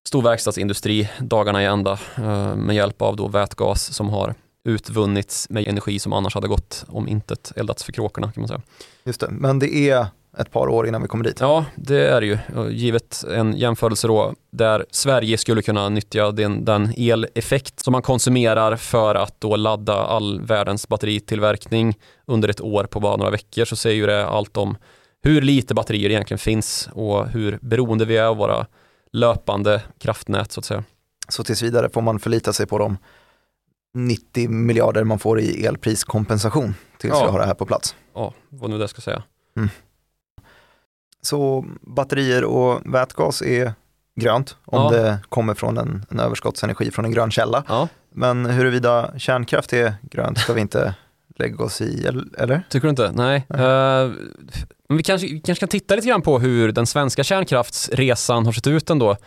stor 0.03 0.21
verkstadsindustri 0.21 1.09
dagarna 1.19 1.63
i 1.63 1.65
ända 1.65 1.99
eh, 2.17 2.55
med 2.55 2.75
hjälp 2.75 3.01
av 3.01 3.15
då 3.15 3.27
vätgas 3.27 3.93
som 3.93 4.09
har 4.09 4.35
utvunnits 4.63 5.49
med 5.49 5.67
energi 5.67 5.99
som 5.99 6.13
annars 6.13 6.35
hade 6.35 6.47
gått 6.47 6.85
om 6.87 7.07
intet 7.07 7.51
eldats 7.55 7.83
för 7.83 7.91
kråkorna 7.91 8.31
kan 8.31 8.41
man 8.41 8.47
säga. 8.47 8.61
Just 9.03 9.19
det, 9.19 9.29
men 9.29 9.59
det 9.59 9.75
är 9.75 10.07
ett 10.37 10.51
par 10.51 10.67
år 10.67 10.87
innan 10.87 11.01
vi 11.01 11.07
kommer 11.07 11.23
dit. 11.23 11.37
Ja, 11.39 11.65
det 11.75 12.07
är 12.07 12.21
det 12.21 12.27
ju. 12.27 12.37
Givet 12.71 13.23
en 13.31 13.57
jämförelse 13.57 14.07
då 14.07 14.33
där 14.51 14.85
Sverige 14.91 15.37
skulle 15.37 15.61
kunna 15.61 15.89
nyttja 15.89 16.31
den, 16.31 16.65
den 16.65 16.93
eleffekt 16.97 17.79
som 17.79 17.91
man 17.91 18.01
konsumerar 18.01 18.75
för 18.75 19.15
att 19.15 19.41
då 19.41 19.55
ladda 19.55 19.93
all 19.93 20.41
världens 20.41 20.87
batteritillverkning 20.87 21.97
under 22.25 22.49
ett 22.49 22.61
år 22.61 22.83
på 22.83 22.99
bara 22.99 23.15
några 23.17 23.31
veckor 23.31 23.65
så 23.65 23.75
säger 23.75 23.95
ju 23.95 24.05
det 24.05 24.25
allt 24.25 24.57
om 24.57 24.77
hur 25.23 25.41
lite 25.41 25.73
batterier 25.73 26.09
egentligen 26.09 26.39
finns 26.39 26.89
och 26.93 27.27
hur 27.27 27.59
beroende 27.61 28.05
vi 28.05 28.17
är 28.17 28.23
av 28.25 28.37
våra 28.37 28.65
löpande 29.13 29.81
kraftnät 29.99 30.51
så 30.51 30.59
att 30.59 30.65
säga. 30.65 30.83
Så 31.29 31.43
tills 31.43 31.61
vidare 31.61 31.89
får 31.89 32.01
man 32.01 32.19
förlita 32.19 32.53
sig 32.53 32.65
på 32.65 32.77
de 32.77 32.97
90 33.93 34.49
miljarder 34.49 35.03
man 35.03 35.19
får 35.19 35.39
i 35.39 35.65
elpriskompensation 35.65 36.75
tills 36.97 37.13
Ja. 37.13 37.25
vi 37.25 37.31
har 37.31 37.39
det 37.39 37.45
här 37.45 37.53
på 37.53 37.65
plats. 37.65 37.95
Ja, 38.15 38.33
vad 38.49 38.69
nu 38.69 38.77
det 38.77 38.87
ska 38.87 39.01
säga. 39.01 39.23
Så 41.21 41.65
batterier 41.81 42.43
och 42.43 42.81
vätgas 42.93 43.41
är 43.41 43.73
grönt 44.15 44.55
om 44.65 44.81
Ja. 44.93 44.99
det 44.99 45.19
kommer 45.29 45.53
från 45.53 45.77
en, 45.77 46.05
en 46.09 46.19
överskottsenergi 46.19 46.91
från 46.91 47.05
en 47.05 47.11
grön 47.11 47.31
källa. 47.31 47.63
Ja, 47.67 47.87
Men 48.13 48.45
huruvida 48.45 49.11
kärnkraft 49.17 49.73
är 49.73 49.93
grönt 50.01 50.37
ska 50.37 50.53
vi 50.53 50.61
inte 50.61 50.95
lägga 51.39 51.63
oss 51.63 51.81
i, 51.81 52.05
eller- 52.37 52.61
tycker 52.69 52.87
du 52.87 52.89
inte? 52.89 53.11
Nej. 53.15 53.45
Nej. 53.49 54.11
Men 54.89 54.97
vi 54.97 55.03
kanske, 55.03 55.27
vi 55.27 55.39
kanske 55.41 55.59
kan 55.59 55.69
titta 55.69 55.95
lite 55.95 56.07
grann 56.07 56.21
på 56.21 56.39
hur 56.39 56.71
den 56.71 56.85
svenska 56.85 57.23
kärnkraftsresan 57.23 58.45
har 58.45 58.53
sett 58.53 58.67
ut 58.67 58.89
ändå. 58.89 59.17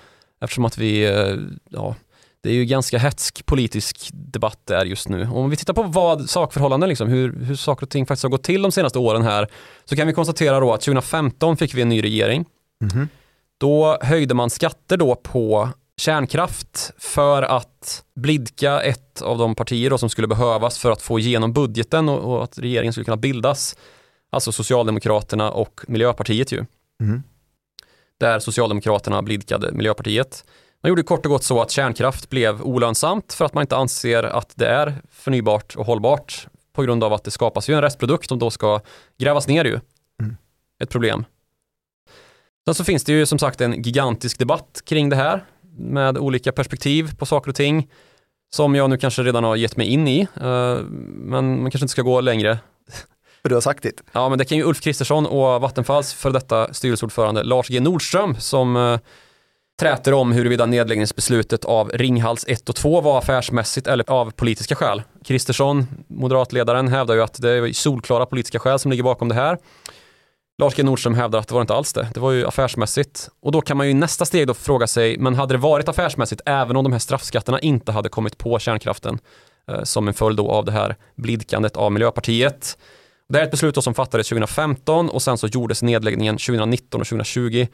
Eftersom 0.40 0.64
att 0.64 0.78
vi, 0.78 1.04
eh, 1.06 1.36
ja, 1.70 1.94
det 2.42 2.50
är 2.50 2.54
ju 2.54 2.64
ganska 2.64 2.98
hetsk 2.98 3.46
politisk 3.46 4.10
debatt 4.12 4.60
där 4.64 4.84
just 4.84 5.08
nu. 5.08 5.28
Om 5.32 5.50
vi 5.50 5.56
tittar 5.56 5.74
på 5.74 5.82
vad 5.82 6.30
sakförhållanden, 6.30 6.88
liksom, 6.88 7.08
hur, 7.08 7.44
hur 7.44 7.56
saker 7.56 7.86
och 7.86 7.90
ting 7.90 8.06
faktiskt 8.06 8.22
har 8.22 8.30
gått 8.30 8.42
till 8.42 8.62
de 8.62 8.72
senaste 8.72 8.98
åren 8.98 9.22
här, 9.22 9.48
så 9.84 9.96
kan 9.96 10.06
vi 10.06 10.12
konstatera 10.12 10.60
då 10.60 10.72
att 10.72 10.80
2015 10.80 11.56
fick 11.56 11.74
vi 11.74 11.82
en 11.82 11.88
ny 11.88 12.02
regering. 12.02 12.44
Mhm. 12.80 13.08
Då 13.58 13.98
höjde 14.00 14.34
man 14.34 14.50
skatter 14.50 14.96
då 14.96 15.14
på 15.14 15.68
kärnkraft 15.96 16.92
för 16.98 17.42
att 17.42 18.04
blidka 18.14 18.80
ett 18.82 19.22
av 19.22 19.38
de 19.38 19.54
partier 19.54 19.90
då 19.90 19.98
som 19.98 20.08
skulle 20.10 20.28
behövas 20.28 20.78
för 20.78 20.90
att 20.90 21.02
få 21.02 21.18
igenom 21.18 21.52
budgeten 21.52 22.08
och, 22.08 22.36
och 22.36 22.44
att 22.44 22.58
regeringen 22.58 22.92
skulle 22.92 23.04
kunna 23.04 23.16
bildas. 23.16 23.76
Alltså 24.30 24.52
Socialdemokraterna 24.52 25.50
och 25.50 25.80
Miljöpartiet 25.88 26.52
ju. 26.52 26.64
Mhm. 27.00 27.22
Där 28.20 28.38
Socialdemokraterna 28.38 29.22
blidkade 29.22 29.72
Miljöpartiet. 29.72 30.44
Man 30.82 30.88
gjorde 30.88 31.02
kort 31.02 31.26
och 31.26 31.32
gott 31.32 31.44
så 31.44 31.60
att 31.60 31.70
kärnkraft 31.70 32.30
blev 32.30 32.62
olönsamt 32.62 33.32
för 33.32 33.44
att 33.44 33.54
man 33.54 33.62
inte 33.62 33.76
anser 33.76 34.22
att 34.22 34.52
det 34.54 34.68
är 34.68 35.02
förnybart 35.10 35.76
och 35.76 35.86
hållbart 35.86 36.46
på 36.72 36.82
grund 36.82 37.04
av 37.04 37.12
att 37.12 37.24
det 37.24 37.30
skapas 37.30 37.68
ju 37.68 37.74
en 37.74 37.80
restprodukt 37.82 38.28
som 38.28 38.38
då 38.38 38.50
ska 38.50 38.80
grävas 39.18 39.48
ner 39.48 39.64
ju. 39.64 39.80
Mm. 40.20 40.36
Ett 40.82 40.90
problem. 40.90 41.24
Sen 42.64 42.74
så 42.74 42.84
finns 42.84 43.04
det 43.04 43.12
ju 43.12 43.26
som 43.26 43.38
sagt 43.38 43.60
en 43.60 43.82
gigantisk 43.82 44.38
debatt 44.38 44.82
kring 44.84 45.08
det 45.08 45.16
här 45.16 45.44
med 45.78 46.18
olika 46.18 46.52
perspektiv 46.52 47.14
på 47.18 47.26
saker 47.26 47.50
och 47.50 47.56
ting 47.56 47.90
som 48.54 48.74
jag 48.74 48.90
nu 48.90 48.96
kanske 48.96 49.22
redan 49.22 49.44
har 49.44 49.56
gett 49.56 49.76
mig 49.76 49.86
in 49.86 50.08
i. 50.08 50.20
eh, 50.20 50.76
Men 51.04 51.62
man 51.62 51.70
kanske 51.70 51.84
inte 51.84 51.92
ska 51.92 52.02
gå 52.02 52.20
längre. 52.20 52.58
För 53.42 53.48
du 53.48 53.54
har 53.54 53.60
sagt 53.60 53.82
ditt. 53.82 54.02
Ja, 54.12 54.28
men 54.28 54.38
det 54.38 54.44
kan 54.44 54.58
ju 54.58 54.64
Ulf 54.64 54.80
Kristersson 54.80 55.26
och 55.26 55.60
Vattenfalls 55.60 56.14
för 56.14 56.30
detta 56.30 56.74
styrelseordförande 56.74 57.42
Lars 57.42 57.68
G 57.68 57.80
Nordström 57.80 58.36
som 58.40 58.76
eh, 58.76 58.98
träter 59.82 60.14
om 60.14 60.32
huruvida 60.32 60.66
nedläggningsbeslutet 60.66 61.64
av 61.64 61.90
Ringhals 61.94 62.44
1 62.48 62.68
och 62.68 62.76
2 62.76 63.00
var 63.00 63.18
affärsmässigt 63.18 63.86
eller 63.86 64.10
av 64.10 64.30
politiska 64.30 64.74
skäl. 64.74 65.02
Kristersson, 65.24 65.86
moderatledaren, 66.08 66.88
hävdar 66.88 67.14
ju 67.14 67.22
att 67.22 67.42
det 67.42 67.50
är 67.50 67.72
solklara 67.72 68.26
politiska 68.26 68.58
skäl 68.58 68.78
som 68.78 68.90
ligger 68.90 69.04
bakom 69.04 69.28
det 69.28 69.34
här. 69.34 69.58
Lars 70.58 70.74
G 70.74 70.82
Nordström 70.82 71.14
hävdar 71.14 71.38
att 71.38 71.48
det 71.48 71.54
var 71.54 71.60
inte 71.60 71.74
alls 71.74 71.92
det. 71.92 72.08
Det 72.14 72.20
var 72.20 72.30
ju 72.32 72.46
affärsmässigt. 72.46 73.28
Och 73.42 73.52
då 73.52 73.60
kan 73.60 73.76
man 73.76 73.86
ju 73.86 73.90
i 73.90 73.94
nästa 73.94 74.24
steg 74.24 74.46
då 74.46 74.54
fråga 74.54 74.86
sig, 74.86 75.18
men 75.18 75.34
hade 75.34 75.54
det 75.54 75.58
varit 75.58 75.88
affärsmässigt 75.88 76.40
även 76.46 76.76
om 76.76 76.84
de 76.84 76.92
här 76.92 77.00
straffskatterna 77.00 77.60
inte 77.60 77.92
hade 77.92 78.08
kommit 78.08 78.38
på 78.38 78.58
kärnkraften 78.58 79.18
eh, 79.70 79.82
som 79.82 80.08
en 80.08 80.14
följd 80.14 80.40
av 80.40 80.64
det 80.64 80.72
här 80.72 80.96
blidkandet 81.16 81.76
av 81.76 81.92
Miljöpartiet? 81.92 82.78
Det 83.28 83.38
här 83.38 83.42
är 83.42 83.46
ett 83.46 83.50
beslut 83.50 83.84
som 83.84 83.94
fattades 83.94 84.28
2015 84.28 85.08
och 85.08 85.22
sen 85.22 85.38
så 85.38 85.46
gjordes 85.46 85.82
nedläggningen 85.82 86.34
2019 86.34 87.00
och 87.00 87.06
2020 87.06 87.66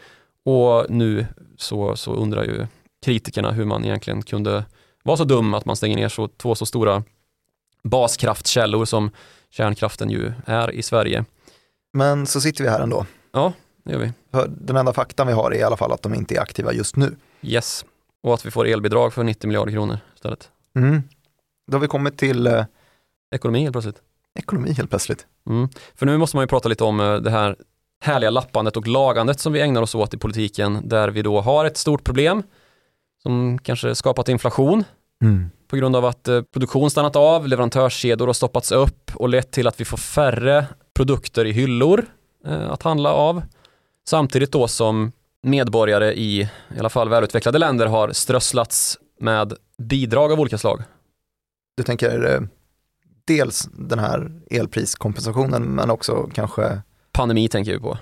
och 0.49 0.91
nu 0.91 1.27
så, 1.57 1.97
så 1.97 2.15
undrar 2.15 2.45
ju 2.45 2.67
kritikerna 3.05 3.53
hur 3.53 3.65
man 3.65 3.85
egentligen 3.85 4.23
kunde 4.23 4.65
vara 5.03 5.17
så 5.17 5.25
dum 5.25 5.55
att 5.55 5.65
man 5.65 5.77
stänger 5.77 5.97
ner 5.97 6.09
så, 6.09 6.29
två 6.29 6.55
så 6.55 6.67
stora 6.67 7.03
baskraftkällor 7.83 8.85
som 8.85 9.11
kärnkraften 9.51 10.11
ju 10.11 10.33
är 10.47 10.71
i 10.71 10.83
Sverige. 10.83 11.25
Men 11.93 12.27
så 12.27 12.41
sitter 12.41 12.65
vi 12.65 12.71
här 12.71 12.81
ändå. 12.81 13.07
Ja, 13.33 13.53
det 13.85 13.93
gör 13.93 13.99
vi. 13.99 14.13
För 14.33 14.51
den 14.61 14.77
enda 14.77 14.93
faktan 14.93 15.27
vi 15.27 15.33
har 15.33 15.51
är 15.51 15.59
i 15.59 15.63
alla 15.63 15.77
fall 15.77 15.93
att 15.93 16.03
de 16.03 16.15
inte 16.15 16.35
är 16.35 16.41
aktiva 16.41 16.73
just 16.73 16.97
nu. 16.97 17.17
Yes, 17.43 17.85
och 18.23 18.35
att 18.35 18.47
vi 18.47 18.51
får 18.51 18.67
elbidrag 18.67 19.15
för 19.15 19.25
90 19.25 19.49
miljarder 19.49 19.73
kronor 19.73 19.99
istället. 20.15 20.51
Mm. 20.77 21.03
Då 21.71 21.77
har 21.77 21.81
vi 21.81 21.89
kommit 21.89 22.19
till 22.19 22.47
eh, 22.47 22.65
Ekonomi 23.35 23.63
helt 23.63 23.73
plötsligt. 23.73 24.03
ekonomi 24.39 24.73
helt 24.73 24.91
plötsligt. 24.91 25.27
Mm. 25.47 25.69
För 25.95 26.07
nu 26.07 26.19
måste 26.19 26.37
man 26.37 26.43
ju 26.43 26.47
prata 26.49 26.69
lite 26.69 26.85
om 26.85 27.01
eh, 27.01 27.17
det 27.17 27.31
här 27.31 27.57
härliga 28.01 28.31
lappandet 28.31 28.77
och 28.77 28.87
lagandet 28.87 29.41
som 29.41 29.53
vi 29.53 29.61
ägnar 29.61 29.83
oss 29.83 29.95
åt 29.95 30.15
i 30.15 30.19
politiken 30.19 30.89
där 30.89 31.09
vi 31.09 31.23
då 31.23 31.41
har 31.41 31.65
ett 31.65 31.77
stort 31.77 32.05
problem 32.05 32.43
som 33.23 33.59
kanske 33.59 33.95
skapat 33.95 34.29
inflation 34.29 34.85
Mm. 35.23 35.51
på 35.69 35.77
grund 35.77 35.97
av 35.97 36.05
att 36.05 36.29
eh, 36.29 36.43
produktion 36.43 36.91
stannat 36.91 37.17
av, 37.17 37.49
leverantörskedjor 37.49 38.27
har 38.27 38.35
stoppats 38.35 38.73
upp 38.73 39.11
och 39.15 39.29
lett 39.29 39.51
till 39.51 39.67
att 39.67 39.81
vi 39.81 39.85
får 39.85 39.97
färre 39.97 40.67
produkter 40.95 41.45
i 41.45 41.53
hyllor 41.53 42.07
eh, 42.47 42.71
att 42.71 42.83
handla 42.83 43.13
av. 43.13 43.43
Samtidigt 44.09 44.53
då 44.53 44.69
som 44.69 45.13
medborgare 45.43 46.13
i 46.13 46.41
i 46.77 46.79
alla 46.79 46.89
fall 46.89 47.09
välutvecklade 47.09 47.59
länder 47.59 47.87
har 47.87 48.13
strösslats 48.13 48.99
med 49.21 49.53
bidrag 49.79 50.33
av 50.33 50.41
olika 50.41 50.59
slag. 50.59 50.83
Du 51.77 51.83
tänker 51.83 52.35
eh, 52.35 52.41
dels 53.27 53.69
den 53.73 53.99
här 53.99 54.31
elpriskompensationen 54.51 55.63
men 55.63 55.91
också 55.91 56.29
kanske 56.35 56.83
Pandemi 57.19 57.49
tänker 57.49 57.73
vi 57.73 57.79
på. 57.81 57.99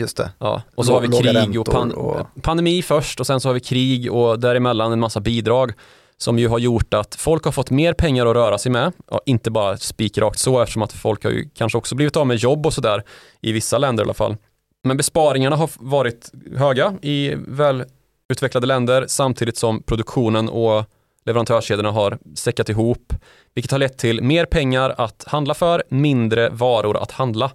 just 0.00 0.16
det. 0.16 0.30
Ja. 0.38 0.62
Och 0.74 0.84
så 0.86 0.90
Lå- 0.92 0.94
har 0.94 1.00
vi 1.00 1.08
krig 1.48 1.60
och, 1.60 1.66
pan- 1.68 1.92
och- 1.92 2.26
pandemi 2.42 2.82
först 2.82 3.20
och 3.20 3.26
sen 3.26 3.40
så 3.40 3.48
har 3.48 3.54
vi 3.54 3.60
krig 3.60 4.12
och 4.12 4.40
däremellan 4.40 4.92
en 4.92 5.00
massa 5.00 5.20
bidrag 5.20 5.72
som 6.16 6.38
ju 6.38 6.48
har 6.48 6.58
gjort 6.58 6.94
att 6.94 7.14
folk 7.14 7.44
har 7.44 7.52
fått 7.52 7.70
mer 7.70 7.92
pengar 7.92 8.26
att 8.26 8.34
röra 8.34 8.58
sig 8.58 8.72
med. 8.72 8.92
Ja, 9.10 9.20
inte 9.26 9.50
bara 9.50 9.76
spikrakt 9.76 10.38
så 10.38 10.60
eftersom 10.60 10.82
att 10.82 10.92
folk 10.92 11.24
har 11.24 11.30
ju 11.30 11.48
kanske 11.54 11.78
också 11.78 11.94
blivit 11.94 12.16
av 12.16 12.26
med 12.26 12.36
jobb 12.36 12.66
och 12.66 12.72
sådär 12.74 13.02
i 13.40 13.52
vissa 13.52 13.78
länder 13.78 14.02
i 14.02 14.06
alla 14.06 14.14
fall. 14.14 14.36
Men 14.84 14.96
besparingarna 14.96 15.56
har 15.56 15.70
varit 15.78 16.30
höga 16.56 16.94
i 17.02 17.34
välutvecklade 17.36 18.66
länder 18.66 19.04
samtidigt 19.08 19.56
som 19.56 19.82
produktionen 19.82 20.48
och 20.48 20.84
leverantörskedjorna 21.24 21.90
har 21.90 22.18
säckat 22.34 22.68
ihop 22.68 23.12
vilket 23.54 23.70
har 23.72 23.78
lett 23.78 23.98
till 23.98 24.22
mer 24.22 24.44
pengar 24.44 24.94
att 24.98 25.24
handla 25.26 25.54
för, 25.54 25.82
mindre 25.88 26.48
varor 26.50 26.96
att 26.96 27.10
handla. 27.12 27.50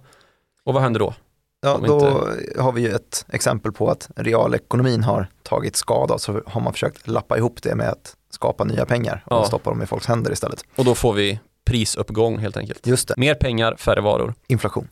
Och 0.66 0.74
vad 0.74 0.82
händer 0.82 1.00
då? 1.00 1.14
Ja, 1.60 1.80
då 1.86 2.28
har 2.58 2.72
vi 2.72 2.80
ju 2.80 2.88
ett 2.94 3.24
exempel 3.28 3.72
på 3.72 3.90
att 3.90 4.10
realekonomin 4.16 5.02
har 5.04 5.26
tagit 5.42 5.76
skada 5.76 6.18
så 6.18 6.42
har 6.46 6.60
man 6.60 6.72
försökt 6.72 7.08
lappa 7.08 7.36
ihop 7.38 7.62
det 7.62 7.74
med 7.74 7.88
att 7.88 8.16
skapa 8.30 8.64
nya 8.64 8.86
pengar 8.86 9.22
och 9.26 9.36
Ja. 9.36 9.44
stoppa 9.44 9.70
dem 9.70 9.82
i 9.82 9.86
folks 9.86 10.06
händer 10.06 10.32
istället. 10.32 10.64
Och 10.76 10.84
då 10.84 10.94
får 10.94 11.12
vi 11.12 11.40
prisuppgång 11.66 12.38
helt 12.38 12.56
enkelt. 12.56 12.86
Just 12.86 13.08
det, 13.08 13.14
Mer 13.16 13.34
pengar, 13.34 13.76
färre 13.78 14.00
varor, 14.00 14.34
inflation. 14.46 14.88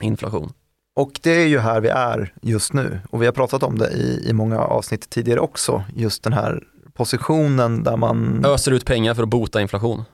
inflation. 0.00 0.52
Och 0.96 1.10
det 1.22 1.30
är 1.42 1.46
ju 1.46 1.58
här 1.58 1.80
vi 1.80 1.88
är 1.88 2.32
just 2.42 2.72
nu 2.72 3.00
och 3.10 3.22
vi 3.22 3.26
har 3.26 3.32
pratat 3.32 3.62
om 3.62 3.78
det 3.78 3.88
i, 3.90 4.28
i 4.28 4.32
många 4.32 4.58
avsnitt 4.60 5.10
tidigare 5.10 5.40
också, 5.40 5.84
just 5.96 6.22
den 6.22 6.32
här 6.32 6.62
positionen 6.92 7.82
där 7.82 7.96
man, 7.96 8.44
Öser 8.44 8.72
ut 8.72 8.84
pengar 8.84 9.14
för 9.14 9.22
att 9.22 9.28
bota 9.28 9.60
inflation. 9.60 10.04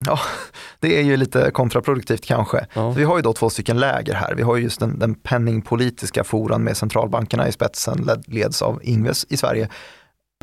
det 0.80 0.98
är 0.98 1.02
ju 1.02 1.16
lite 1.16 1.50
kontraproduktivt 1.50 2.24
kanske. 2.24 2.66
Ja. 2.74 2.90
Vi 2.90 3.04
har 3.04 3.16
ju 3.16 3.22
då 3.22 3.32
två 3.32 3.50
stycken 3.50 3.80
läger 3.80 4.14
här. 4.14 4.34
Vi 4.34 4.42
har 4.42 4.56
ju 4.56 4.62
just 4.62 4.80
den, 4.80 4.98
den 4.98 5.14
penningpolitiska 5.14 6.24
foran 6.24 6.62
med 6.62 6.76
centralbankerna 6.76 7.48
i 7.48 7.52
spetsen, 7.52 7.98
led, 7.98 8.24
leds 8.26 8.62
av 8.62 8.80
Ingves 8.82 9.26
i 9.28 9.36
Sverige, 9.36 9.68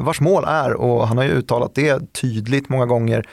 vars 0.01 0.21
mål 0.21 0.43
är, 0.47 0.73
och 0.73 1.07
han 1.07 1.17
har 1.17 1.23
ju 1.23 1.31
uttalat 1.31 1.75
det 1.75 2.13
tydligt 2.13 2.69
många 2.69 2.85
gånger, 2.85 3.27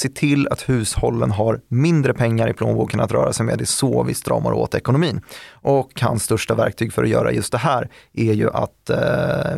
se 0.00 0.08
till 0.08 0.48
att 0.48 0.68
hushållen 0.68 1.30
har 1.30 1.60
mindre 1.68 2.14
pengar 2.14 2.48
i 2.48 2.52
plånboken 2.52 3.00
att 3.00 3.12
röra 3.12 3.32
sig 3.32 3.46
med. 3.46 3.58
Det 3.58 3.64
är 3.64 3.66
så 3.66 4.02
vi 4.02 4.14
stramar 4.14 4.52
åt 4.52 4.74
ekonomin. 4.74 5.20
Och 5.52 6.00
hans 6.00 6.22
största 6.24 6.54
verktyg 6.54 6.92
för 6.92 7.02
att 7.02 7.08
göra 7.08 7.32
just 7.32 7.52
det 7.52 7.58
här 7.58 7.88
är 8.12 8.32
ju 8.32 8.50
att 8.50 8.90
eh, 8.90 9.56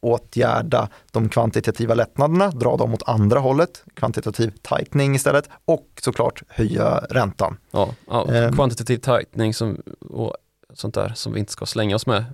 åtgärda 0.00 0.88
de 1.12 1.28
kvantitativa 1.28 1.94
lättnaderna, 1.94 2.50
dra 2.50 2.76
dem 2.76 2.94
åt 2.94 3.02
andra 3.08 3.40
hållet, 3.40 3.84
kvantitativ 3.94 4.52
tightening 4.62 5.14
istället 5.14 5.48
och 5.64 5.86
såklart 6.02 6.42
höja 6.48 6.98
räntan. 7.10 7.56
Ja, 7.70 7.88
ja, 8.06 8.32
Ehm. 8.32 8.52
kvantitativ 8.52 8.96
tightening 8.96 9.54
som, 9.54 9.76
och 10.10 10.34
sånt 10.74 10.94
där 10.94 11.12
som 11.14 11.32
vi 11.32 11.40
inte 11.40 11.52
ska 11.52 11.66
slänga 11.66 11.96
oss 11.96 12.06
med 12.06 12.24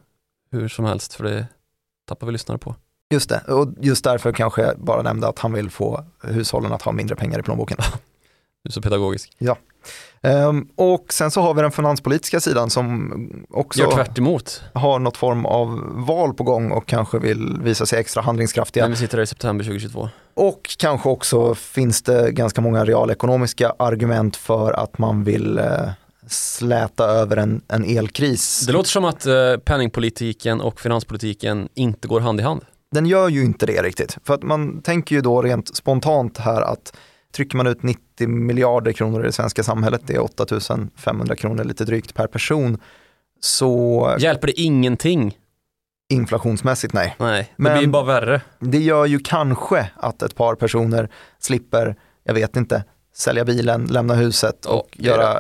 hur 0.51 0.69
som 0.69 0.85
helst 0.85 1.15
för 1.15 1.25
det 1.25 1.47
tappar 2.09 2.27
vi 2.27 2.33
lyssnare 2.33 2.59
på. 2.59 2.75
Just 3.13 3.29
det, 3.29 3.41
och 3.49 3.69
just 3.81 4.05
därför 4.05 4.33
kanske 4.33 4.63
jag 4.63 4.79
bara 4.79 5.03
nämnde 5.03 5.29
att 5.29 5.39
han 5.39 5.53
vill 5.53 5.71
få 5.71 6.05
hushållen 6.23 6.73
att 6.73 6.83
ha 6.83 6.93
mindre 6.93 7.17
pengar 7.17 7.39
i 7.39 7.43
plånboken. 7.43 7.77
Du 8.65 8.69
är 8.69 8.73
så 8.73 8.83
pedagogisk. 8.83 9.37
Ehm, 10.23 10.69
och 10.77 11.13
sen 11.13 11.31
så 11.31 11.41
har 11.41 11.55
vi 11.55 11.63
den 11.63 11.73
finanspolitiska 11.73 12.41
sidan 12.41 12.71
som 12.71 13.13
också 13.51 13.83
har 14.73 14.99
något 14.99 15.17
form 15.17 15.47
av 15.47 15.81
val 16.07 16.35
på 16.35 16.45
gång 16.45 16.71
och 16.71 16.87
kanske 16.87 17.19
vill 17.19 17.59
visa 17.63 17.87
sig 17.87 18.01
extra 18.01 18.23
handlingskraftiga. 18.23 18.85
När 18.85 18.91
vi 18.91 18.97
sitter 18.97 19.19
här 19.19 19.23
i 19.23 19.27
september 19.27 19.65
2022. 19.65 20.09
Och 20.35 20.77
kanske 20.79 21.09
också 21.09 21.55
finns 21.55 22.03
det 22.03 22.33
ganska 22.33 22.61
många 22.61 22.85
realekonomiska 22.85 23.75
argument 23.79 24.37
för 24.37 24.73
att 24.73 24.99
man 24.99 25.25
vill 25.25 25.59
eh, 25.59 25.89
släta 26.27 27.05
över 27.05 27.37
en, 27.37 27.63
en 27.69 27.85
elkris. 27.85 28.67
Det 28.67 28.73
låter 28.73 28.91
som 28.91 29.05
att 29.05 29.27
eh, 29.27 29.57
penningpolitiken 29.65 30.61
och 30.61 30.81
finanspolitiken 30.81 31.69
inte 31.75 32.09
går 32.09 32.21
hand 32.21 32.41
i 32.41 32.43
hand. 32.43 32.65
Den 32.93 33.07
gör 33.07 33.29
ju 33.29 33.45
inte 33.45 33.67
det 33.67 33.83
riktigt. 33.83 34.17
För 34.25 34.35
att 34.35 34.43
man 34.43 34.83
tänker 34.83 35.15
ju 35.17 35.21
då 35.23 35.43
rent 35.43 35.77
spontant 35.77 36.39
här 36.39 36.63
att 36.63 36.97
trycker 37.33 37.57
man 37.57 37.67
ut 37.67 37.83
90 37.83 38.29
miljarder 38.29 38.93
kronor 38.93 39.21
i 39.23 39.27
det 39.27 39.33
svenska 39.33 39.63
samhället, 39.63 40.01
det 40.07 40.15
är 40.15 40.21
8500 40.23 41.37
kronor 41.37 41.65
lite 41.65 41.85
drygt 41.85 42.15
per 42.15 42.27
person, 42.27 42.79
så 43.41 44.17
Hjälper 44.19 44.47
det 44.47 44.61
ingenting? 44.61 45.39
inflationsmässigt 46.13 46.93
nej. 46.95 47.17
Nej, 47.19 47.53
det 47.57 47.63
Men- 47.63 47.79
blir 47.79 47.89
bara 47.89 48.05
värre. 48.05 48.41
Det 48.59 48.79
gör 48.79 49.07
ju 49.07 49.19
kanske 49.19 49.91
att 49.97 50.23
ett 50.23 50.35
par 50.35 50.55
personer 50.55 51.09
slipper, 51.39 51.97
jag 52.25 52.35
vet 52.35 52.57
inte, 52.57 52.85
sälja 53.15 53.45
bilen, 53.45 53.85
lämna 53.85 54.15
huset 54.15 54.67
och 54.67 54.89
är 54.99 55.03
göra 55.03 55.39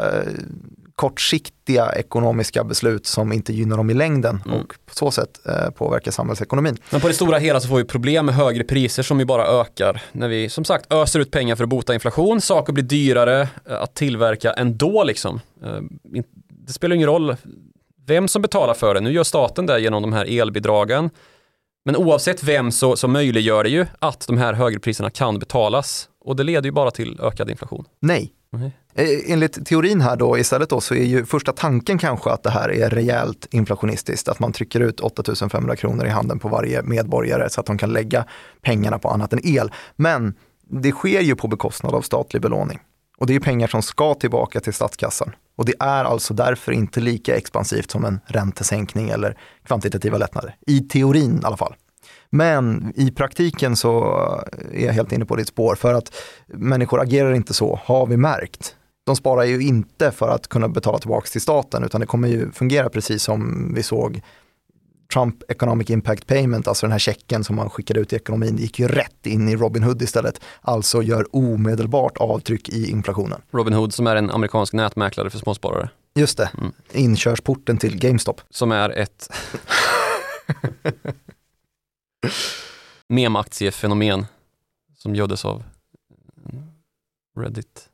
kortsiktiga 0.96 1.92
ekonomiska 1.92 2.64
beslut 2.64 3.06
som 3.06 3.32
inte 3.32 3.52
gynnar 3.52 3.76
dem 3.76 3.90
i 3.90 3.94
längden 3.94 4.42
Mm. 4.46 4.60
och 4.60 4.66
på 4.86 4.94
så 4.94 5.10
sätt 5.10 5.40
eh, 5.46 5.70
påverka 5.70 6.12
samhällsekonomin. 6.12 6.76
Men 6.90 7.00
på 7.00 7.08
det 7.08 7.14
stora 7.14 7.38
hela 7.38 7.60
så 7.60 7.68
får 7.68 7.76
vi 7.76 7.84
problem 7.84 8.26
med 8.26 8.34
högre 8.34 8.64
priser 8.64 9.02
som 9.02 9.18
ju 9.18 9.24
bara 9.24 9.46
ökar 9.60 10.02
när 10.12 10.28
vi 10.28 10.48
som 10.48 10.64
sagt 10.64 10.92
öser 10.92 11.20
ut 11.20 11.30
pengar 11.30 11.56
för 11.56 11.64
att 11.64 11.70
bota 11.70 11.94
inflation. 11.94 12.40
Saker 12.40 12.72
blir 12.72 12.84
dyrare 12.84 13.48
eh, 13.68 13.82
att 13.82 13.94
tillverka 13.94 14.52
ändå 14.52 15.04
liksom. 15.04 15.40
Eh, 15.64 15.78
Det 16.48 16.72
spelar 16.72 16.96
ingen 16.96 17.08
roll 17.08 17.36
vem 18.06 18.28
som 18.28 18.42
betalar 18.42 18.74
för 18.74 18.94
det. 18.94 19.00
Nu 19.00 19.12
gör 19.12 19.24
staten 19.24 19.66
det 19.66 19.80
genom 19.80 20.02
de 20.02 20.12
här 20.12 20.40
elbidragen. 20.40 21.10
Men 21.84 21.96
oavsett 21.96 22.42
vem 22.42 22.72
så, 22.72 22.96
så 22.96 23.08
möjliggör 23.08 23.64
det 23.64 23.70
ju 23.70 23.86
att 23.98 24.26
de 24.26 24.38
här 24.38 24.52
högre 24.52 24.78
priserna 24.80 25.10
kan 25.10 25.38
betalas. 25.38 26.08
Och 26.24 26.36
det 26.36 26.42
leder 26.44 26.64
ju 26.64 26.72
bara 26.72 26.90
till 26.90 27.20
ökad 27.22 27.50
inflation. 27.50 27.84
Nej. 28.00 28.32
Nej. 28.52 28.72
Eh, 28.94 29.32
enligt 29.32 29.66
teorin 29.66 30.00
här 30.00 30.16
då 30.16 30.38
istället 30.38 30.70
då 30.70 30.80
så 30.80 30.94
är 30.94 31.04
ju 31.04 31.24
första 31.24 31.52
tanken 31.52 31.98
kanske 31.98 32.30
att 32.30 32.42
det 32.42 32.50
här 32.50 32.72
är 32.72 32.90
rejält 32.90 33.48
inflationistiskt, 33.50 34.28
att 34.28 34.38
man 34.38 34.52
trycker 34.52 34.80
ut 34.80 35.00
8500 35.00 35.76
kronor 35.76 36.06
i 36.06 36.08
handen 36.08 36.38
på 36.38 36.48
varje 36.48 36.82
medborgare 36.82 37.50
så 37.50 37.60
att 37.60 37.66
de 37.66 37.78
kan 37.78 37.92
lägga 37.92 38.24
pengarna 38.62 38.98
på 38.98 39.08
annat 39.08 39.32
än 39.32 39.46
el. 39.46 39.72
Men 39.96 40.34
det 40.70 40.92
sker 40.92 41.20
ju 41.20 41.36
på 41.36 41.48
bekostnad 41.48 41.94
av 41.94 42.02
statlig 42.02 42.42
belåning. 42.42 42.80
Och 43.18 43.26
det 43.26 43.34
är 43.34 43.40
pengar 43.40 43.66
som 43.66 43.82
ska 43.82 44.14
tillbaka 44.14 44.60
till 44.60 44.72
statskassan. 44.72 45.32
Och 45.56 45.64
det 45.64 45.74
är 45.80 46.04
alltså 46.04 46.34
därför 46.34 46.72
inte 46.72 47.00
lika 47.00 47.36
expansivt 47.36 47.90
som 47.90 48.04
en 48.04 48.20
räntesänkning 48.26 49.08
eller 49.08 49.38
kvantitativa 49.64 50.18
lättnader. 50.18 50.56
I 50.66 50.80
teorin 50.80 51.40
i 51.42 51.44
alla 51.44 51.56
fall. 51.56 51.74
Men 52.30 52.92
i 52.96 53.10
praktiken 53.10 53.76
så 53.76 54.04
är 54.72 54.86
jag 54.86 54.92
helt 54.92 55.12
inne 55.12 55.24
på 55.24 55.36
ditt 55.36 55.48
spår 55.48 55.74
för 55.74 55.94
att 55.94 56.14
människor 56.46 57.00
agerar 57.00 57.32
inte 57.32 57.54
så, 57.54 57.80
har 57.84 58.06
vi 58.06 58.16
märkt. 58.16 58.76
De 59.04 59.16
sparar 59.16 59.44
ju 59.44 59.62
inte 59.62 60.10
för 60.10 60.28
att 60.28 60.48
kunna 60.48 60.68
betala 60.68 60.98
tillbaka 60.98 61.26
till 61.26 61.40
staten 61.40 61.84
utan 61.84 62.00
det 62.00 62.06
kommer 62.06 62.28
ju 62.28 62.52
fungera 62.52 62.88
precis 62.88 63.22
som 63.22 63.72
vi 63.74 63.82
såg 63.82 64.20
Trump 65.12 65.42
Economic 65.48 65.90
Impact 65.90 66.26
Payment, 66.26 66.68
alltså 66.68 66.86
den 66.86 66.92
här 66.92 66.98
checken 66.98 67.44
som 67.44 67.56
man 67.56 67.70
skickade 67.70 68.00
ut 68.00 68.12
i 68.12 68.16
ekonomin, 68.16 68.56
gick 68.56 68.78
ju 68.78 68.88
rätt 68.88 69.26
in 69.26 69.48
i 69.48 69.56
Robinhood 69.56 70.02
istället. 70.02 70.40
Alltså 70.60 71.02
gör 71.02 71.36
omedelbart 71.36 72.16
avtryck 72.16 72.68
i 72.68 72.90
inflationen. 72.90 73.42
Robinhood 73.50 73.94
som 73.94 74.06
är 74.06 74.16
en 74.16 74.30
amerikansk 74.30 74.72
nätmäklare 74.72 75.30
för 75.30 75.38
småsparare. 75.38 75.90
Just 76.14 76.38
det, 76.38 76.50
Mm. 76.58 76.72
inkörsporten 76.92 77.78
till 77.78 77.98
GameStop. 77.98 78.40
som 78.50 78.72
är 78.72 78.90
ett 78.90 79.28
memaktiefenomen 83.08 84.26
som 84.96 85.14
göddes 85.14 85.44
av 85.44 85.62
Reddit. 87.38 87.88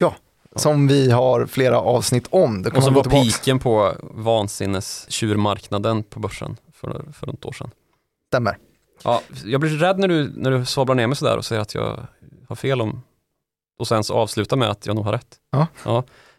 Ja. 0.00 0.14
Som 0.56 0.86
vi 0.88 1.10
har 1.10 1.46
flera 1.46 1.80
avsnitt 1.80 2.26
om. 2.30 2.62
Det 2.62 2.70
Och 2.70 2.82
som 2.82 2.94
var 2.94 3.04
piken 3.04 3.58
på 3.58 3.94
vansinnes 4.02 5.06
tjurmarknaden 5.10 6.02
på 6.02 6.20
börsen 6.20 6.56
för, 6.74 7.04
för 7.12 7.26
något 7.26 7.44
år 7.44 7.52
sedan. 7.52 7.70
Stämmer. 8.26 8.56
Ja, 9.02 9.22
jag 9.44 9.60
blir 9.60 9.70
rädd 9.70 9.98
när 9.98 10.08
du, 10.08 10.32
när 10.36 10.50
du 10.50 10.64
svablar 10.64 10.94
ner 10.94 11.06
mig 11.06 11.16
sådär 11.16 11.36
och 11.36 11.44
säger 11.44 11.62
att 11.62 11.74
jag 11.74 12.06
har 12.48 12.56
fel 12.56 12.80
om 12.80 13.02
och 13.78 13.88
sen 13.88 14.04
så 14.04 14.14
avsluta 14.14 14.56
med 14.56 14.70
att 14.70 14.86
jag 14.86 14.96
nog 14.96 15.04
har 15.04 15.12
rätt. 15.12 15.36
Ja. 15.50 15.66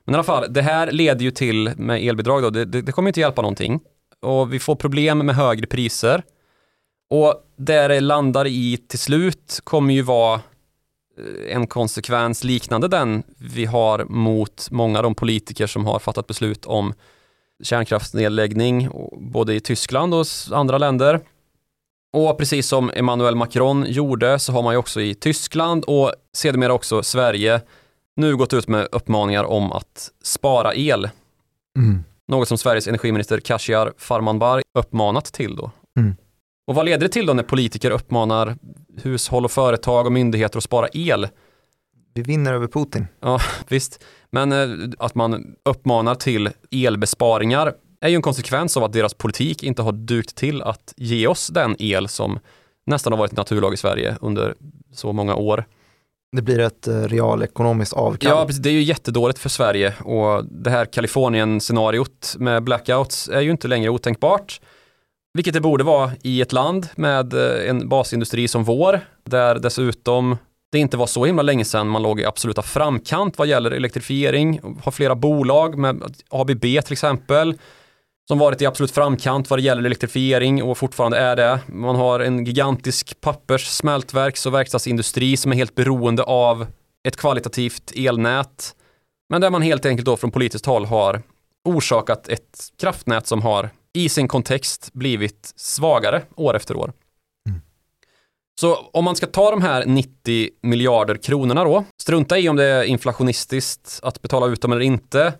Men 0.03 0.15
i 0.15 0.15
alla 0.15 0.23
fall, 0.23 0.53
det 0.53 0.61
här 0.61 0.91
leder 0.91 1.21
ju 1.21 1.31
till 1.31 1.71
med 1.77 2.03
elbidrag 2.03 2.43
då, 2.43 2.49
det, 2.49 2.65
det, 2.65 2.81
det 2.81 2.91
kommer 2.91 3.09
inte 3.09 3.19
hjälpa 3.19 3.41
någonting. 3.41 3.79
Och 4.19 4.53
vi 4.53 4.59
får 4.59 4.75
problem 4.75 5.17
med 5.17 5.35
högre 5.35 5.67
priser. 5.67 6.23
Och 7.09 7.35
där 7.55 7.89
det 7.89 7.99
landar 7.99 8.47
i 8.47 8.77
till 8.77 8.99
slut 8.99 9.59
kommer 9.63 9.93
ju 9.93 10.01
vara 10.01 10.41
en 11.49 11.67
konsekvens 11.67 12.43
liknande 12.43 12.87
den 12.87 13.23
vi 13.37 13.65
har 13.65 14.05
mot 14.09 14.67
många 14.71 14.99
av 14.99 15.03
de 15.03 15.15
politiker 15.15 15.67
som 15.67 15.85
har 15.85 15.99
fattat 15.99 16.27
beslut 16.27 16.65
om 16.65 16.93
kärnkraftsnedläggning, 17.63 18.89
både 19.17 19.53
i 19.53 19.59
Tyskland 19.59 20.13
och 20.13 20.25
andra 20.51 20.77
länder. 20.77 21.19
Och 22.13 22.37
precis 22.37 22.67
som 22.67 22.91
Emmanuel 22.95 23.35
Macron 23.35 23.85
gjorde 23.87 24.39
så 24.39 24.51
har 24.51 24.63
man 24.63 24.73
ju 24.73 24.77
också 24.77 25.01
i 25.01 25.15
Tyskland 25.15 25.83
och 25.83 26.13
sedermera 26.33 26.73
också 26.73 27.03
Sverige 27.03 27.61
nu 28.15 28.35
gått 28.35 28.53
ut 28.53 28.67
med 28.67 28.87
uppmaningar 28.91 29.43
om 29.43 29.71
att 29.71 30.11
spara 30.23 30.75
el. 30.75 31.09
Mm. 31.77 32.03
Något 32.27 32.47
som 32.47 32.57
Sveriges 32.57 32.87
energiminister 32.87 33.39
Khashayar 33.39 33.93
Farmanbar 33.97 34.61
uppmanat 34.79 35.25
till 35.25 35.55
då. 35.55 35.71
Mm. 35.99 36.15
Och 36.67 36.75
vad 36.75 36.85
leder 36.85 37.07
det 37.07 37.09
till 37.13 37.25
då 37.25 37.33
när 37.33 37.43
politiker 37.43 37.91
uppmanar 37.91 38.55
hushåll 39.03 39.45
och 39.45 39.51
företag 39.51 40.05
och 40.05 40.11
myndigheter 40.11 40.57
att 40.57 40.63
spara 40.63 40.87
el? 40.93 41.27
Vi 42.13 42.21
vinner 42.21 42.53
över 42.53 42.67
Putin. 42.67 43.07
Visst, 43.67 44.03
men 44.31 44.51
eh, 44.51 44.89
att 44.99 45.15
man 45.15 45.55
uppmanar 45.65 46.15
till 46.15 46.49
elbesparingar 46.71 47.73
är 48.01 48.09
ju 48.09 48.15
en 48.15 48.21
konsekvens 48.21 48.77
av 48.77 48.83
att 48.83 48.93
deras 48.93 49.13
politik 49.13 49.63
inte 49.63 49.81
har 49.81 49.91
dukt 49.91 50.35
till 50.35 50.61
att 50.61 50.93
ge 50.97 51.27
oss 51.27 51.47
den 51.47 51.75
el 51.79 52.07
som 52.07 52.39
nästan 52.85 53.13
har 53.13 53.17
varit 53.17 53.37
naturlag 53.37 53.73
i 53.73 53.77
Sverige 53.77 54.17
under 54.21 54.55
så 54.93 55.13
många 55.13 55.35
år. 55.35 55.65
Det 56.35 56.41
blir 56.41 56.59
ett 56.59 56.87
eh, 56.87 57.01
realekonomiskt 57.01 57.93
avkall. 57.93 58.31
Ja, 58.31 58.45
precis. 58.45 58.61
Det 58.61 58.69
är 58.69 58.73
ju 58.73 58.81
jättedåligt 58.81 59.39
för 59.39 59.49
Sverige 59.49 59.93
och 60.03 60.45
det 60.45 60.69
här 60.69 60.85
Kalifornien-scenariot 60.85 62.35
med 62.39 62.63
blackouts 62.63 63.29
är 63.29 63.41
ju 63.41 63.51
inte 63.51 63.67
längre 63.67 63.89
otänkbart. 63.89 64.61
Vilket 65.33 65.53
det 65.53 65.61
borde 65.61 65.83
vara 65.83 66.11
i 66.21 66.41
ett 66.41 66.51
land 66.51 66.87
med 66.95 67.33
eh, 67.33 67.69
en 67.69 67.89
basindustri 67.89 68.47
som 68.47 68.63
vår, 68.63 68.99
där 69.23 69.55
dessutom 69.55 70.37
det 70.71 70.79
inte 70.79 70.97
var 70.97 71.07
så 71.07 71.25
himla 71.25 71.41
länge 71.41 71.65
sedan 71.65 71.87
man 71.87 72.03
låg 72.03 72.19
i 72.19 72.25
absoluta 72.25 72.61
framkant 72.61 73.37
vad 73.37 73.47
gäller 73.47 73.71
elektrifiering, 73.71 74.59
har 74.83 74.91
flera 74.91 75.15
bolag 75.15 75.77
med 75.77 76.03
ABB 76.29 76.61
till 76.61 76.91
exempel, 76.91 77.57
som 78.27 78.37
varit 78.37 78.61
i 78.61 78.65
absolut 78.65 78.91
framkant 78.91 79.49
vad 79.49 79.59
det 79.59 79.63
gäller 79.63 79.83
elektrifiering 79.83 80.63
och 80.63 80.77
fortfarande 80.77 81.17
är 81.17 81.35
det. 81.35 81.59
Man 81.67 81.95
har 81.95 82.19
en 82.19 82.45
gigantisk 82.45 83.21
pappers, 83.21 83.67
smältverks 83.67 84.45
och 84.45 84.53
verkstadsindustri 84.53 85.37
som 85.37 85.51
är 85.51 85.55
helt 85.55 85.75
beroende 85.75 86.23
av 86.23 86.67
ett 87.07 87.17
kvalitativt 87.17 87.91
elnät. 87.95 88.75
Men 89.29 89.41
där 89.41 89.49
man 89.49 89.61
helt 89.61 89.85
enkelt 89.85 90.05
då 90.05 90.17
från 90.17 90.31
politiskt 90.31 90.65
håll 90.65 90.85
har 90.85 91.21
orsakat 91.65 92.27
ett 92.27 92.59
kraftnät 92.79 93.27
som 93.27 93.41
har 93.41 93.69
i 93.93 94.09
sin 94.09 94.27
kontext 94.27 94.93
blivit 94.93 95.53
svagare 95.55 96.21
år 96.35 96.55
efter 96.55 96.75
år. 96.75 96.93
Mm. 97.49 97.61
Så 98.59 98.75
om 98.75 99.05
man 99.05 99.15
ska 99.15 99.25
ta 99.25 99.51
de 99.51 99.61
här 99.61 99.85
90 99.85 100.49
miljarder 100.61 101.15
kronorna 101.15 101.63
då, 101.63 101.83
strunta 102.01 102.39
i 102.39 102.49
om 102.49 102.55
det 102.55 102.65
är 102.65 102.83
inflationistiskt 102.83 103.99
att 104.03 104.21
betala 104.21 104.47
ut 104.47 104.61
dem 104.61 104.71
eller 104.71 104.81
inte 104.81 105.33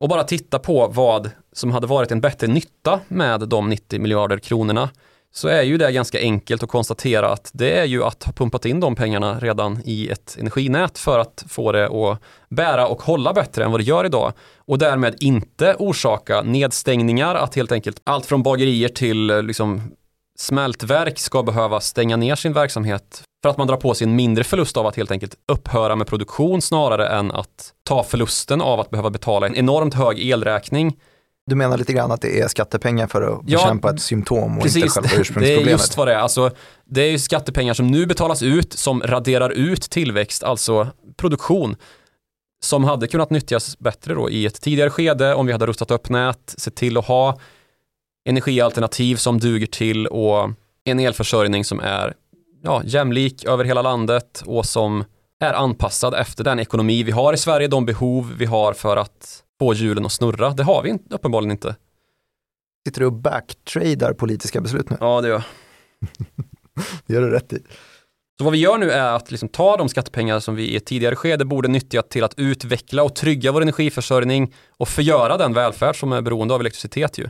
och 0.00 0.08
bara 0.08 0.24
titta 0.24 0.58
på 0.58 0.88
vad 0.88 1.30
som 1.52 1.70
hade 1.70 1.86
varit 1.86 2.10
en 2.10 2.20
bättre 2.20 2.46
nytta 2.46 3.00
med 3.08 3.40
de 3.40 3.70
90 3.70 4.00
miljarder 4.00 4.38
kronorna 4.38 4.90
så 5.36 5.48
är 5.48 5.62
ju 5.62 5.78
det 5.78 5.92
ganska 5.92 6.18
enkelt 6.20 6.62
att 6.62 6.68
konstatera 6.68 7.32
att 7.32 7.50
det 7.52 7.78
är 7.78 7.84
ju 7.84 8.04
att 8.04 8.24
ha 8.24 8.32
pumpat 8.32 8.66
in 8.66 8.80
de 8.80 8.94
pengarna 8.94 9.38
redan 9.40 9.82
i 9.84 10.08
ett 10.08 10.36
energinät 10.40 10.98
för 10.98 11.18
att 11.18 11.44
få 11.48 11.72
det 11.72 11.86
att 11.86 12.20
bära 12.48 12.86
och 12.86 13.02
hålla 13.02 13.32
bättre 13.32 13.64
än 13.64 13.70
vad 13.70 13.80
det 13.80 13.84
gör 13.84 14.04
idag 14.04 14.32
och 14.56 14.78
därmed 14.78 15.16
inte 15.20 15.74
orsaka 15.78 16.42
nedstängningar, 16.42 17.34
att 17.34 17.54
helt 17.54 17.72
enkelt 17.72 18.00
allt 18.04 18.26
från 18.26 18.42
bagerier 18.42 18.88
till 18.88 19.26
liksom 19.26 19.82
smältverk 20.38 21.18
ska 21.18 21.42
behöva 21.42 21.80
stänga 21.80 22.16
ner 22.16 22.34
sin 22.34 22.52
verksamhet 22.52 23.22
för 23.42 23.48
att 23.48 23.58
man 23.58 23.66
drar 23.66 23.76
på 23.76 23.94
sig 23.94 24.06
en 24.06 24.16
mindre 24.16 24.44
förlust 24.44 24.76
av 24.76 24.86
att 24.86 24.96
helt 24.96 25.10
enkelt 25.10 25.34
upphöra 25.52 25.96
med 25.96 26.06
produktion 26.06 26.62
snarare 26.62 27.08
än 27.08 27.30
att 27.30 27.72
ta 27.82 28.02
förlusten 28.02 28.60
av 28.60 28.80
att 28.80 28.90
behöva 28.90 29.10
betala 29.10 29.46
en 29.46 29.56
enormt 29.56 29.94
hög 29.94 30.30
elräkning. 30.30 30.96
Du 31.46 31.54
menar 31.54 31.78
lite 31.78 31.92
grann 31.92 32.12
att 32.12 32.20
det 32.20 32.40
är 32.40 32.48
skattepengar 32.48 33.06
för 33.06 33.22
att 33.22 33.40
Ja, 33.46 33.58
bekämpa 33.58 33.90
ett 33.90 34.00
symptom 34.00 34.58
och 34.58 34.66
inte 34.66 34.80
Precis, 34.80 34.92
själva 34.94 35.08
det 35.10 35.16
är 35.16 35.20
ursprungsproblemet? 35.20 35.70
just 35.70 35.96
vad 35.96 36.08
det 36.08 36.14
är. 36.14 36.18
Alltså, 36.18 36.50
det 36.84 37.02
är 37.02 37.10
ju 37.10 37.18
skattepengar 37.18 37.74
som 37.74 37.86
nu 37.86 38.06
betalas 38.06 38.42
ut 38.42 38.72
som 38.72 39.02
raderar 39.02 39.50
ut 39.50 39.82
tillväxt, 39.82 40.42
alltså 40.42 40.88
produktion 41.16 41.76
som 42.64 42.84
hade 42.84 43.06
kunnat 43.06 43.30
nyttjas 43.30 43.78
bättre 43.78 44.14
då 44.14 44.30
i 44.30 44.46
ett 44.46 44.60
tidigare 44.60 44.90
skede 44.90 45.34
om 45.34 45.46
vi 45.46 45.52
hade 45.52 45.66
rustat 45.66 45.90
upp 45.90 46.08
nät, 46.08 46.54
sett 46.58 46.74
till 46.74 46.96
att 46.96 47.06
ha 47.06 47.38
energialternativ 48.28 49.16
som 49.16 49.38
duger 49.40 49.66
till 49.66 50.06
och 50.06 50.50
en 50.84 51.00
elförsörjning 51.00 51.64
som 51.64 51.80
är 51.80 52.14
ja, 52.62 52.82
jämlik 52.84 53.44
över 53.44 53.64
hela 53.64 53.82
landet 53.82 54.42
och 54.46 54.66
som 54.66 55.04
är 55.40 55.52
anpassad 55.52 56.14
efter 56.14 56.44
den 56.44 56.60
ekonomi 56.60 57.02
vi 57.02 57.12
har 57.12 57.32
i 57.32 57.36
Sverige, 57.36 57.68
de 57.68 57.86
behov 57.86 58.34
vi 58.38 58.44
har 58.44 58.72
för 58.72 58.96
att 58.96 59.43
få 59.58 59.74
hjulen 59.74 60.06
att 60.06 60.12
snurra. 60.12 60.50
Det 60.50 60.62
har 60.62 60.82
vi 60.82 60.90
inte- 60.90 61.14
uppenbarligen 61.14 61.50
inte. 61.50 61.76
Sitter 62.88 63.00
du 63.00 63.06
och 63.06 63.12
backtradar 63.12 64.12
politiska 64.12 64.60
beslut 64.60 64.90
nu? 64.90 64.96
Ja, 65.00 65.20
det 65.20 65.28
gör 65.28 65.42
Det 67.06 67.14
gör 67.14 67.20
du 67.22 67.30
rätt 67.30 67.52
i. 67.52 67.58
Så 68.38 68.44
vad 68.44 68.52
vi 68.52 68.58
gör 68.58 68.78
nu 68.78 68.90
är 68.90 69.12
att 69.12 69.30
liksom 69.30 69.48
ta 69.48 69.76
de 69.76 69.88
skattepengar 69.88 70.40
som 70.40 70.54
vi 70.54 70.62
i 70.62 70.76
ett 70.76 70.86
tidigare 70.86 71.16
skede 71.16 71.44
borde 71.44 71.68
nyttja 71.68 72.02
till 72.02 72.24
att 72.24 72.34
utveckla 72.38 73.02
och 73.02 73.14
trygga 73.14 73.52
vår 73.52 73.62
energiförsörjning 73.62 74.54
och 74.76 74.88
förgöra 74.88 75.36
den 75.36 75.52
välfärd 75.54 76.00
som 76.00 76.12
är 76.12 76.22
beroende 76.22 76.54
av 76.54 76.60
elektricitet 76.60 77.18
ju. 77.18 77.28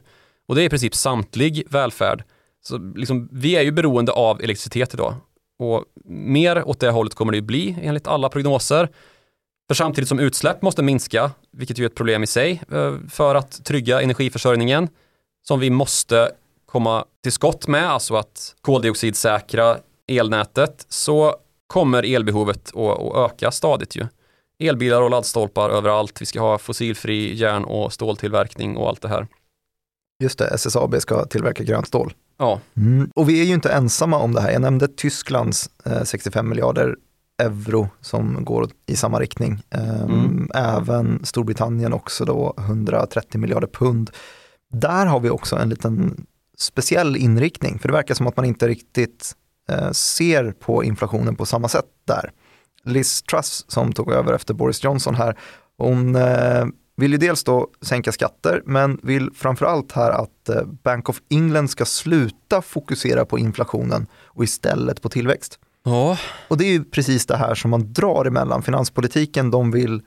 Och 0.48 0.54
det 0.54 0.62
är 0.62 0.66
i 0.66 0.68
princip 0.68 0.94
samtlig 0.94 1.62
välfärd. 1.70 2.24
Så 2.62 2.78
liksom, 2.78 3.28
vi 3.32 3.56
är 3.56 3.62
ju 3.62 3.72
beroende 3.72 4.12
av 4.12 4.40
elektricitet 4.42 4.94
idag. 4.94 5.14
Och 5.58 5.84
mer 6.08 6.68
åt 6.68 6.80
det 6.80 6.90
hållet 6.90 7.14
kommer 7.14 7.32
det 7.32 7.36
ju 7.38 7.42
bli 7.42 7.76
enligt 7.82 8.06
alla 8.06 8.28
prognoser. 8.28 8.88
För 9.68 9.74
samtidigt 9.74 10.08
som 10.08 10.18
utsläpp 10.18 10.62
måste 10.62 10.82
minska, 10.82 11.30
vilket 11.52 11.78
ju 11.78 11.84
är 11.84 11.86
ett 11.86 11.94
problem 11.94 12.22
i 12.22 12.26
sig, 12.26 12.62
eh, 12.72 12.94
för 13.10 13.34
att 13.34 13.64
trygga 13.64 14.02
energiförsörjningen, 14.02 14.88
som 15.42 15.60
vi 15.60 15.70
måste 15.70 16.30
komma 16.66 17.04
till 17.22 17.32
skott 17.32 17.66
med, 17.66 17.90
alltså 17.90 18.16
att 18.16 18.54
koldioxidsäkra 18.60 19.78
elnätet, 20.06 20.86
så 20.88 21.36
kommer 21.66 22.14
elbehovet 22.14 22.76
att, 22.76 23.16
öka 23.16 23.50
stadigt 23.50 23.96
ju. 23.96 24.06
Elbilar 24.58 25.02
och 25.02 25.10
laddstolpar 25.10 25.70
överallt, 25.70 26.22
vi 26.22 26.26
ska 26.26 26.40
ha 26.40 26.58
fossilfri 26.58 27.34
järn 27.34 27.64
och 27.64 27.92
ståltillverkning 27.92 28.76
och 28.76 28.88
allt 28.88 29.02
det 29.02 29.08
här. 29.08 29.26
Just 30.22 30.38
det, 30.38 30.46
SSAB 30.46 31.00
ska 31.00 31.24
tillverka 31.24 31.64
grönt 31.64 31.86
stål. 31.86 32.14
Ja, 32.38 32.60
Mm. 32.76 33.10
Och 33.14 33.28
vi 33.28 33.40
är 33.40 33.44
ju 33.44 33.54
inte 33.54 33.72
ensamma 33.72 34.18
om 34.18 34.34
det 34.34 34.40
här. 34.40 34.50
Jag 34.50 34.62
nämnde 34.62 34.88
Tysklands 34.88 35.70
eh, 35.84 36.02
65 36.02 36.48
miljarder 36.48 36.96
euro 37.42 37.88
som 38.00 38.44
går 38.44 38.68
i 38.86 38.96
samma 38.96 39.20
riktning. 39.20 39.62
Ehm, 39.70 40.10
Mm. 40.10 40.50
Även 40.54 41.24
Storbritannien 41.24 41.92
också 41.92 42.24
då 42.24 42.54
130 42.58 43.40
miljarder 43.40 43.66
pund. 43.68 44.10
Där 44.72 45.06
har 45.06 45.20
vi 45.20 45.30
också 45.30 45.56
en 45.56 45.68
liten 45.68 46.26
speciell 46.58 47.16
inriktning, 47.16 47.78
för 47.78 47.88
det 47.88 47.92
verkar 47.94 48.14
som 48.14 48.26
att 48.26 48.36
man 48.36 48.46
inte 48.46 48.68
riktigt 48.68 49.32
eh, 49.68 49.90
ser 49.90 50.52
på 50.52 50.84
inflationen 50.84 51.36
på 51.36 51.46
samma 51.46 51.68
sätt 51.68 51.84
där. 52.06 52.30
Liz 52.84 53.22
Truss 53.22 53.64
som 53.68 53.92
tog 53.92 54.12
över 54.12 54.32
efter 54.32 54.54
Boris 54.54 54.84
Johnson 54.84 55.14
här, 55.14 55.38
hon 55.78 56.16
eh, 56.16 56.64
vill 56.96 57.12
ju 57.12 57.18
dels 57.18 57.44
då 57.44 57.68
sänka 57.82 58.12
skatter, 58.12 58.62
men 58.66 59.00
vill 59.02 59.30
framförallt 59.34 59.92
här 59.92 60.10
att 60.10 60.48
eh, 60.48 60.62
Bank 60.64 61.08
of 61.08 61.20
England 61.30 61.68
ska 61.68 61.84
sluta 61.84 62.62
fokusera 62.62 63.24
på 63.24 63.38
inflationen 63.38 64.06
och 64.24 64.44
istället 64.44 65.02
på 65.02 65.08
tillväxt 65.08 65.58
ja. 65.84 66.18
Och 66.48 66.56
det 66.56 66.64
är 66.64 66.72
ju 66.72 66.84
precis 66.84 67.26
det 67.26 67.36
här 67.36 67.54
som 67.54 67.70
man 67.70 67.92
drar 67.92 68.24
emellan. 68.24 68.62
Finanspolitiken, 68.62 69.50
de 69.50 69.70
vill 69.70 70.02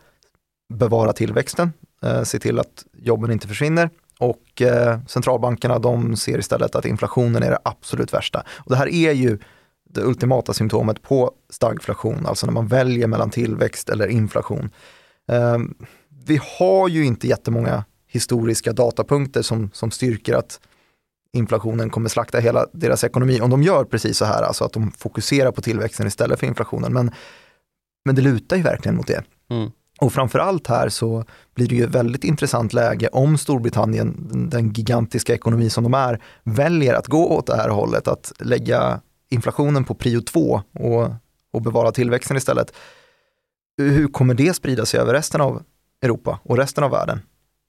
bevara 0.74 1.14
tillväxten, 1.14 1.74
eh, 2.04 2.24
se 2.24 2.40
till 2.40 2.60
att 2.60 2.86
jobben 2.94 3.32
inte 3.32 3.48
försvinner 3.48 3.90
och 4.20 4.62
eh, 4.62 5.00
centralbankerna 5.08 5.80
de 5.80 6.16
ser 6.16 6.40
istället 6.40 6.76
att 6.76 6.86
inflationen 6.86 7.44
är 7.44 7.50
det 7.50 7.60
absolut 7.64 8.14
värsta. 8.14 8.44
Och 8.50 8.72
det 8.72 8.78
här 8.78 8.88
är 8.88 9.12
ju 9.12 9.40
det 9.90 10.02
ultimata 10.02 10.54
symptomet 10.54 11.02
på 11.02 11.32
stagflation, 11.50 12.26
alltså 12.26 12.46
när 12.46 12.54
man 12.54 12.68
väljer 12.68 13.08
mellan 13.08 13.30
tillväxt 13.30 13.90
eller 13.90 14.08
inflation. 14.08 14.70
Eh, 15.32 15.58
vi 16.26 16.40
har 16.60 16.88
ju 16.88 17.06
inte 17.06 17.28
jättemånga 17.28 17.84
historiska 18.08 18.74
datapunkter 18.74 19.42
som, 19.42 19.70
som 19.74 19.92
styrker 19.92 20.34
att 20.34 20.60
inflationen 21.38 21.90
kommer 21.90 22.10
slakta 22.10 22.40
hela 22.40 22.66
deras 22.74 23.04
ekonomi. 23.04 23.42
Om 23.42 23.50
de 23.50 23.64
gör 23.64 23.84
precis 23.84 24.18
så 24.18 24.26
här, 24.26 24.44
alltså 24.44 24.64
att 24.64 24.74
de 24.74 24.92
fokuserar 24.92 25.52
på 25.52 25.62
tillväxten 25.62 26.08
istället 26.08 26.40
för 26.40 26.48
inflationen. 26.48 26.94
Men, 26.94 27.12
men 28.06 28.16
det 28.16 28.22
lutar 28.22 28.56
ju 28.56 28.64
verkligen 28.64 28.96
mot 28.96 29.08
det. 29.08 29.24
Mm. 29.50 29.72
Och 30.02 30.14
framförallt 30.14 30.68
här 30.68 30.90
så 30.90 31.26
blir 31.56 31.68
det 31.68 31.76
ju 31.76 31.84
ett 31.84 31.96
väldigt 31.96 32.24
intressant 32.24 32.74
läge 32.74 33.08
om 33.08 33.38
Storbritannien, 33.38 34.30
den 34.52 34.74
gigantiska 34.74 35.34
ekonomi 35.34 35.70
som 35.70 35.84
de 35.84 35.94
är, 35.94 36.22
väljer 36.44 36.94
att 36.94 37.08
gå 37.08 37.30
åt 37.30 37.48
det 37.48 37.56
här 37.56 37.70
hållet, 37.70 38.08
att 38.08 38.34
lägga 38.40 39.02
inflationen 39.30 39.84
på 39.84 39.96
prio 39.96 40.22
två 40.22 40.62
och, 40.74 41.10
och 41.54 41.62
bevara 41.62 41.92
tillväxten 41.92 42.38
istället. 42.38 42.74
Hur 43.78 44.08
kommer 44.08 44.34
det 44.34 44.54
sprida 44.54 44.86
sig 44.86 45.00
över 45.00 45.14
resten 45.14 45.42
av 45.42 45.64
Europa 46.02 46.40
och 46.44 46.58
resten 46.58 46.84
av 46.84 46.92
världen? 46.92 47.20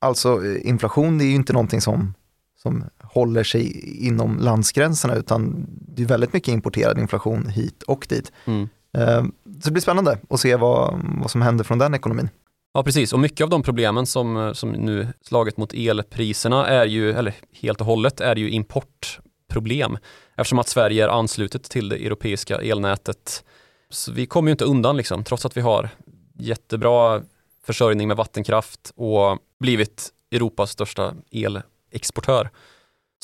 Alltså 0.00 0.56
inflation 0.56 1.18
det 1.18 1.24
är 1.24 1.28
ju 1.28 1.34
inte 1.34 1.52
någonting 1.52 1.80
som, 1.80 2.14
som 2.62 2.84
håller 3.18 3.44
sig 3.44 3.90
inom 4.06 4.38
landsgränserna 4.38 5.14
utan 5.14 5.66
det 5.68 6.02
är 6.02 6.06
väldigt 6.06 6.32
mycket 6.32 6.52
importerad 6.52 6.98
inflation 6.98 7.48
hit 7.48 7.82
och 7.82 8.06
dit. 8.08 8.32
Mm. 8.44 8.68
Eh, 8.98 9.22
så 9.44 9.64
det 9.64 9.70
blir 9.70 9.82
spännande 9.82 10.18
att 10.30 10.40
se 10.40 10.56
vad, 10.56 11.00
vad 11.20 11.30
som 11.30 11.42
händer 11.42 11.64
från 11.64 11.78
den 11.78 11.94
ekonomin. 11.94 12.28
Ja, 12.74 12.82
precis. 12.82 13.12
Och 13.12 13.18
mycket 13.18 13.44
av 13.44 13.50
de 13.50 13.62
problemen 13.62 14.06
som, 14.06 14.52
som 14.54 14.70
nu 14.70 15.08
slagit 15.22 15.56
mot 15.56 15.74
elpriserna 15.74 16.66
är 16.66 16.86
ju, 16.86 17.12
eller 17.12 17.34
helt 17.52 17.80
och 17.80 17.86
hållet, 17.86 18.20
är 18.20 18.36
ju 18.36 18.50
importproblem. 18.50 19.98
Eftersom 20.36 20.58
att 20.58 20.68
Sverige 20.68 21.04
är 21.04 21.08
anslutet 21.08 21.62
till 21.62 21.88
det 21.88 21.96
europeiska 21.96 22.56
elnätet. 22.56 23.44
Så 23.90 24.12
vi 24.12 24.26
kommer 24.26 24.48
ju 24.48 24.52
inte 24.52 24.64
undan 24.64 24.96
liksom, 24.96 25.24
trots 25.24 25.46
att 25.46 25.56
vi 25.56 25.60
har 25.60 25.90
jättebra 26.38 27.22
försörjning 27.66 28.08
med 28.08 28.16
vattenkraft 28.16 28.92
och 28.96 29.38
blivit 29.60 30.12
Europas 30.32 30.70
största 30.70 31.14
elexportör. 31.30 32.50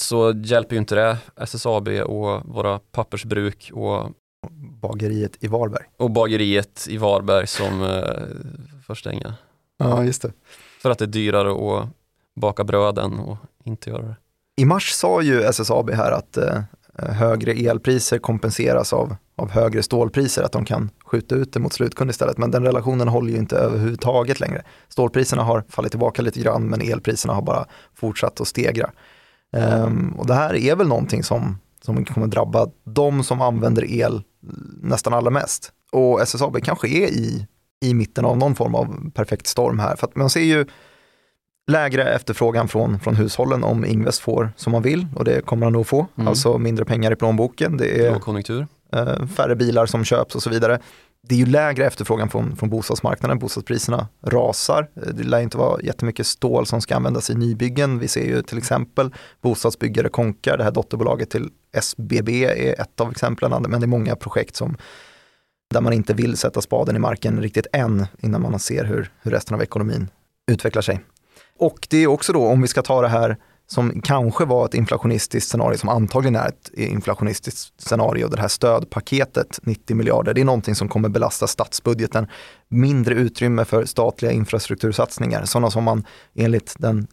Så 0.00 0.32
hjälper 0.44 0.74
ju 0.74 0.80
inte 0.80 0.94
det 0.94 1.18
SSAB 1.36 1.88
och 1.88 2.44
våra 2.44 2.78
pappersbruk 2.78 3.70
och 3.74 4.10
Bageriet 4.82 5.44
i 5.44 5.48
Varberg. 5.48 5.84
och 5.96 6.10
bageriet 6.10 6.86
i 6.90 6.96
Varberg 6.96 7.46
som 7.46 7.82
eh, 7.82 8.82
får 8.86 8.94
stänga. 8.94 9.34
Ja, 9.78 10.04
just 10.04 10.22
det. 10.22 10.32
För 10.82 10.90
att 10.90 10.98
det 10.98 11.04
är 11.04 11.06
dyrare 11.06 11.78
att 11.78 11.88
baka 12.36 12.64
bröd 12.64 12.98
än 12.98 13.20
att 13.20 13.38
inte 13.64 13.90
göra 13.90 14.02
det. 14.02 14.16
I 14.56 14.64
mars 14.64 14.90
sa 14.92 15.22
ju 15.22 15.42
SSAB 15.42 15.90
här 15.90 16.12
att 16.12 16.36
eh, 16.36 16.62
högre 16.98 17.52
elpriser 17.52 18.18
kompenseras 18.18 18.92
av, 18.92 19.16
av 19.36 19.50
högre 19.50 19.82
stålpriser, 19.82 20.42
att 20.42 20.52
de 20.52 20.64
kan 20.64 20.90
skjuta 21.04 21.34
ut 21.34 21.52
det 21.52 21.60
mot 21.60 21.72
slutkund 21.72 22.10
istället. 22.10 22.38
Men 22.38 22.50
den 22.50 22.64
relationen 22.64 23.08
håller 23.08 23.32
ju 23.32 23.38
inte 23.38 23.56
överhuvudtaget 23.56 24.40
längre. 24.40 24.62
Stålpriserna 24.88 25.42
har 25.42 25.64
fallit 25.68 25.92
tillbaka 25.92 26.22
lite 26.22 26.40
grann, 26.40 26.66
men 26.66 26.80
elpriserna 26.80 27.34
har 27.34 27.42
bara 27.42 27.66
fortsatt 27.94 28.40
att 28.40 28.48
stegra. 28.48 28.90
Ehm, 29.56 30.14
och 30.18 30.26
det 30.26 30.34
här 30.34 30.54
är 30.54 30.76
väl 30.76 30.88
någonting 30.88 31.22
som, 31.22 31.58
som 31.84 32.04
kommer 32.04 32.26
drabba 32.26 32.66
de 32.84 33.24
som 33.24 33.40
använder 33.40 33.90
el 33.90 34.22
nästan 34.82 35.14
allra 35.14 35.30
mest. 35.30 35.72
Och 35.92 36.20
SSAB 36.22 36.62
kanske 36.62 36.88
är 36.88 37.08
i, 37.08 37.46
i 37.84 37.94
mitten 37.94 38.24
av 38.24 38.38
någon 38.38 38.54
form 38.54 38.74
av 38.74 39.10
perfekt 39.14 39.46
storm 39.46 39.78
här. 39.78 39.96
För 39.96 40.06
att 40.06 40.16
man 40.16 40.30
ser 40.30 40.40
ju 40.40 40.66
lägre 41.66 42.14
efterfrågan 42.14 42.68
från, 42.68 43.00
från 43.00 43.16
hushållen 43.16 43.64
om 43.64 43.84
Ingves 43.84 44.20
får 44.20 44.52
som 44.56 44.74
han 44.74 44.82
vill 44.82 45.06
och 45.16 45.24
det 45.24 45.46
kommer 45.46 45.66
han 45.66 45.72
nog 45.72 45.86
få. 45.86 46.06
Mm. 46.16 46.28
Alltså 46.28 46.58
mindre 46.58 46.84
pengar 46.84 47.12
i 47.12 47.16
plånboken, 47.16 47.76
det 47.76 48.06
är 48.06 48.12
Lågkonjunktur. 48.12 48.66
eh, 48.92 49.26
färre 49.26 49.56
bilar 49.56 49.86
som 49.86 50.04
köps 50.04 50.34
och 50.34 50.42
så 50.42 50.50
vidare. 50.50 50.78
Det 51.26 51.34
är 51.34 51.38
ju 51.38 51.46
lägre 51.46 51.86
efterfrågan 51.86 52.30
från, 52.30 52.56
från 52.56 52.70
bostadsmarknaden, 52.70 53.38
bostadspriserna 53.38 54.08
rasar. 54.22 54.88
Eh, 54.96 55.14
det 55.14 55.22
lär 55.22 55.40
inte 55.40 55.58
vara 55.58 55.80
jättemycket 55.80 56.26
stål 56.26 56.66
som 56.66 56.80
ska 56.80 56.96
användas 56.96 57.30
i 57.30 57.34
nybyggen. 57.34 57.98
Vi 57.98 58.08
ser 58.08 58.24
ju 58.24 58.42
till 58.42 58.58
exempel 58.58 59.14
bostadsbyggare 59.40 60.08
Konkar, 60.08 60.56
det 60.58 60.64
här 60.64 60.70
dotterbolaget 60.70 61.30
till 61.30 61.50
SBB 61.72 62.44
är 62.44 62.80
ett 62.80 63.00
av 63.00 63.10
exemplen, 63.10 63.62
men 63.68 63.80
det 63.80 63.84
är 63.84 63.88
många 63.88 64.16
projekt 64.16 64.56
som 64.56 64.76
där 65.70 65.80
man 65.80 65.92
inte 65.92 66.14
vill 66.14 66.36
sätta 66.36 66.60
spaden 66.60 66.96
i 66.96 66.98
marken 66.98 67.42
riktigt 67.42 67.66
än 67.72 68.06
innan 68.20 68.42
man 68.42 68.58
ser 68.58 68.84
hur, 68.84 69.10
hur 69.22 69.30
resten 69.30 69.54
av 69.54 69.62
ekonomin 69.62 70.08
utvecklar 70.50 70.82
sig. 70.82 71.00
Och 71.58 71.86
det 71.90 71.96
är 71.96 72.06
också 72.06 72.32
då, 72.32 72.46
om 72.46 72.62
vi 72.62 72.68
ska 72.68 72.82
ta 72.82 73.02
det 73.02 73.08
här 73.08 73.36
som 73.66 74.00
kanske 74.00 74.44
var 74.44 74.64
ett 74.64 74.74
inflationistiskt 74.74 75.50
scenario, 75.50 75.78
som 75.78 75.88
antagligen 75.88 76.36
är 76.36 76.48
ett 76.48 76.70
inflationistiskt 76.74 77.80
scenario, 77.80 78.28
det 78.28 78.40
här 78.40 78.48
stödpaketet 78.48 79.60
90 79.62 79.96
miljarder, 79.96 80.34
det 80.34 80.40
är 80.40 80.44
någonting 80.44 80.74
som 80.74 80.88
kommer 80.88 81.08
belasta 81.08 81.46
statsbudgeten. 81.46 82.26
Mindre 82.68 83.14
utrymme 83.14 83.64
för 83.64 83.84
statliga 83.84 84.32
infrastruktursatsningar, 84.32 85.44
sådana 85.44 85.70
som 85.70 85.84
man 85.84 86.04
enligt 86.34 86.74
den 86.78 87.06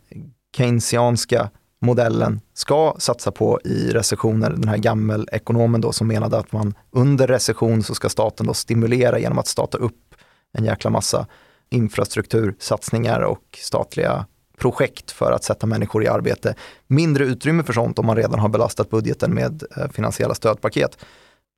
keynesianska 0.57 1.49
modellen 1.81 2.41
ska 2.53 2.95
satsa 2.97 3.31
på 3.31 3.59
i 3.63 3.91
recessioner. 3.91 4.49
Den 4.49 4.67
här 4.67 4.77
gammelekonomen 4.77 5.81
då 5.81 5.91
som 5.91 6.07
menade 6.07 6.37
att 6.37 6.51
man 6.51 6.73
under 6.91 7.27
recession 7.27 7.83
så 7.83 7.95
ska 7.95 8.09
staten 8.09 8.47
då 8.47 8.53
stimulera 8.53 9.19
genom 9.19 9.39
att 9.39 9.47
starta 9.47 9.77
upp 9.77 10.15
en 10.53 10.65
jäkla 10.65 10.89
massa 10.89 11.27
infrastruktursatsningar 11.69 13.21
och 13.21 13.59
statliga 13.61 14.25
projekt 14.61 15.11
för 15.11 15.31
att 15.31 15.43
sätta 15.43 15.67
människor 15.67 16.03
i 16.03 16.07
arbete. 16.07 16.55
Mindre 16.87 17.25
utrymme 17.25 17.63
för 17.63 17.73
sånt 17.73 17.99
om 17.99 18.05
man 18.05 18.15
redan 18.15 18.39
har 18.39 18.49
belastat 18.49 18.89
budgeten 18.89 19.33
med 19.33 19.63
eh, 19.77 19.87
finansiella 19.87 20.35
stödpaket. 20.35 20.97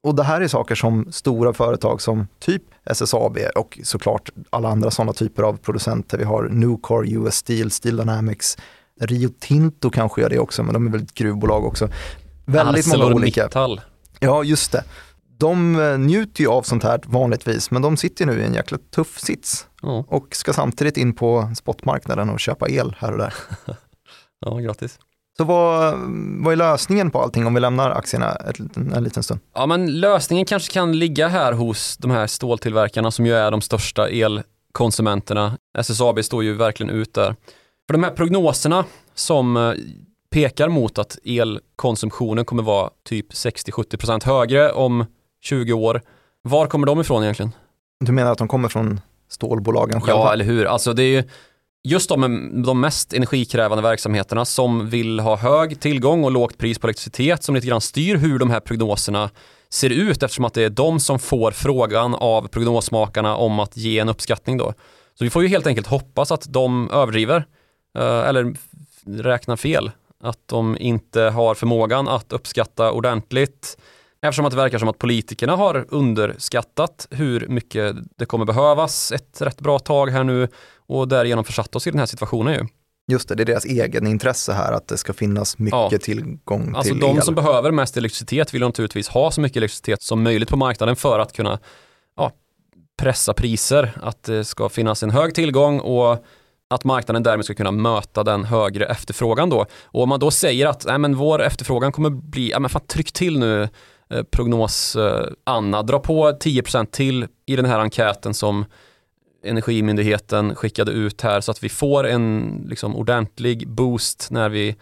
Och 0.04 0.16
det 0.16 0.24
här 0.24 0.42
är 0.42 0.48
saker 0.48 0.76
som 0.76 1.12
stora 1.12 1.54
företag 1.54 2.02
som 2.02 2.28
typ 2.40 2.64
SSAB 2.86 3.38
och 3.56 3.80
såklart 3.84 4.30
alla 4.50 4.70
andra 4.70 4.92
sådana 4.92 5.14
typer 5.14 5.44
av 5.44 5.58
producenter. 5.58 6.18
Vi 6.18 6.24
har 6.24 6.44
Nucor, 6.44 7.08
US 7.08 7.36
Steel, 7.36 7.72
Steel 7.72 7.98
Dynamics, 7.98 8.58
Rio 9.02 9.30
Tinto 9.40 9.90
kanske 9.90 10.22
gör 10.22 10.30
det 10.30 10.40
också, 10.40 10.64
men 10.64 10.74
de 10.74 10.88
är 10.88 10.92
väl 10.92 11.04
ett 11.04 11.14
gruvbolag 11.14 11.66
också. 11.66 11.90
Väldigt 12.46 12.88
många 12.88 13.06
olika. 13.06 13.46
ArcelorMittal. 13.46 13.82
Ja, 14.20 14.44
just 14.44 14.72
det. 14.72 14.84
De 15.38 15.80
eh, 15.80 15.98
njuter 15.98 16.42
ju 16.42 16.50
av 16.50 16.62
sånt 16.62 16.84
här 16.84 17.02
vanligtvis, 17.06 17.72
men 17.72 17.82
de 17.82 17.98
sitter 17.98 18.26
nu 18.26 18.42
i 18.42 18.46
en 18.46 18.54
jäkla 18.54 18.78
tuff 18.96 19.20
sits 19.20 19.68
Och 19.84 20.36
ska 20.36 20.54
samtidigt 20.54 20.98
in 20.98 21.14
på 21.14 21.52
spotmarknaden 21.56 22.30
och 22.30 22.40
köpa 22.40 22.70
el 22.70 22.96
här 23.00 23.12
och 23.12 23.18
där. 23.18 23.34
ja, 24.46 24.58
grattis. 24.58 25.00
Så 25.38 25.44
vad, 25.44 25.94
vad 26.44 26.52
är 26.52 26.56
lösningen 26.56 27.12
på 27.12 27.22
allting 27.22 27.48
om 27.48 27.54
vi 27.54 27.60
lämnar 27.60 27.92
aktierna 27.92 28.36
ett, 28.36 28.78
en 28.78 29.04
liten 29.04 29.24
stund? 29.24 29.40
Ja, 29.54 29.66
men 29.66 30.00
lösningen 30.00 30.46
kanske 30.46 30.74
kan 30.74 31.00
ligga 31.00 31.28
här 31.28 31.54
hos 31.54 31.98
de 31.98 32.12
här 32.12 32.28
ståltillverkarna 32.28 33.12
som 33.12 33.26
ju 33.26 33.34
är 33.34 33.52
de 33.52 33.62
största 33.62 34.10
elkonsumenterna. 34.10 35.58
SSAB 35.78 36.24
står 36.24 36.44
ju 36.44 36.54
verkligen 36.54 36.90
ut 36.90 37.14
där. 37.14 37.36
För 37.88 37.94
de 37.94 38.04
här 38.04 38.12
prognoserna 38.12 38.86
som 39.14 39.58
eh, 39.58 39.74
pekar 40.32 40.70
mot 40.70 40.98
att 40.98 41.18
elkonsumtionen 41.24 42.46
kommer 42.46 42.64
vara 42.64 42.90
typ 43.04 43.32
60-70% 43.32 44.26
högre 44.26 44.72
om 44.72 45.06
20 45.42 45.74
år. 45.74 46.02
Var 46.42 46.68
kommer 46.68 46.88
de 46.88 47.00
ifrån 47.02 47.24
egentligen? 47.24 47.52
Du 48.00 48.12
menar 48.12 48.32
att 48.32 48.38
de 48.38 48.48
kommer 48.48 48.70
från 48.70 49.00
stålbolagen 49.34 50.02
själva? 50.02 50.22
Ja, 50.22 50.34
eller 50.34 50.46
hur? 50.46 50.66
Alltså 50.66 50.94
det 50.94 51.04
är 51.04 51.22
ju 51.22 51.24
just 51.84 52.10
de, 52.10 52.64
de 52.64 52.82
mest 52.82 53.14
energikrävande 53.14 53.82
verksamheterna 53.82 54.46
som 54.46 54.90
vill 54.90 55.20
ha 55.20 55.36
hög 55.36 55.80
tillgång 55.80 56.24
och 56.24 56.32
lågt 56.32 56.58
pris 56.58 56.80
på 56.80 56.88
elektricitet 56.88 57.44
som 57.44 57.56
lite 57.56 57.68
grann 57.68 57.82
styr 57.82 58.16
hur 58.16 58.40
de 58.40 58.50
här 58.50 58.60
prognoserna 58.60 59.30
ser 59.70 59.90
ut 59.90 60.24
eftersom 60.24 60.46
att 60.46 60.54
det 60.54 60.64
är 60.64 60.70
de 60.70 61.00
som 61.00 61.20
får 61.20 61.52
frågan 61.52 62.16
av 62.16 62.48
prognosmakarna 62.48 63.36
om 63.36 63.60
att 63.60 63.78
ge 63.78 64.00
en 64.00 64.10
uppskattning 64.10 64.58
då. 64.58 64.74
Så 65.14 65.24
vi 65.24 65.30
får 65.30 65.42
ju 65.44 65.48
helt 65.48 65.68
enkelt 65.68 65.88
hoppas 65.88 66.32
att 66.32 66.54
de 66.54 66.90
överdriver 66.92 67.46
eh, 67.98 68.20
eller 68.20 68.56
räknar 69.06 69.56
fel. 69.56 69.92
Att 70.24 70.48
de 70.48 70.78
inte 70.80 71.22
har 71.22 71.56
förmågan 71.56 72.08
att 72.08 72.34
uppskatta 72.34 72.92
ordentligt 72.92 73.78
eftersom 74.30 74.46
att 74.46 74.52
det 74.52 74.58
verkar 74.58 74.78
som 74.80 74.88
att 74.90 74.98
politikerna 74.98 75.56
har 75.56 75.86
underskattat 75.90 77.08
hur 77.12 77.48
mycket 77.48 77.96
det 78.18 78.26
kommer 78.26 78.46
behövas 78.46 79.12
ett 79.12 79.42
rätt 79.42 79.62
bra 79.62 79.80
tag 79.80 80.10
här 80.10 80.24
nu 80.24 80.48
och 80.88 81.08
därigenom 81.08 81.44
försatt 81.44 81.76
oss 81.76 81.88
i 81.88 81.92
den 81.92 82.00
här 82.00 82.06
situationen 82.06 82.54
ju. 82.54 82.66
Just 83.12 83.30
det, 83.30 83.36
det 83.36 83.44
är 83.44 83.46
deras 83.46 83.66
egen 83.66 84.08
intresse 84.08 84.54
här 84.54 84.72
att 84.74 84.88
det 84.88 84.98
ska 84.98 85.14
finnas 85.14 85.58
mycket 85.58 85.92
Ja. 85.92 85.98
tillgång 86.02 86.74
Alltså 86.76 86.94
till 86.94 87.02
de 87.02 87.18
el. 87.18 87.24
som 87.24 87.36
behöver 87.36 87.72
mest 87.72 87.98
elektricitet 87.98 88.54
vill 88.54 88.62
naturligtvis 88.62 89.08
ha 89.08 89.32
så 89.32 89.42
mycket 89.42 89.58
elektricitet 89.58 90.02
som 90.02 90.24
möjligt 90.24 90.50
på 90.50 90.58
marknaden 90.58 90.96
för 90.96 91.20
att 91.20 91.34
kunna 91.34 91.60
ja, 92.18 92.32
pressa 93.02 93.34
priser, 93.34 93.92
att 94.02 94.24
det 94.24 94.46
ska 94.46 94.70
finnas 94.70 95.04
en 95.04 95.10
hög 95.12 95.36
tillgång 95.36 95.80
och 95.80 96.26
att 96.70 96.84
marknaden 96.84 97.24
därmed 97.24 97.46
ska 97.46 97.54
kunna 97.54 97.72
möta 97.72 98.24
den 98.24 98.44
högre 98.44 98.86
efterfrågan 98.86 99.50
då. 99.50 99.66
Och 99.84 100.04
om 100.04 100.10
man 100.10 100.20
då 100.20 100.32
säger 100.32 100.68
att 100.68 100.86
nej, 100.86 100.98
men 100.98 101.16
vår 101.16 101.42
efterfrågan 101.44 101.92
kommer 101.92 102.10
bli, 102.10 102.52
ja 102.52 102.60
men 102.60 102.70
fan 102.70 102.88
tryck 102.88 103.12
till 103.12 103.40
nu 103.40 103.70
prognos 104.32 104.96
eh, 104.96 105.26
Anna, 105.44 105.84
dra 105.84 106.00
på 106.00 106.32
10% 106.32 106.86
till 106.86 107.28
i 107.46 107.56
den 107.56 107.66
här 107.66 107.80
enkäten 107.80 108.34
som 108.34 108.66
Energimyndigheten 109.46 110.56
skickade 110.56 110.92
ut 110.92 111.22
här 111.22 111.42
så 111.42 111.52
att 111.52 111.64
vi 111.64 111.70
får 111.70 112.08
en 112.08 112.64
liksom, 112.70 112.96
ordentlig 112.96 113.68
boost 113.68 114.28
när 114.32 114.50
vi 114.50 114.76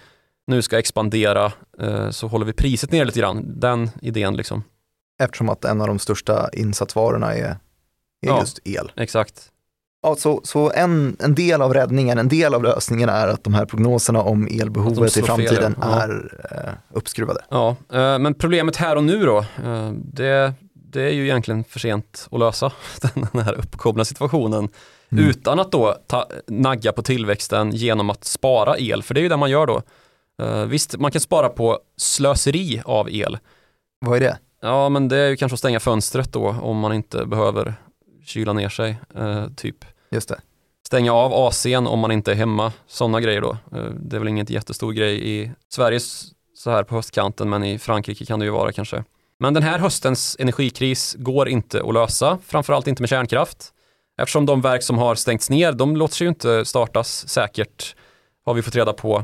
nu 0.47 0.61
ska 0.61 0.79
expandera 0.79 1.51
eh, 1.79 2.09
så 2.09 2.27
håller 2.27 2.45
vi 2.45 2.53
priset 2.53 2.91
ner 2.91 3.05
lite 3.05 3.19
grann. 3.19 3.59
Den 3.59 3.89
idén 4.01 4.35
liksom. 4.35 4.63
Eftersom 5.23 5.49
att 5.49 5.65
en 5.65 5.81
av 5.81 5.87
de 5.87 5.99
största 5.99 6.49
insatsvarorna 6.53 7.33
är, 7.33 7.45
är 7.45 7.57
Ja. 8.19 8.39
just 8.39 8.59
el. 8.63 8.91
Exakt. 8.95 9.51
Ja, 10.03 10.15
så, 10.15 10.41
så 10.43 10.71
en, 10.75 11.17
en 11.19 11.35
del 11.35 11.61
av 11.61 11.73
räddningen, 11.73 12.17
en 12.17 12.27
del 12.27 12.53
av 12.53 12.63
lösningen 12.63 13.09
är 13.09 13.27
att 13.27 13.43
de 13.43 13.53
här 13.53 13.65
prognoserna 13.65 14.21
om 14.21 14.47
elbehovet 14.47 15.17
i 15.17 15.21
framtiden 15.21 15.75
ja. 15.81 16.01
är 16.01 16.39
eh, 16.51 16.97
uppskruvade. 16.97 17.39
Ja, 17.49 17.75
eh, 17.93 18.19
men 18.19 18.33
problemet 18.33 18.75
här 18.75 18.95
och 18.95 19.03
nu 19.03 19.25
då, 19.25 19.37
eh, 19.37 19.91
det, 19.93 20.53
det 20.73 21.01
är 21.01 21.11
ju 21.11 21.23
egentligen 21.23 21.63
för 21.63 21.79
sent 21.79 22.27
att 22.31 22.39
lösa 22.39 22.71
den 23.01 23.43
här 23.43 23.53
uppkomna 23.53 24.05
situationen 24.05 24.69
Mm. 25.11 25.29
utan 25.29 25.59
att 25.59 25.71
då 25.71 25.95
ta, 26.07 26.27
nagga 26.47 26.91
på 26.91 27.01
tillväxten 27.01 27.71
genom 27.71 28.09
att 28.09 28.23
spara 28.23 28.77
el, 28.77 29.03
för 29.03 29.13
det 29.13 29.19
är 29.19 29.21
ju 29.21 29.29
det 29.29 29.37
man 29.37 29.49
gör 29.49 29.65
då. 29.65 29.81
Eh, 30.41 30.65
visst, 30.65 30.97
man 30.97 31.11
kan 31.11 31.21
spara 31.21 31.49
på 31.49 31.79
slöseri 31.97 32.81
av 32.85 33.09
el. 33.09 33.37
Vad 34.05 34.17
är 34.17 34.19
det? 34.19 34.37
Ja, 34.61 34.89
men 34.89 35.07
det 35.07 35.17
är 35.17 35.29
ju 35.29 35.35
kanske 35.35 35.53
att 35.53 35.59
stänga 35.59 35.79
fönstret 35.79 36.33
då 36.33 36.55
om 36.61 36.79
man 36.79 36.93
inte 36.93 37.25
behöver 37.25 37.73
kyla 38.25 38.53
ner 38.53 38.69
sig, 38.69 38.97
eh, 39.15 39.47
typ. 39.55 39.85
Just 40.11 40.29
det. 40.29 40.39
Stänga 40.87 41.13
av 41.13 41.31
AC'n 41.33 41.87
om 41.87 41.99
man 41.99 42.11
inte 42.11 42.31
är 42.31 42.35
hemma, 42.35 42.73
sådana 42.87 43.21
grejer 43.21 43.41
då. 43.41 43.51
Eh, 43.51 43.83
det 43.83 44.15
är 44.15 44.19
väl 44.19 44.27
inget 44.27 44.49
jättestor 44.49 44.91
grej 44.91 45.29
i 45.29 45.51
Sverige 45.69 45.99
så 46.55 46.71
här 46.71 46.83
på 46.83 46.95
höstkanten, 46.95 47.49
men 47.49 47.63
i 47.63 47.79
Frankrike 47.79 48.25
kan 48.25 48.39
det 48.39 48.45
ju 48.45 48.51
vara 48.51 48.71
kanske. 48.71 49.03
Men 49.39 49.53
den 49.53 49.63
här 49.63 49.79
höstens 49.79 50.35
energikris 50.39 51.15
går 51.19 51.49
inte 51.49 51.83
att 51.83 51.93
lösa, 51.93 52.37
framförallt 52.45 52.87
inte 52.87 53.01
med 53.01 53.09
kärnkraft. 53.09 53.73
Eftersom 54.21 54.45
de 54.45 54.61
verk 54.61 54.83
som 54.83 54.97
har 54.97 55.15
stängts 55.15 55.49
ner, 55.49 55.71
de 55.71 55.95
låter 55.95 56.15
sig 56.15 56.25
ju 56.25 56.29
inte 56.29 56.65
startas 56.65 57.29
säkert, 57.29 57.95
har 58.45 58.53
vi 58.53 58.61
fått 58.61 58.75
reda 58.75 58.93
på. 58.93 59.23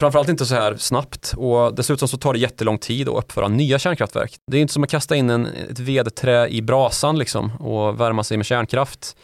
Framförallt 0.00 0.28
inte 0.28 0.46
så 0.46 0.54
här 0.54 0.76
snabbt 0.76 1.34
och 1.36 1.74
dessutom 1.74 2.08
så 2.08 2.16
tar 2.16 2.32
det 2.32 2.38
jättelång 2.38 2.78
tid 2.78 3.08
att 3.08 3.14
uppföra 3.14 3.48
nya 3.48 3.78
kärnkraftverk. 3.78 4.36
Det 4.46 4.56
är 4.56 4.60
inte 4.60 4.72
som 4.72 4.84
att 4.84 4.90
kasta 4.90 5.16
in 5.16 5.30
en, 5.30 5.46
ett 5.46 5.78
vedträ 5.78 6.48
i 6.48 6.62
brasan 6.62 7.18
liksom 7.18 7.56
och 7.56 8.00
värma 8.00 8.24
sig 8.24 8.36
med 8.36 8.46
kärnkraft. 8.46 9.16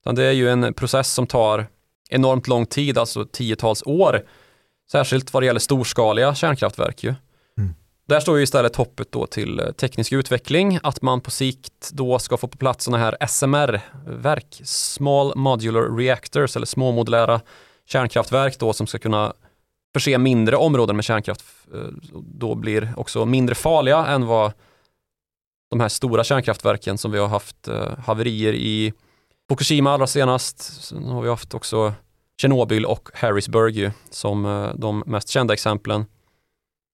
Utan 0.00 0.14
det 0.14 0.24
är 0.24 0.32
ju 0.32 0.50
en 0.50 0.74
process 0.74 1.12
som 1.12 1.26
tar 1.26 1.66
enormt 2.10 2.48
lång 2.48 2.66
tid, 2.66 2.98
alltså 2.98 3.24
tiotals 3.24 3.82
år. 3.86 4.24
Särskilt 4.92 5.32
vad 5.32 5.42
det 5.42 5.46
gäller 5.46 5.60
storskaliga 5.60 6.34
kärnkraftverk 6.34 7.04
ju. 7.04 7.14
Mm. 7.58 7.74
Där 8.08 8.20
står 8.20 8.36
ju 8.36 8.42
istället 8.42 8.76
hoppet 8.76 9.12
då 9.12 9.26
till 9.26 9.60
eh, 9.60 9.70
teknisk 9.70 10.12
utveckling, 10.12 10.78
att 10.82 11.02
man 11.02 11.20
på 11.20 11.30
sikt 11.30 11.90
då 11.92 12.18
ska 12.18 12.36
få 12.36 12.48
på 12.48 12.58
plats 12.58 12.84
sådana 12.84 13.04
här 13.04 13.26
SMR-verk, 13.26 14.60
Small 14.64 15.32
Modular 15.36 15.96
Reactors, 15.96 16.56
eller 16.56 16.66
små 16.66 16.92
modulära 16.92 17.40
kärnkraftverk 17.86 18.58
då 18.58 18.72
som 18.72 18.86
ska 18.86 18.98
kunna 18.98 19.32
förse 19.94 20.18
mindre 20.18 20.56
områden 20.56 20.96
med 20.96 21.04
kärnkraft. 21.04 21.44
eh, 21.74 21.80
Då 22.24 22.54
blir 22.54 22.94
också 22.96 23.26
mindre 23.26 23.54
farliga 23.54 24.06
än 24.06 24.26
vad 24.26 24.52
de 25.70 25.80
här 25.80 25.88
stora 25.88 26.24
kärnkraftverken 26.24 26.98
som 26.98 27.10
vi 27.10 27.18
har 27.18 27.28
haft 27.28 27.68
eh, 27.68 27.98
haverier 27.98 28.52
i 28.52 28.92
Fukushima 29.48 29.90
allra 29.92 30.06
senast. 30.06 30.82
Sen 30.84 31.04
har 31.04 31.22
vi 31.22 31.28
haft 31.28 31.54
också 31.54 31.92
Tjernobyl 32.40 32.84
och 32.86 33.08
Harrisburg 33.14 33.90
som 34.10 34.44
eh, 34.46 34.74
de 34.74 35.02
mest 35.06 35.28
kända 35.28 35.54
exemplen. 35.54 36.04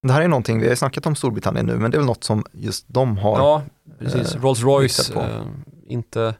Det 0.07 0.13
här 0.13 0.23
är 0.23 0.29
någonting, 0.29 0.61
vi 0.61 0.69
har 0.69 0.75
snackat 0.75 1.07
om 1.07 1.17
Storbritannien 1.17 1.67
nu, 1.67 1.77
men 1.77 1.91
det 1.91 1.97
är 1.97 1.99
väl 1.99 2.07
något 2.07 2.25
som 2.25 2.45
just 2.53 2.85
de 2.89 3.19
har. 3.19 3.39
Ja, 3.39 3.63
precis. 3.99 4.35
eh, 4.35 4.41
Rolls-Royce, 4.41 4.83
riktat 4.83 5.13
på. 5.15 5.21
eh, 5.21 5.45
inte 5.87 6.35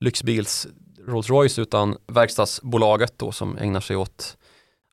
lyxbils 0.00 0.66
Rolls-Royce 1.06 1.60
utan 1.60 1.96
verkstadsbolaget 2.06 3.18
då 3.18 3.32
som 3.32 3.58
ägnar 3.58 3.80
sig 3.80 3.96
åt 3.96 4.36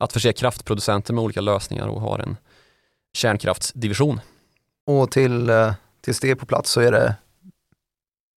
att 0.02 0.14
förse 0.14 0.34
kraftproducenter 0.34 1.14
med 1.14 1.24
olika 1.24 1.41
lösningar 1.41 1.88
och 1.88 2.02
har 2.02 2.20
en 2.20 2.38
kärnkraftsdivision. 3.14 4.20
Och 4.86 5.12
till, 5.12 5.49
eh, 5.49 5.74
tills 6.02 6.20
det 6.20 6.32
är 6.32 6.36
på 6.36 6.45
plats 6.45 6.72
så 6.72 6.82
är 6.82 6.91
det, 6.91 7.16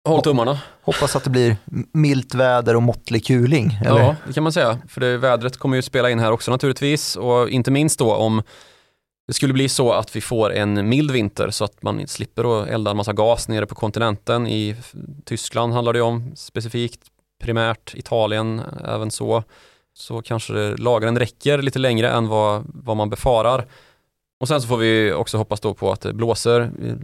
Håll 0.08 0.22
tummarna. 0.22 0.60
hoppas 0.82 1.16
att 1.16 1.24
det 1.24 1.30
blir 1.30 1.58
milt 1.92 2.36
väder 2.36 2.76
och 2.76 2.84
måttlig 2.84 3.26
kuling. 3.26 3.80
Eller? 3.86 4.00
Ja, 4.02 4.16
det 4.28 4.34
kan 4.34 4.44
man 4.44 4.54
säga. 4.54 4.80
För 4.88 5.02
det, 5.02 5.18
vädret 5.18 5.58
kommer 5.58 5.76
ju 5.76 5.82
spela 5.82 6.10
in 6.10 6.20
här 6.20 6.32
också 6.32 6.52
naturligtvis 6.52 7.16
och 7.16 7.50
inte 7.50 7.72
minst 7.72 8.00
då 8.00 8.16
om 8.16 8.44
det 9.28 9.34
skulle 9.34 9.54
bli 9.54 9.70
så 9.70 9.92
att 9.94 10.16
vi 10.16 10.22
får 10.22 10.54
en 10.54 10.90
mild 10.90 11.12
vinter 11.12 11.50
så 11.50 11.66
att 11.66 11.84
man 11.84 12.08
slipper 12.08 12.62
att 12.62 12.68
elda 12.68 12.92
en 12.92 12.98
massa 12.98 13.14
gas 13.14 13.48
nere 13.48 13.66
på 13.66 13.76
kontinenten. 13.76 14.48
I 14.48 14.76
Tyskland 15.26 15.74
handlar 15.74 15.94
det 15.94 16.02
om 16.02 16.36
specifikt, 16.36 17.02
primärt 17.44 17.96
Italien 17.96 18.62
även 18.86 19.12
så. 19.12 19.44
Så 19.94 20.22
kanske 20.22 20.54
lagren 20.78 21.20
räcker 21.20 21.62
lite 21.62 21.80
längre 21.80 22.10
än 22.12 22.28
vad, 22.28 22.64
vad 22.66 22.98
man 22.98 23.10
befarar. 23.10 23.68
Och 24.40 24.48
sen 24.48 24.62
så 24.62 24.68
får 24.68 24.78
vi 24.78 25.14
också 25.14 25.38
hoppas 25.38 25.60
då 25.62 25.74
på 25.74 25.92
att 25.92 26.02
det 26.02 26.14
blåser 26.14 26.62
eh, 26.62 26.96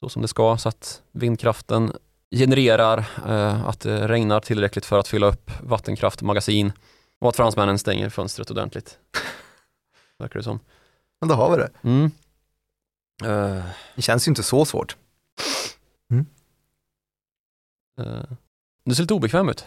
så 0.00 0.08
som 0.08 0.22
det 0.22 0.28
ska 0.28 0.56
så 0.56 0.68
att 0.68 1.02
vindkraften 1.12 1.92
genererar 2.30 2.98
eh, 3.28 3.64
att 3.66 3.80
det 3.80 4.08
regnar 4.08 4.40
tillräckligt 4.40 4.84
för 4.86 4.98
att 4.98 5.08
fylla 5.08 5.26
upp 5.26 5.50
vattenkraftmagasin 5.62 6.72
och 7.20 7.28
att 7.28 7.36
fransmännen 7.36 7.78
stänger 7.78 8.08
fönstret 8.10 8.50
ordentligt. 8.50 8.98
Verkar 10.18 10.38
det 10.40 10.44
som. 10.44 10.60
Men 11.20 11.28
då 11.28 11.34
har 11.34 11.50
vi 11.50 11.56
det. 11.56 11.70
Mm. 11.82 12.10
Eh, 13.24 13.64
Det 13.96 14.02
känns 14.02 14.28
ju 14.28 14.30
inte 14.30 14.42
så 14.42 14.64
svårt. 14.64 14.96
eh, 18.00 18.22
du 18.84 18.94
ser 18.94 19.02
lite 19.02 19.14
obekväm 19.14 19.48
ut. 19.48 19.64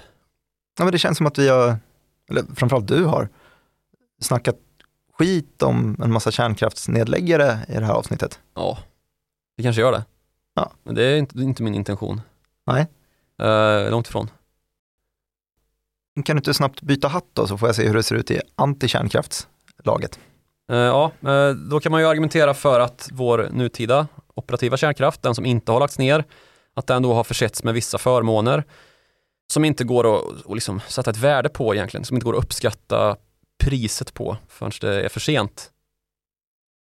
Ja, 0.77 0.83
men 0.83 0.91
det 0.91 0.99
känns 0.99 1.17
som 1.17 1.25
att 1.27 1.37
vi 1.37 1.49
har, 1.49 1.77
eller 2.31 2.55
framförallt 2.55 2.87
du 2.87 3.03
har, 3.03 3.29
snackat 4.21 4.55
skit 5.17 5.61
om 5.63 5.97
en 6.03 6.11
massa 6.11 6.31
kärnkraftsnedläggare 6.31 7.59
i 7.67 7.73
det 7.73 7.85
här 7.85 7.93
avsnittet. 7.93 8.39
Ja, 8.55 8.77
det 9.57 9.63
kanske 9.63 9.81
gör 9.81 9.91
det. 9.91 10.05
Ja. 10.53 10.71
Men 10.83 10.95
det 10.95 11.03
är 11.03 11.17
inte, 11.17 11.35
det 11.35 11.41
är 11.41 11.43
inte 11.43 11.63
min 11.63 11.75
intention. 11.75 12.21
Nej. 12.67 12.87
Eh, 13.41 13.91
långt 13.91 14.07
ifrån. 14.07 14.29
Kan 16.25 16.35
du 16.35 16.39
inte 16.39 16.53
snabbt 16.53 16.81
byta 16.81 17.07
hatt 17.07 17.25
då 17.33 17.47
så 17.47 17.57
får 17.57 17.67
jag 17.67 17.75
se 17.75 17.87
hur 17.87 17.93
det 17.93 18.03
ser 18.03 18.15
ut 18.15 18.31
i 18.31 18.41
antikärnkraftslaget. 18.55 20.19
Eh, 20.71 20.77
ja, 20.77 21.11
eh, 21.21 21.49
då 21.49 21.79
kan 21.79 21.91
man 21.91 22.01
ju 22.01 22.07
argumentera 22.07 22.53
för 22.53 22.79
att 22.79 23.09
vår 23.11 23.49
nutida 23.51 24.07
operativa 24.33 24.77
kärnkraft, 24.77 25.21
den 25.21 25.35
som 25.35 25.45
inte 25.45 25.71
har 25.71 25.79
lagts 25.79 25.99
ner, 25.99 26.25
att 26.73 26.87
den 26.87 27.03
då 27.03 27.13
har 27.13 27.23
försetts 27.23 27.63
med 27.63 27.73
vissa 27.73 27.97
förmåner 27.97 28.63
som 29.51 29.65
inte 29.65 29.83
går 29.83 30.15
att, 30.17 30.45
att 30.45 30.53
liksom 30.53 30.81
sätta 30.87 31.11
ett 31.11 31.17
värde 31.17 31.49
på 31.49 31.75
egentligen, 31.75 32.05
som 32.05 32.17
inte 32.17 32.25
går 32.25 32.37
att 32.37 32.43
uppskatta 32.43 33.15
priset 33.63 34.13
på 34.13 34.37
förrän 34.47 34.71
det 34.81 35.01
är 35.01 35.09
för 35.09 35.19
sent. 35.19 35.71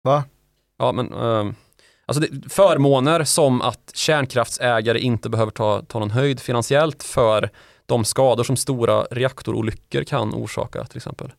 Va? 0.02 0.24
Ja, 0.78 0.92
men 0.92 1.12
ehm, 1.12 1.54
alltså 2.06 2.20
det, 2.20 2.50
förmåner 2.52 3.24
som 3.24 3.62
att 3.62 3.92
kärnkraftsägare 3.94 5.00
inte 5.00 5.28
behöver 5.28 5.52
ta, 5.52 5.82
ta 5.82 5.98
någon 5.98 6.10
höjd 6.10 6.40
finansiellt 6.40 7.02
för 7.02 7.50
de 7.86 8.04
skador 8.04 8.44
som 8.44 8.56
stora 8.56 9.02
reaktorolyckor 9.02 10.04
kan 10.04 10.34
orsaka 10.34 10.84
till 10.84 10.96
exempel. 10.96 11.32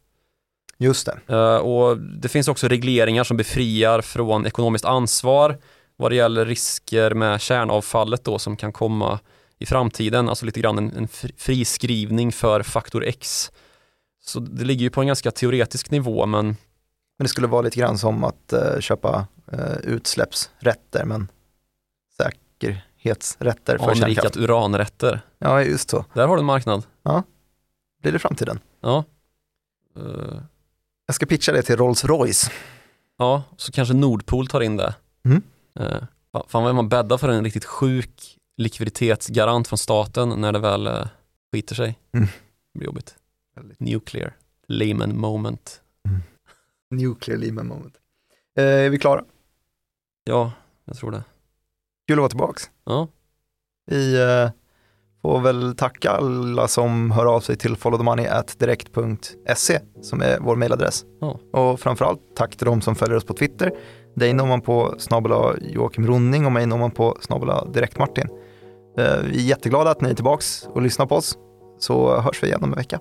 Just 0.77 1.05
det. 1.05 1.35
Eh, 1.35 1.57
och 1.57 1.97
det 1.97 2.29
finns 2.29 2.47
också 2.47 2.67
regleringar 2.67 3.23
som 3.23 3.37
befriar 3.37 4.01
från 4.01 4.45
ekonomiskt 4.45 4.85
ansvar 4.85 5.57
vad 5.95 6.11
det 6.11 6.15
gäller 6.15 6.45
risker 6.45 7.13
med 7.13 7.41
kärnavfallet 7.41 8.23
då 8.23 8.39
som 8.39 8.57
kan 8.57 8.73
komma 8.73 9.19
i 9.61 9.65
framtiden, 9.65 10.29
alltså 10.29 10.45
lite 10.45 10.59
grann 10.61 10.77
en, 10.77 10.91
en 10.97 11.07
fri- 11.07 11.33
friskrivning 11.37 12.31
för 12.31 12.63
faktor 12.63 13.03
X. 13.05 13.51
Så 14.23 14.39
det 14.39 14.65
ligger 14.65 14.81
ju 14.83 14.89
på 14.89 15.01
en 15.01 15.07
ganska 15.07 15.31
teoretisk 15.31 15.91
nivå 15.91 16.25
men 16.25 16.45
Men 16.45 16.55
det 17.25 17.27
skulle 17.27 17.47
vara 17.47 17.61
lite 17.61 17.79
grann 17.79 17.97
som 17.97 18.23
att 18.23 18.53
eh, 18.53 18.79
köpa 18.79 19.27
eh, 19.51 19.77
utsläppsrätter, 19.83 21.05
men 21.05 21.27
säkerhetsrätter 22.17 23.77
för 23.77 23.85
anrikat 23.91 24.07
kärnkraft. 24.15 24.37
uranrätter, 24.37 25.21
Ja, 25.39 25.63
just 25.63 25.89
så. 25.89 26.05
där 26.13 26.27
har 26.27 26.35
du 26.35 26.39
en 26.39 26.45
marknad. 26.45 26.83
Blir 28.01 28.11
det 28.11 28.19
framtiden? 28.19 28.59
Ja. 28.81 29.03
Eh, 29.97 30.41
Jag 31.05 31.15
ska 31.15 31.25
pitcha 31.25 31.51
det 31.51 31.61
till 31.61 31.75
Rolls-Royce. 31.77 32.51
ja, 33.17 33.43
så 33.57 33.71
kanske 33.71 33.93
Nordpol 33.93 34.47
tar 34.47 34.61
in 34.61 34.77
det. 34.77 34.95
Mm. 35.25 35.41
Uh, 35.79 36.03
fan 36.47 36.63
vad 36.63 36.75
man 36.75 36.89
bäddar 36.89 37.17
för 37.17 37.29
en 37.29 37.43
riktigt 37.43 37.65
sjuk 37.65 38.37
likviditetsgarant 38.57 39.67
från 39.67 39.77
staten 39.77 40.29
när 40.29 40.51
det 40.51 40.59
väl 40.59 40.87
uh, 40.87 41.07
skiter 41.53 41.75
sig. 41.75 41.99
Mm. 42.13 42.27
Det 42.73 42.79
blir 42.79 42.85
jobbigt. 42.85 43.15
Nuclear, 43.79 44.33
layman 44.67 45.19
moment. 45.19 45.81
Nuclear 46.91 47.37
Lehman 47.37 47.67
moment. 47.67 47.93
Eh, 48.57 48.63
är 48.65 48.89
vi 48.89 48.99
klara? 48.99 49.23
Ja, 50.23 50.51
jag 50.85 50.97
tror 50.97 51.11
det. 51.11 51.23
Kul 52.07 52.17
att 52.17 52.19
vara 52.19 52.29
tillbaks. 52.29 52.69
Ja, 52.85 53.07
Vi 53.85 54.21
eh, 54.21 54.49
får 55.21 55.41
väl 55.41 55.75
tacka 55.75 56.11
alla 56.11 56.67
som 56.67 57.11
hör 57.11 57.25
av 57.25 57.41
sig 57.41 57.57
till 57.57 57.75
followthemoney.direkt.se 57.75 59.79
som 60.01 60.21
är 60.21 60.39
vår 60.39 60.55
mailadress. 60.55 61.05
Ja. 61.21 61.39
Och 61.53 61.79
framförallt 61.79 62.21
tack 62.35 62.55
till 62.55 62.65
de 62.65 62.81
som 62.81 62.95
följer 62.95 63.17
oss 63.17 63.25
på 63.25 63.33
Twitter. 63.33 63.71
Dig 64.15 64.33
når 64.33 64.45
man 64.45 64.61
på 64.61 64.95
snabel 64.97 65.31
Joakim 65.61 66.07
Ronning 66.07 66.45
och 66.45 66.51
mig 66.51 66.65
når 66.65 66.77
man 66.77 66.91
på 66.91 67.17
snabel 67.21 67.71
Direkt 67.73 67.99
Martin. 67.99 68.27
Eh, 68.97 69.17
vi 69.23 69.37
är 69.37 69.49
jätteglada 69.49 69.91
att 69.91 70.01
ni 70.01 70.09
är 70.09 70.13
tillbaks 70.13 70.67
och 70.73 70.81
lyssnar 70.81 71.05
på 71.05 71.15
oss. 71.15 71.37
Så 71.79 72.19
hörs 72.19 72.43
vi 72.43 72.47
igen 72.47 72.63
om 72.63 72.73
en 72.73 72.77
vecka. 72.77 72.99